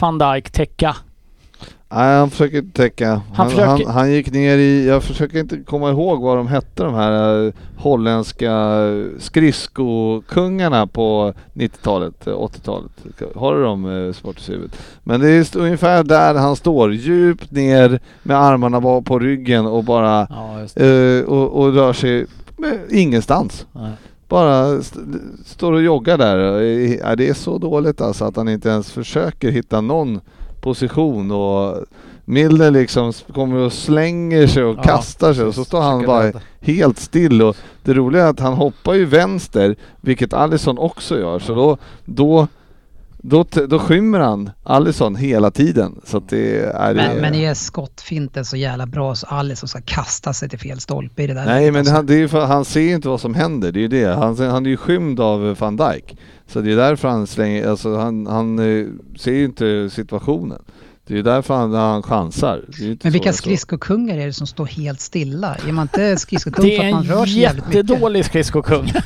[0.00, 0.96] van Dijk täcka?
[1.94, 3.08] Nej han försöker inte täcka.
[3.10, 6.82] Han, han, försöker- han, gick ner i, jag försöker inte komma ihåg vad de hette
[6.84, 8.50] de här eh, holländska
[9.18, 12.90] skridskokungarna på 90-talet, eh, 80-talet.
[13.34, 14.76] Har du dem eh, Sportis i huvudet?
[15.04, 20.26] Men det är ungefär där han står, djupt ner med armarna på ryggen och bara
[20.30, 22.26] Ja, eh, och, och rör sig
[22.90, 23.66] ingenstans.
[23.72, 23.92] Nej.
[24.32, 24.98] Bara st
[25.46, 26.38] står och joggar där.
[27.02, 30.20] Ja, det är så dåligt alltså att han inte ens försöker hitta någon
[30.62, 31.76] position och
[32.24, 36.26] Milner liksom kommer och slänger sig och Ja, kastar sig och så står han bara
[36.26, 36.40] rädda.
[36.60, 41.38] helt still och det roliga är att han hoppar ju vänster, vilket Alisson också gör,
[41.38, 42.46] så då, då
[43.24, 46.00] då, då skymmer han Alisson hela tiden.
[46.04, 46.94] Så att det är...
[46.94, 51.22] Men, men är skottfinten så jävla bra så Alisson ska kasta sig till fel stolpe
[51.22, 51.92] i det där Nej men också.
[51.92, 54.14] han, det är för, han ser ju inte vad som händer, det är ju det.
[54.14, 56.16] Han, han är ju skymd av van Dijk.
[56.46, 58.86] Så det är därför han slänger, alltså han, han eh,
[59.18, 60.62] ser ju inte situationen.
[61.06, 62.60] Det är ju därför han, han chansar.
[62.78, 65.56] Det är Men vilka skridskokungar är det som står helt stilla?
[65.68, 67.88] Är man inte skridskokung Det för är att man en rör sig jävligt mycket?
[67.90, 68.92] jättedålig skridskokung.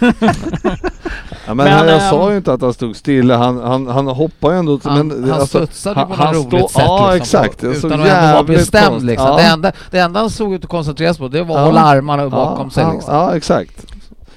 [1.49, 3.87] Ja, men, Men, han, jag ehm, sa ju inte att han stod stilla, han, han,
[3.87, 4.81] han hoppar ju ändå.
[4.85, 6.83] Han, men, han alltså, studsade han- på något roligt stå- sätt.
[6.87, 9.27] Ja liksom, exakt, på- det utan att ändå vara bestämd liksom.
[9.29, 9.37] Ja.
[9.37, 11.67] Det, enda, det enda han såg ut att koncentrera sig på det var att Ja.
[11.67, 13.15] hålla armarna bakom sig ja, liksom.
[13.15, 13.87] ja exakt.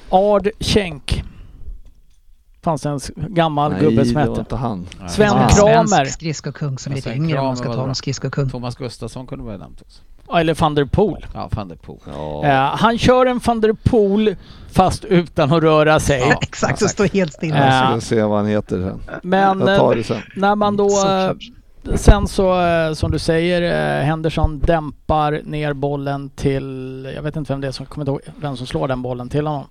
[0.09, 1.23] Ard Schenk.
[2.61, 4.39] Fanns en gammal gubbe som det var hette.
[4.39, 4.87] inte han.
[5.09, 5.85] Sven En Kramer.
[5.87, 8.49] Svensk skridskokung som är lite Sven yngre om man ska var ta en skridskokung.
[8.49, 10.01] Thomas Gustafsson kunde vara nämnt också.
[10.37, 11.25] Eller van der Poel.
[11.33, 11.99] Ja, van der Poel.
[12.07, 12.45] Ja.
[12.45, 14.35] Eh, han kör en van der Poel
[14.71, 16.19] fast utan att röra sig.
[16.29, 16.37] Ja.
[16.41, 17.57] Exakt, och står helt stilla.
[17.57, 17.91] Ja.
[17.91, 19.19] Jag ska se vad han heter sen.
[19.23, 20.21] Men Jag tar eh, det sen.
[20.35, 20.85] när man då...
[20.87, 21.37] eh, Såklart.
[21.95, 23.61] Sen så, eh, som du säger,
[23.99, 27.11] eh, Henderson dämpar ner bollen till...
[27.15, 29.47] Jag vet inte vem det är som kommer ihåg vem som slår den bollen till
[29.47, 29.65] honom.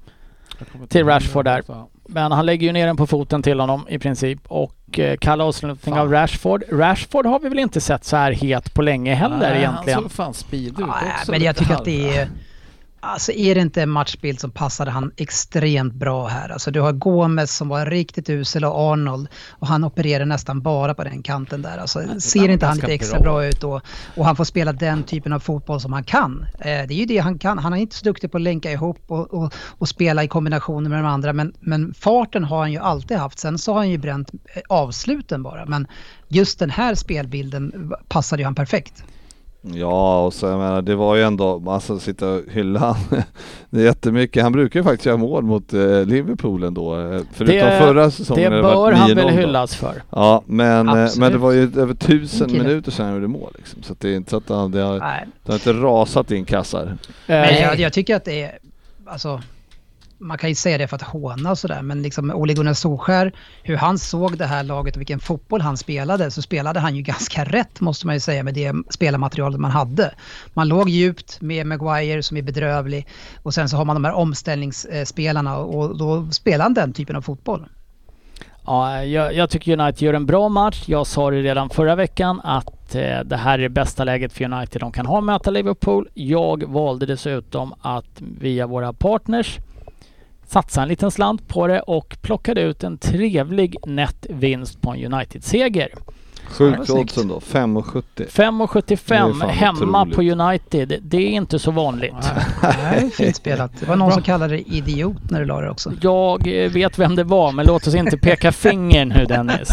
[0.89, 1.63] Till Rashford där.
[2.09, 5.45] Men han lägger ju ner den på foten till honom i princip och eh, kallar
[5.45, 5.99] avslutning Fan.
[6.03, 6.63] av Rashford.
[6.73, 9.95] Rashford har vi väl inte sett så här het på länge heller Nej, egentligen.
[9.95, 11.31] Han såg fan speed ut också.
[11.31, 12.29] men jag tycker halv- att det är...
[13.01, 16.49] Alltså är det inte en matchbild som passade han extremt bra här?
[16.49, 20.95] Alltså du har Gomes som var riktigt usel och Arnold och han opererar nästan bara
[20.95, 21.79] på den kanten där.
[21.79, 23.33] Alltså ser inte han lite extra bra.
[23.33, 23.81] bra ut och,
[24.17, 26.47] och han får spela den typen av fotboll som han kan.
[26.59, 27.59] Eh, det är ju det han kan.
[27.59, 30.91] Han är inte så duktig på att länka ihop och, och, och spela i kombinationer
[30.91, 33.39] med de andra men, men farten har han ju alltid haft.
[33.39, 35.87] Sen så har han ju bränt eh, avsluten bara men
[36.29, 39.05] just den här spelbilden passade ju han perfekt.
[39.75, 42.97] Ja, och så jag menar, det var ju ändå, alltså sitta och hylla.
[43.71, 44.43] Det är jättemycket.
[44.43, 47.01] Han brukar ju faktiskt göra mål mot eh, Liverpool ändå.
[47.01, 50.03] eh, Förutom Det- förra säsongen Det bör han 9-0 väl hyllas för.
[50.11, 52.63] Ja, men, eh, men det var ju över tusen Kille.
[52.63, 53.83] minuter sedan han gjorde mål liksom.
[53.83, 56.45] Så att det är inte så att han, det har, det har inte rasat in
[56.45, 56.97] kassar.
[57.27, 58.59] Men Eh, jag, jag tycker att det är,
[59.07, 59.41] alltså,
[60.19, 63.33] man kan ju säga det för att håna och sådär, men liksom Ole Gunnar Solskär,
[63.63, 67.03] hur han såg det här laget och vilken fotboll han spelade, så spelade han ju
[67.13, 70.15] ganska rätt måste man ju säga med det spelarmaterialet man hade.
[70.55, 73.07] Man låg djupt med Maguire som är bedrövlig
[73.43, 77.17] och sen så har man de här omställningsspelarna eh, och då spelar han den typen
[77.17, 77.67] av fotboll.
[78.69, 80.85] Ja, jag, jag tycker United gör en bra match.
[80.87, 84.45] Jag sa det redan förra veckan att eh, det här är det bästa läget för
[84.45, 86.09] United de kan ha möta Liverpool.
[86.15, 89.59] Jag valde dessutom att via våra partners
[90.51, 95.13] satsa en liten slant på det och plockade ut en trevlig nätt vinst på en
[95.15, 95.89] United-seger.
[96.51, 97.97] Sjukt oddsen då, 5,70.
[97.97, 100.17] Eh, Det är 5,75 fan hemma otroligt.
[100.17, 100.99] på United.
[101.03, 102.15] Det är inte så vanligt.
[102.63, 103.73] Nej, fint spelat.
[103.81, 105.93] Det var någon som kallade det idiot när du la det också.
[106.01, 109.69] Jag eh, vet vem det var, men låt oss inte peka finger nu Dennis.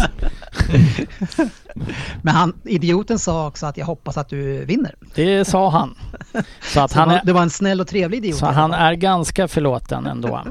[2.22, 4.94] Men han, idioten sa också att jag hoppas att du vinner.
[5.14, 5.94] Det sa han.
[6.62, 8.36] Så att Så han det, var, är, det var en snäll och trevlig idiot.
[8.38, 10.42] så han är ganska förlåten ändå.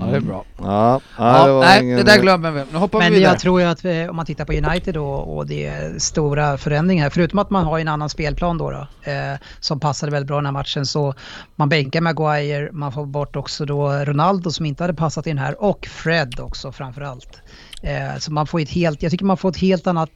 [0.00, 0.44] Ja, det är bra.
[0.58, 2.62] Ja, Ja, det var nej, ingen- det där glömmer vi.
[2.72, 3.32] Nu hoppar vi Men vidare.
[3.32, 6.58] jag tror ju att vi, om man tittar på United då och det är stora
[6.58, 10.36] förändringar, förutom att man har en annan spelplan då, då eh, som passade väldigt bra
[10.36, 11.14] den här matchen, så
[11.56, 15.62] man bänkar Maguire, man får bort också då Ronaldo som inte hade passat in här
[15.62, 17.42] och Fred också framförallt.
[17.82, 20.10] Eh, så man får ett helt, jag tycker man får ett helt annat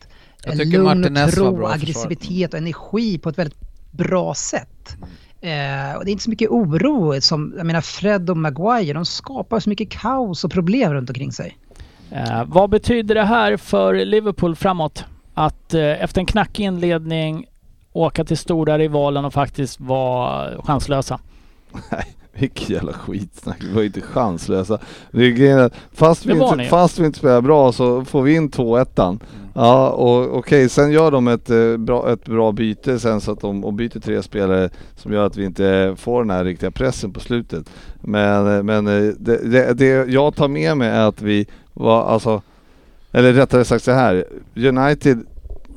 [0.44, 3.58] Jag eh, lugn och tro, aggressivitet och energi på ett väldigt
[3.90, 4.96] bra sätt.
[5.43, 9.05] Eh, och det är inte så mycket oro som, jag menar Fred och Maguire, de
[9.05, 11.56] skapar så mycket kaos och problem runt omkring sig.
[12.10, 15.05] Eh, vad betyder det här för Liverpool framåt?
[15.35, 17.47] Att eh, efter en knackig inledning
[17.93, 21.20] åka till stora rivalen och faktiskt vara chanslösa.
[22.38, 24.78] Vilket jävla skitsnack, vi var inte chanslösa.
[25.92, 29.18] Fast, vi inte, fast vi inte spelar bra så får vi in 2-1.
[29.54, 33.40] Ja, och okej, sen gör de ett, eh, bra, ett bra byte sen så att
[33.40, 37.12] de och byter tre spelare som gör att vi inte får den här riktiga pressen
[37.12, 37.70] på slutet.
[38.00, 42.04] Men, eh, men eh, det, det, det jag tar med mig är att vi var,
[42.04, 42.42] alltså,
[43.12, 44.24] eller rättare sagt så här,
[44.56, 45.26] United,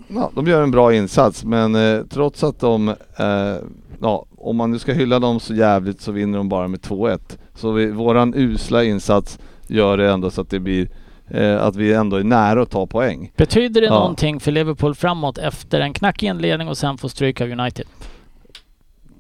[0.07, 3.56] ja, de gör en bra insats men eh, trots att de eh,
[4.02, 7.20] ja, om man nu ska hylla dem så jävligt så vinner de bara med 2-1.
[7.56, 10.90] Så vi, våran usla insats gör det ändå så att det blir
[11.28, 13.32] eh, att vi ändå är nära att ta poäng.
[13.38, 13.94] Betyder det Ja.
[13.94, 17.86] någonting för Liverpool framåt efter en knackig inledning och sen få stryk av United?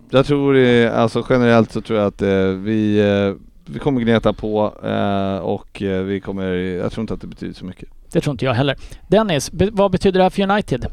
[0.09, 3.41] Jag tror det, alltså generellt så tror jag att eh, vi, eh,
[3.73, 7.53] vi kommer gneta på eh, och eh, vi kommer, jag tror inte att det betyder
[7.53, 7.89] så mycket.
[8.11, 8.75] Det tror inte jag heller.
[9.07, 10.85] Dennis, be- vad betyder det här för United?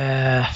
[0.00, 0.46] Eh,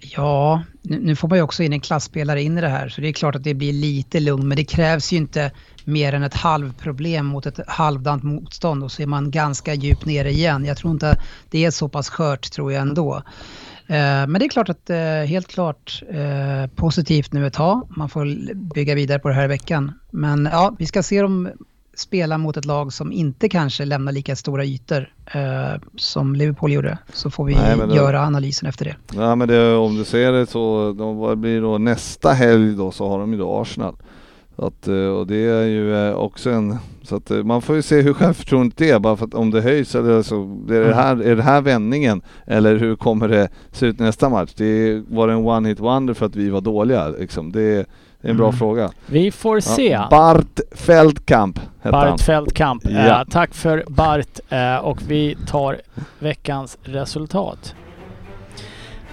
[0.00, 3.00] ja, nu, nu får man ju också in en klassspelare in i det här så
[3.00, 5.50] det är klart att det blir lite lugn men det krävs ju inte
[5.84, 10.30] mer än ett halvproblem mot ett halvdant motstånd och så är man ganska djupt nere
[10.30, 10.64] igen.
[10.64, 11.20] Jag tror inte
[11.50, 13.22] det är så pass skört tror jag ändå.
[13.86, 17.88] Eh, men det är klart att, eh, helt klart eh, positivt nu ett tag.
[17.96, 19.92] Man får bygga vidare på det här i veckan.
[20.10, 21.48] Men ja, vi ska se dem
[22.00, 26.98] spela mot ett lag som inte kanske lämnar lika stora ytor eh, som Liverpool gjorde.
[27.12, 28.96] Så får vi Nej, det- göra analysen efter det.
[29.14, 32.90] Ja men det, om du ser det så, de, vad blir då nästa helg då
[32.90, 33.96] så har de ju då Arsenal.
[34.56, 36.76] Att, eh, och det är ju eh, också en...
[37.02, 39.60] Så att eh, man får ju se hur självförtroendet är bara för att om det
[39.60, 40.42] höjs eller så.
[40.70, 42.22] Är det här, är det här vändningen?
[42.46, 44.52] Eller hur kommer det se ut nästa match?
[44.56, 47.52] Det var det en one hit wonder för att vi var dåliga liksom.
[47.52, 47.86] Det
[48.22, 48.58] är en bra Mm.
[48.58, 48.90] fråga.
[49.06, 49.88] Vi får se.
[49.88, 52.10] Ja, Bart Feldkamp hette han.
[52.10, 52.82] Bart Feldkamp.
[52.84, 53.20] Ja.
[53.20, 55.80] Eh, tack för Bart eh, och vi tar
[56.18, 57.74] veckans resultat.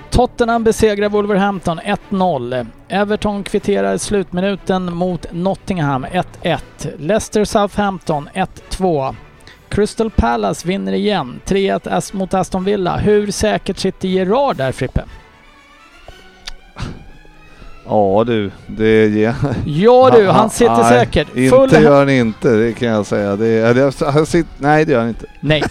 [0.10, 1.80] Tottenham besegrar Wolverhampton
[2.10, 2.66] 1-0.
[2.88, 6.60] Everton kvitterar slutminuten mot Nottingham 1-1.
[6.98, 9.16] Leicester Southampton 1-2.
[9.70, 12.98] Crystal Palace vinner igen 3-1 As- mot Aston Villa.
[12.98, 15.02] Hur säkert sitter Gerard där Frippe?
[17.90, 19.36] Ja du, det ger...
[19.66, 21.36] Ja du, han sitter nej, säkert.
[21.36, 23.36] Inte Fulham- gör han inte, det kan jag säga.
[23.36, 25.26] Det, jag- han sitter, nej det gör han inte.
[25.42, 25.64] Nej.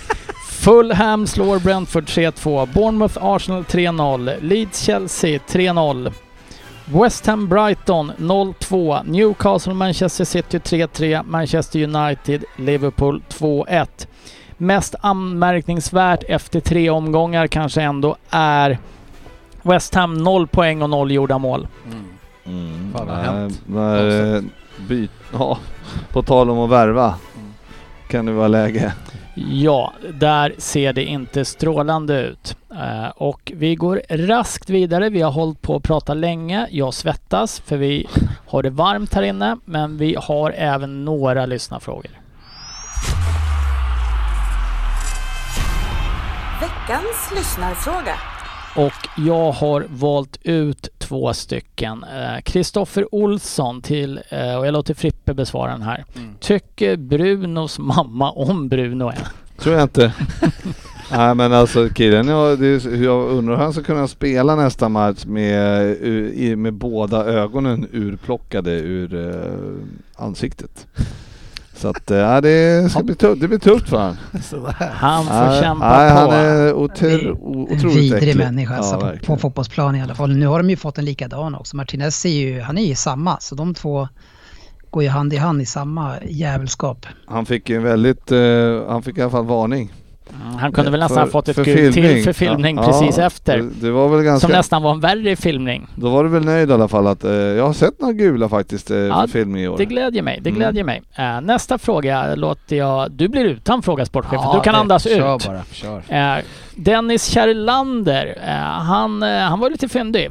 [0.50, 2.68] Fulham slår Brentford 3-2.
[2.74, 4.34] Bournemouth Arsenal 3-0.
[4.40, 6.12] Leeds Chelsea 3-0.
[6.84, 9.00] West Ham Brighton 0-2.
[9.04, 11.22] Newcastle Manchester City 3-3.
[11.26, 13.86] Manchester United Liverpool 2-1.
[14.56, 18.78] Mest anmärkningsvärt efter tre omgångar kanske ändå är
[19.62, 21.68] West Ham 0 poäng och 0 gjorda mål.
[21.92, 22.04] Mm.
[22.46, 23.62] Fan, vad har nej, hänt?
[23.66, 24.42] när, eh,
[24.88, 25.58] byt, ja,
[26.12, 27.14] på tal om att värva.
[28.08, 28.92] Kan det vara läge.
[29.34, 32.56] Ja, där ser det inte strålande ut.
[32.70, 35.08] Eh, och vi går raskt vidare.
[35.08, 36.68] Vi har hållit på att prata länge.
[36.70, 38.06] Jag svettas för vi
[38.46, 39.56] har det varmt här inne.
[39.64, 42.10] Men vi har även några lyssnarfrågor.
[46.60, 48.35] Veckans lyssnarfråga.
[48.76, 52.04] Och jag har valt ut två stycken.
[52.44, 56.04] Kristoffer Olsson till, eh, och jag låter Frippe besvara den här.
[56.16, 56.34] Mm.
[56.40, 59.16] Tycker Brunos mamma om Bruno än?
[59.58, 60.12] Tror jag inte.
[61.12, 64.88] Nej men alltså killen, jag, det, är- jag undrar hur han ska kunna spela nästa
[64.88, 65.96] match med,
[66.34, 70.86] i- med båda ögonen urplockade ur eh, ansiktet.
[71.76, 74.16] Så att eh, det ska bli tufft, det blir tufft för honom.
[74.80, 76.16] Han får Nej, kämpa nej, på.
[76.18, 77.32] han är otro,
[77.72, 78.36] otroligt vidrig äcklig.
[78.36, 79.38] människa alltså, Ja, på, på verkligen.
[79.38, 80.36] fotbollsplan i alla fall.
[80.36, 81.76] Nu har de ju fått en likadan också.
[81.76, 84.08] Martinez är ju, han är ju samma, så de två
[84.90, 87.06] går ju hand i hand i samma jävelskap.
[87.26, 88.38] Han fick ju en väldigt, eh,
[88.88, 89.92] han fick i alla fall varning.
[90.42, 93.18] Mm, Han kunde väl nästan För- ha fått ett gult till för filmning Ja, precis
[93.18, 93.56] ja, efter.
[93.58, 94.46] Det, det var väl ganska...
[94.48, 95.86] Som nästan var en värre filmning.
[95.94, 98.48] Då var du väl nöjd i alla fall att, eh, jag har sett några gula
[98.48, 99.78] faktiskt eh, Ja, för filmning i år.
[99.78, 100.38] Det glädjer mig.
[100.42, 100.58] Det Mm.
[100.60, 101.02] glädjer mig.
[101.14, 103.10] Eh, nästa fråga låter jag...
[103.12, 104.38] Du blir utan fråga sportchefen.
[104.42, 105.46] Ja, du kan det- andas kör ut.
[105.46, 106.02] bara, kör.
[106.08, 106.44] Eh,
[106.74, 110.30] Dennis Kärlander, eh, han, eh, han var lite fyndig.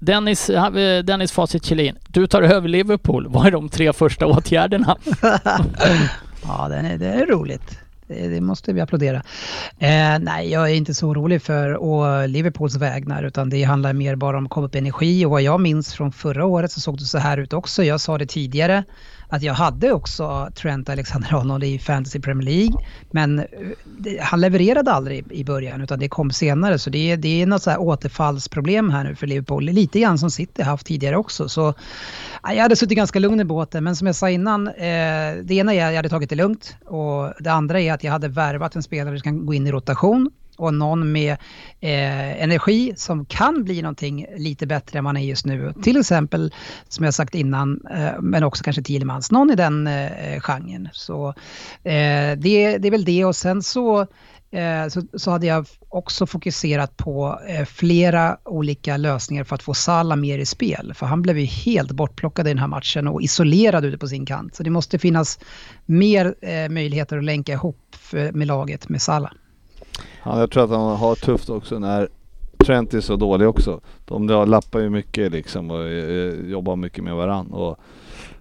[0.00, 3.26] Dennis, eh, Dennis Facit Kjellin, du tar över Liverpool.
[3.28, 4.96] Vad är de tre första åtgärderna?
[6.44, 7.78] Ja, det är, det är roligt.
[8.12, 9.16] Det, måste vi applådera.
[9.78, 14.16] Eh, nej, jag är inte så orolig för å Liverpools vägnar utan det handlar mer
[14.16, 16.98] bara om att komma upp energi och vad jag minns från förra året så såg
[16.98, 17.84] det så här ut också.
[17.84, 18.84] Jag sa det tidigare
[19.32, 22.76] att jag hade också Trent Alexander-Arnold i Fantasy Premier League
[23.10, 23.44] men eh,
[23.98, 27.46] det, han levererade aldrig i början utan det kom senare så det, är- det är
[27.46, 29.64] något så här återfallsproblem här nu för Liverpool.
[29.64, 31.48] Lite grann som City haft tidigare också.
[31.48, 31.74] Så
[32.42, 34.74] Jag hade suttit ganska lugn i båten, men som jag sa innan, eh,
[35.44, 38.12] det ena är att jag hade tagit det lugnt och det andra är att jag
[38.12, 41.32] hade värvat en spelare som kan gå in i rotation och någon med
[41.80, 45.74] eh, energi som kan bli någonting lite bättre än man är just nu.
[45.82, 46.54] Till exempel,
[46.88, 50.88] som jag sagt innan, eh, men också kanske Thielemans, någon i den eh, genren.
[50.92, 51.28] Så
[51.84, 54.00] eh, det, det är väl det och sen så
[54.52, 59.74] eh, så, så hade jag också fokuserat på eh, flera olika lösningar för att få
[59.74, 60.92] Salah mer i spel.
[60.94, 64.26] För han blev ju helt bortplockad i den här matchen och isolerad ute på sin
[64.26, 64.54] kant.
[64.54, 65.38] Så det måste finnas
[65.86, 69.32] mer eh, möjligheter att länka ihop för, med laget med Salah.
[70.24, 72.08] Ja, jag tror att han har tufft också när
[72.66, 73.80] Trent är så dålig också.
[74.04, 77.46] De lappar ju mycket liksom och eh, jobbar mycket med varann.
[77.52, 77.78] Och,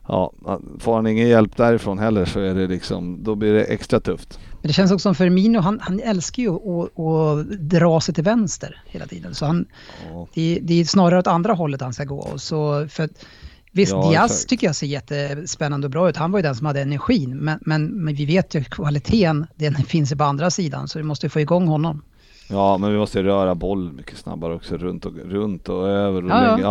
[0.07, 0.31] ja,
[0.79, 4.39] får han ingen hjälp därifrån heller så är det liksom, då blir det extra tufft.
[4.61, 8.23] Men det känns också som Firmino, han, han älskar ju att, att dra sig till
[8.23, 9.35] vänster hela tiden.
[9.35, 9.65] Så han,
[10.13, 10.27] Ja.
[10.33, 12.19] det, det är snarare åt andra hållet han ska gå.
[12.19, 13.25] Och Så för att,
[13.71, 14.49] visst, Ja, Diaz exakt.
[14.49, 16.17] tycker jag ser jättespännande och bra ut.
[16.17, 17.37] Han var ju den som hade energin.
[17.37, 20.87] Men, men, men vi vet ju kvaliteten, den finns ju på andra sidan.
[20.87, 22.01] Så vi måste få igång honom.
[22.47, 26.29] Ja men vi måste röra boll mycket snabbare också runt och, runt och över och
[26.29, 26.51] Ja, ja.
[26.51, 26.61] länge.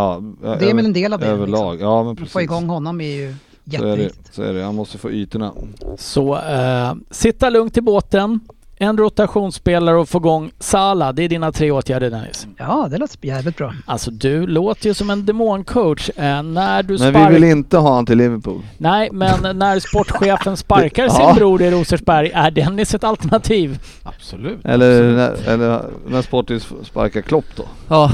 [0.42, 1.26] Ja, Det är väl en del av det.
[1.26, 2.32] Överlag, ja men Att precis.
[2.32, 4.34] få igång honom är ju så är, det, jätteviktigt.
[4.34, 5.52] så är det, han måste få ytorna.
[5.98, 8.40] Så eh, sitta lugnt i båten.
[8.82, 11.12] En rotationsspelare och få igång Sala.
[11.12, 12.46] Det är dina tre åtgärder Dennis.
[12.56, 13.74] Ja, det låter jävligt bra.
[13.86, 16.10] Alltså du låter ju som en demoncoach.
[16.16, 18.62] Eh, när du Men vi vill inte ha han till Liverpool.
[18.78, 21.10] Nej, men när sportchefen sparkar Ja.
[21.10, 23.78] sin bror i Rosersberg, är Dennis ett alternativ?
[24.02, 24.64] Absolut.
[24.64, 27.62] Eller när, eller när Sportis sparkar Klopp då.
[27.88, 28.10] Ja,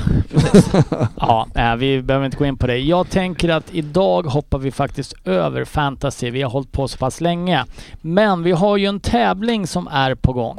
[1.17, 2.79] Ja, eh, vi behöver inte gå in på det.
[2.79, 6.31] Jag tänker att idag hoppar vi faktiskt över fantasy.
[6.31, 7.65] Vi har hållit på så pass länge.
[8.01, 10.56] Men vi har ju en tävling som är på gång.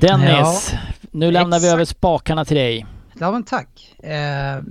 [0.00, 0.72] Dennis,
[1.10, 1.74] nu lämnar vi Exakt.
[1.74, 2.86] över spakarna till dig.
[3.20, 3.94] Ja men tack.
[4.02, 4.62] Eh,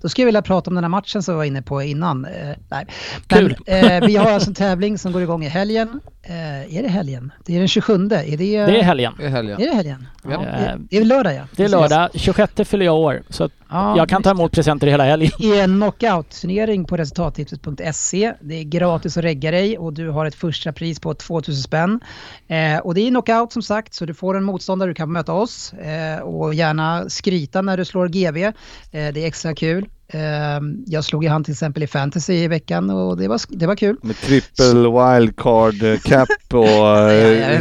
[0.00, 2.24] då skulle jag vilja prata om den här matchen som vi var inne på innan.
[2.24, 2.86] Eh, nej.
[3.26, 3.56] Kul.
[3.66, 6.00] Men, eh, vi har alltså en tävling som går igång i helgen.
[6.22, 7.32] Eh, är det helgen?
[7.46, 7.94] Det är den 27.
[7.94, 9.12] Är det, Det är helgen.
[9.18, 9.60] det är helgen.
[9.60, 10.06] Är det helgen?
[10.24, 10.38] Ja, Ja.
[10.38, 11.42] det, det är lördag ja.
[11.56, 12.08] Det är lördag.
[12.14, 13.22] 26 fyller jag år.
[13.28, 15.30] Så Ja, jag kan ta emot presenter hela helgen.
[15.38, 18.32] i en knockout-turnering på resultattipset.se.
[18.40, 22.00] Det är gratis att regga dig och du har ett första pris på 2000 spänn.
[22.48, 25.32] Eh, och det är knockout som sagt, så du får en motståndare, du kan möta
[25.32, 28.42] oss eh, och gärna skryta när du slår GB.
[28.44, 28.52] Eh,
[28.90, 29.88] det är extra kul.
[30.12, 30.20] Eh,
[30.86, 33.76] jag slog i hand till exempel i fantasy i veckan och det var, det var
[33.76, 33.96] kul.
[34.02, 37.08] Med trippel wildcard eh, cap och ja,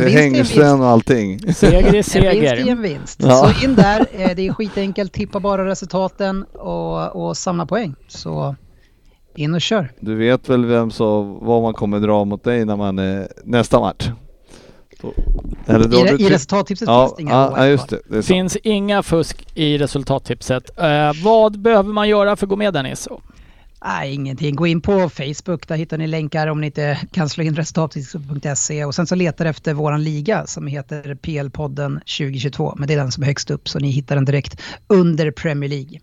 [0.09, 1.53] hängslen och allting.
[1.53, 2.68] Seger är En vinst är seger.
[2.72, 3.19] en vinst.
[3.23, 3.53] Ja.
[3.59, 7.95] Så in där, det är skitenkelt, tippa bara resultaten och, och samla poäng.
[8.07, 8.55] Så
[9.35, 9.91] in och kör.
[9.99, 12.99] Du vet väl vem så, vad man kommer dra mot dig när man
[13.43, 14.09] nästa match?
[15.65, 17.99] Eller I, du I resultattipset Ja, finns det inga ja, just det.
[18.10, 20.80] det finns inga fusk i resultattipset.
[20.80, 23.07] Eh, vad behöver man göra för att gå med Dennis?
[23.86, 24.56] Nej, ingenting.
[24.56, 28.86] Gå in på Facebook, där hittar ni länkar om ni inte kan slå in resultattipset.se
[28.86, 32.74] och sen så letar efter våran liga som heter PL-podden 2022.
[32.78, 35.69] Men det är den som är högst upp så ni hittar den direkt under Premier
[35.69, 35.99] League.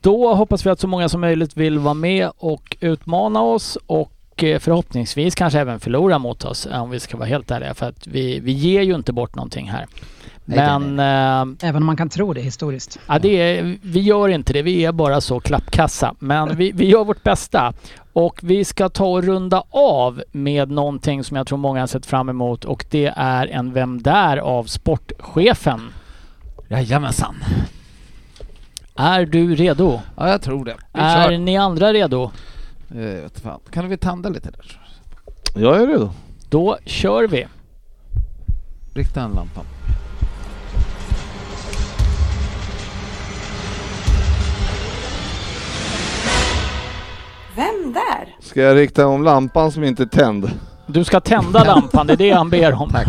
[0.00, 4.12] Då hoppas vi att så många som möjligt vill vara med och utmana oss och
[4.44, 7.86] eh, förhoppningsvis kanske även förlora mot oss eh, om vi ska vara helt ärliga för
[7.88, 9.86] att vi, vi ger ju inte bort någonting här.
[10.44, 10.98] Nej, nej, Men
[11.60, 12.98] eh, Även om man kan tro det historiskt.
[13.08, 13.28] ja, det
[13.58, 16.14] är, vi gör inte det, vi är bara så klappkassa.
[16.18, 17.72] Men vi, vi gör vårt bästa.
[18.12, 22.06] Och vi ska ta och runda av med någonting som jag tror många har sett
[22.06, 25.80] fram emot och det är en Vem där av sportchefen.
[26.68, 27.34] Jajamensan.
[28.96, 30.00] Är du redo?
[30.16, 30.76] Ja, jag tror det.
[30.92, 31.38] Vi Är kör.
[31.38, 32.30] ni andra redo?
[32.90, 33.60] Eh, vet fan.
[33.70, 34.80] Kan vi tanda lite där?
[35.54, 36.10] Jag är redo.
[36.48, 37.46] Då kör vi.
[38.94, 39.60] Rikta en lampa.
[47.56, 48.36] Vem där?
[48.40, 50.50] Ska jag rikta om lampan som inte är tänd?
[50.86, 52.90] Du ska tända lampan, det är det han ber om.
[52.90, 53.08] Tack.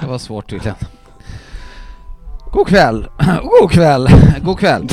[0.00, 0.76] Det var svårt tydligen.
[2.52, 3.08] God kväll!
[3.60, 4.08] God kväll!
[4.42, 4.88] God kväll!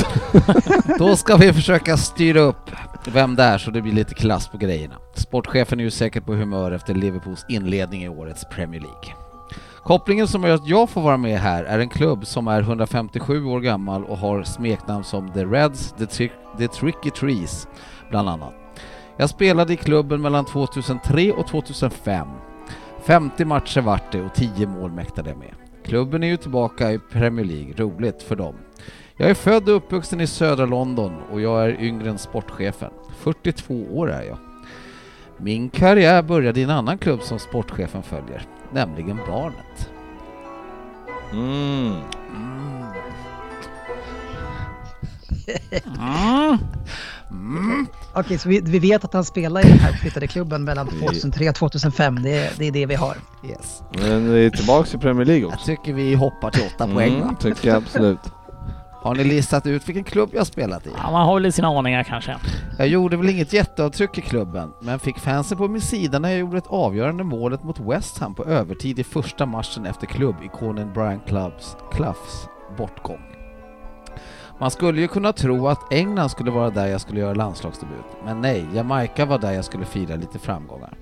[0.98, 2.70] Då ska vi försöka styra upp
[3.12, 4.94] vem det är så det blir lite klass på grejerna.
[5.14, 9.14] Sportchefen är ju säkert på humör efter Liverpools inledning i årets Premier League.
[9.84, 13.44] Kopplingen som gör att jag får vara med här är en klubb som är 157
[13.44, 17.68] år gammal och har smeknamn som The Reds, The, Tri- The Tricky Trees,
[18.10, 18.52] bland annat.
[19.16, 22.28] Jag spelade i klubben mellan 2003 och 2005.
[23.06, 25.54] 50 matcher vart det och 10 mål mäktade jag med.
[25.84, 28.54] Klubben är ju tillbaka i Premier League, roligt för dem.
[29.16, 32.90] Jag är född och uppvuxen i södra London och jag är yngre än sportchefen.
[33.18, 34.38] 42 år är jag.
[35.36, 38.42] Min karriär började i en annan klubb som sportchefen följer,
[38.72, 39.90] nämligen Barnet.
[41.32, 41.94] Mm.
[45.98, 46.58] Mm.
[47.30, 47.86] Mm.
[48.14, 51.48] Okej, så vi, vi vet att han spelar i den här flyttade klubben mellan 2003
[51.48, 52.22] och 2005.
[52.22, 53.16] Det är, det är det vi har.
[53.48, 53.82] Yes.
[53.92, 55.66] Men vi är tillbaks i Premier League Jag också.
[55.66, 57.34] tycker vi hoppar till åtta poäng Mm, va?
[57.40, 58.18] tycker jag absolut.
[59.04, 60.90] Har ni listat ut vilken klubb jag spelat i?
[61.02, 62.36] Ja, man har väl sina aningar kanske.
[62.78, 66.38] Jag gjorde väl inget jätteavtryck i klubben, men fick fansen på min sida när jag
[66.38, 71.20] gjorde ett avgörande målet mot West Ham på övertid i första matchen efter klubbikonen Brian
[71.26, 72.48] Clubs, Cloughs
[72.78, 73.20] bortgång.
[74.60, 78.40] Man skulle ju kunna tro att England skulle vara där jag skulle göra landslagsdebut, men
[78.40, 80.94] nej, Jamaica var där jag skulle fira lite framgångar.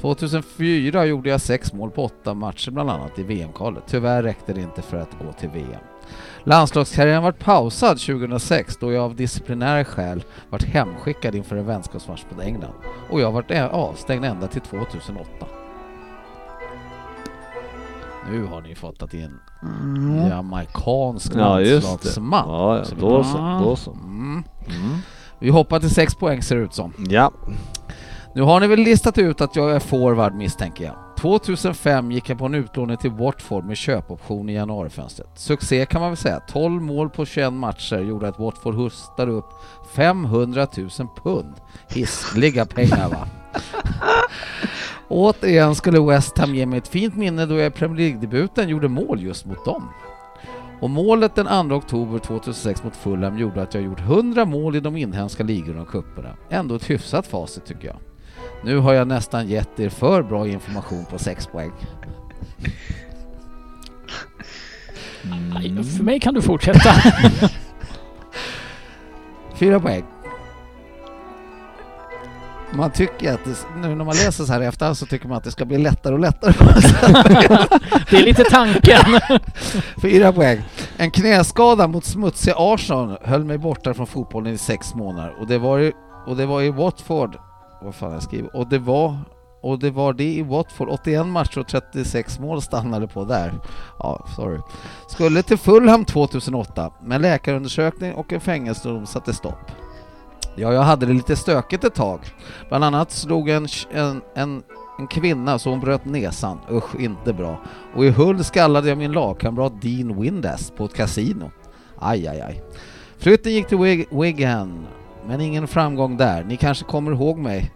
[0.00, 3.82] 2004 gjorde jag sex mål på åtta matcher bland annat i VM-kvalet.
[3.86, 5.91] Tyvärr räckte det inte för att gå till VM.
[6.44, 12.40] Landslagskarriären var pausad 2006 då jag av disciplinära skäl vart hemskickad inför en vänskapsmatch mot
[12.44, 12.74] England
[13.10, 15.46] och jag vart ä- avstängd ända till 2008.
[18.30, 19.40] Nu har ni fått att det är en
[19.82, 20.28] Mm.
[20.28, 21.88] jamaicansk Ja just det.
[21.88, 22.48] landslagsman.
[22.48, 23.60] Ja, ja, då så.
[23.64, 23.92] Då så.
[23.92, 24.44] Mm.
[24.68, 24.98] Mm.
[25.38, 26.92] Vi hoppar till sex poäng ser det ut som.
[27.08, 27.32] Ja.
[28.34, 30.94] Nu har ni väl listat ut att jag är forward misstänker jag.
[31.22, 35.28] 2005 gick han på en utlåning till Watford med köpoption i januarifönstret.
[35.34, 36.40] Succé kan man väl säga.
[36.40, 39.48] 12 mål på 21 matcher gjorde att Watford hustade upp
[39.94, 40.88] 500 000
[41.22, 41.54] pund.
[41.88, 43.26] Hissliga pengar va?
[45.08, 48.88] Återigen skulle West Ham ge mig ett fint minne då jag i Premier League-debuten gjorde
[48.88, 49.88] mål just mot dem.
[50.80, 54.80] Och målet den 2 oktober 2006 mot Fulham gjorde att jag gjort 100 mål i
[54.80, 56.36] de inhemska ligorna och cuperna.
[56.50, 57.96] Ändå ett hyfsat facit tycker jag.
[58.64, 61.72] Nu har jag nästan gett er för bra information på 6 poäng.
[65.54, 66.94] Nej, För mig kan du fortsätta.
[69.54, 70.04] 4 poäng.
[72.74, 75.36] Man tycker att det, nu när man läser så här i efterhand så tycker man
[75.38, 76.52] att det ska bli lättare och lättare.
[78.10, 79.20] Det är lite tanken.
[80.02, 80.62] Fyra poäng.
[80.96, 85.58] En knäskada mot smutsiga Arsenal höll mig borta från fotbollen i sex månader och det
[85.58, 85.92] var i,
[86.26, 87.36] och det var i Watford,
[87.84, 89.18] vad fan jag skriver, och det var
[89.62, 93.52] och det var det i Watford, 81 matcher och 36 mål stannade på där.
[93.98, 94.58] Ja, sorry.
[95.08, 99.70] Skulle till Fulham 2008, men läkarundersökning och en fängelsedom satte stopp.
[100.56, 102.20] Ja, jag hade det lite stökigt ett tag.
[102.68, 104.62] Bland annat slog en, en, en,
[104.98, 106.58] en kvinna så hon bröt näsan.
[106.70, 107.60] Usch, inte bra.
[107.94, 111.50] Och i Hull skallade jag min lagkamrat Dean Windass på ett kasino.
[111.98, 112.62] Aj, aj, aj.
[113.18, 114.86] Flytten gick till Wig Wigan,
[115.26, 116.44] men ingen framgång där.
[116.44, 117.72] Ni kanske kommer ihåg mig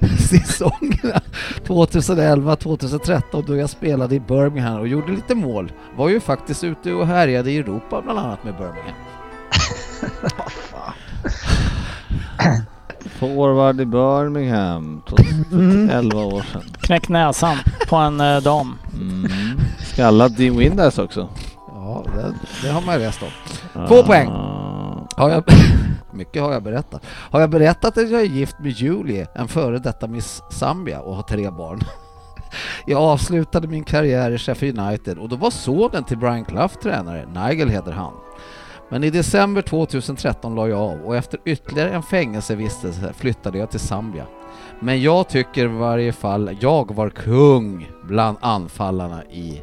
[0.30, 1.20] säsongerna
[1.66, 5.72] 2011-2013 då jag spelade i Birmingham och gjorde lite mål.
[5.96, 8.94] Var ju faktiskt ute och härjade i Europa bland annat med Birmingham.
[13.18, 16.62] Forward i Birmingham, 2011 år sedan.
[16.80, 17.56] Knäckt näsan
[17.88, 18.78] på en eh, dam.
[18.94, 19.30] Mm.
[19.78, 21.28] Skallad Dean Windass också.
[21.74, 23.28] Ja, det, det har man ju läst om.
[23.88, 24.28] Två poäng.
[24.28, 25.06] Ah.
[25.16, 25.44] Har jag,
[26.12, 27.02] mycket har jag berättat.
[27.06, 31.14] Har jag berättat att jag är gift med Julie, en före detta Miss Zambia och
[31.16, 31.80] har tre barn?
[32.86, 37.26] Jag avslutade min karriär i Sheffield United och då var sonen till Brian Clough tränare,
[37.34, 38.12] Nigel heter han.
[38.88, 43.80] Men i december 2013 la jag av och efter ytterligare en fängelsevistelse flyttade jag till
[43.80, 44.24] Zambia.
[44.80, 49.62] Men jag tycker i varje fall jag var kung bland anfallarna i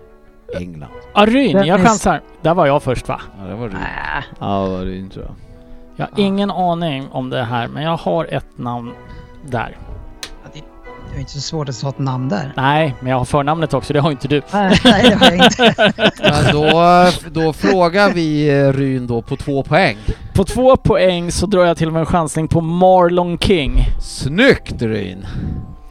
[0.59, 0.91] England.
[1.13, 1.87] Aryn, jag Dennis.
[1.87, 2.21] chansar.
[2.41, 3.21] Där var jag först va?
[3.39, 3.75] Ja, det var du.
[3.75, 5.35] Äh, Ja, det tror jag.
[5.95, 8.91] Jag har ingen aning om det här, men jag har ett namn
[9.45, 9.77] där.
[10.43, 10.61] Ja, Det
[11.11, 12.53] det är inte så svårt att ta ett namn där.
[12.55, 13.93] Nej, men jag har förnamnet också.
[13.93, 14.41] Det har inte du.
[14.53, 15.93] Nej, nej, det har jag inte.
[16.21, 16.71] Men då,
[17.41, 19.97] då frågar vi eh, Ryn då på två poäng.
[20.33, 23.85] På två poäng så drar jag till med en chansning på Marlon King.
[24.01, 25.25] Snyggt Ryn!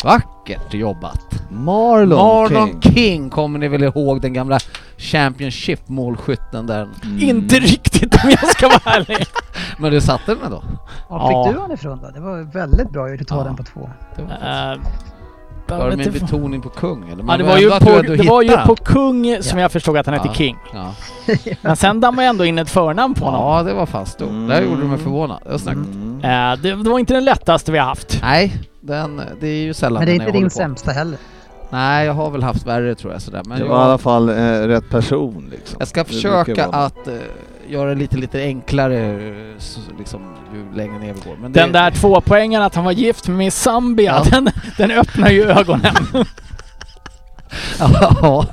[0.04, 1.42] Vackert jobbat!
[1.50, 2.94] Marlon, Marlon King.
[2.94, 3.30] King.
[3.30, 4.58] kommer ni väl ihåg den gamla
[4.98, 6.88] Championship-målskytten där?
[7.20, 9.26] Inte riktigt om jag ska vara ärlig.
[9.78, 10.62] Men du satte den då?
[11.08, 11.52] Var fick Ja.
[11.54, 12.10] du han ifrån då?
[12.10, 13.44] Det var väldigt bra gjort att ta Ja.
[13.44, 13.90] den på två.
[14.16, 17.24] Det var, Uh, var det med betoning på kung eller?
[17.28, 18.84] Ja, det var ju du på, det var ju på den.
[18.84, 20.34] kung som jag förstod att han hette.
[20.34, 20.56] King.
[20.74, 20.94] Ja.
[21.62, 23.40] Men sen dammade jag ändå in ett förnamn på honom.
[23.40, 24.28] ja, det var fan stort.
[24.28, 24.46] Mm.
[24.48, 25.38] Där gjorde du mig förvånad.
[25.44, 25.76] Det var snyggt.
[25.76, 26.20] Mm.
[26.24, 28.18] Eh, det, det var inte den lättaste vi har haft.
[28.22, 31.18] Nej, den, det är ju sällan Men det är inte din sämsta heller.
[31.74, 33.42] Nej, jag har väl haft värre tror jag sådär.
[33.46, 34.34] Men Det jag, var i alla fall eh,
[34.68, 35.76] rätt person liksom.
[35.78, 36.76] jag ska försöka vara.
[36.84, 37.14] att eh,
[37.68, 40.20] göra det lite, lite enklare eh, så, liksom,
[40.54, 41.36] ju längre ner vi går.
[41.40, 44.30] Men Den det, där två poängen att han var gift med Miss Zambia, Ja.
[44.30, 45.94] den, den öppnar ju ögonen.
[47.78, 48.44] ja,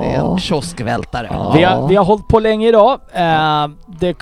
[0.00, 1.28] det är en kioskvältare.
[1.30, 1.52] Ja.
[1.56, 3.00] Vi, har, vi har hållit på länge idag.
[3.12, 4.16] Eh, det,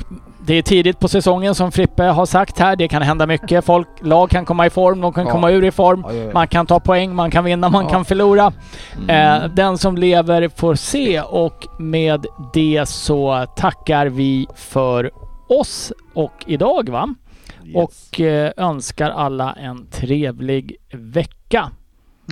[0.47, 2.77] det är tidigt på säsongen som Frippe har sagt här.
[2.77, 3.65] Det kan hända mycket.
[3.65, 5.33] Folk, lag kan komma i form, de kan Ja.
[5.33, 6.05] komma ur i form.
[6.09, 6.31] Ja, ja, ja.
[6.33, 8.53] Man kan ta poäng, man kan vinna, man kan förlora.
[8.97, 9.43] Mm.
[9.43, 15.11] Eh, den som lever får se och med det så tackar vi för
[15.49, 17.15] oss och idag va?
[17.65, 17.77] Yes.
[17.77, 21.71] Och eh, önskar alla en trevlig vecka.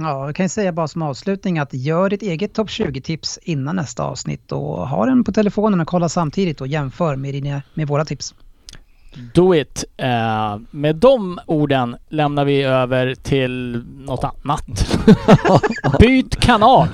[0.00, 3.76] Ja, jag kan ju säga bara som avslutning att gör ditt eget topp 20-tips innan
[3.76, 7.88] nästa avsnitt och ha den på telefonen och kolla samtidigt och jämför med, dina, med
[7.88, 8.34] våra tips.
[9.34, 9.84] Do it!
[9.96, 14.98] Eh, med de orden lämnar vi över till något annat.
[16.00, 16.88] Byt kanal!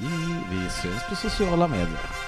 [0.00, 0.10] Vi,
[0.50, 2.19] vi syns på sociala medier.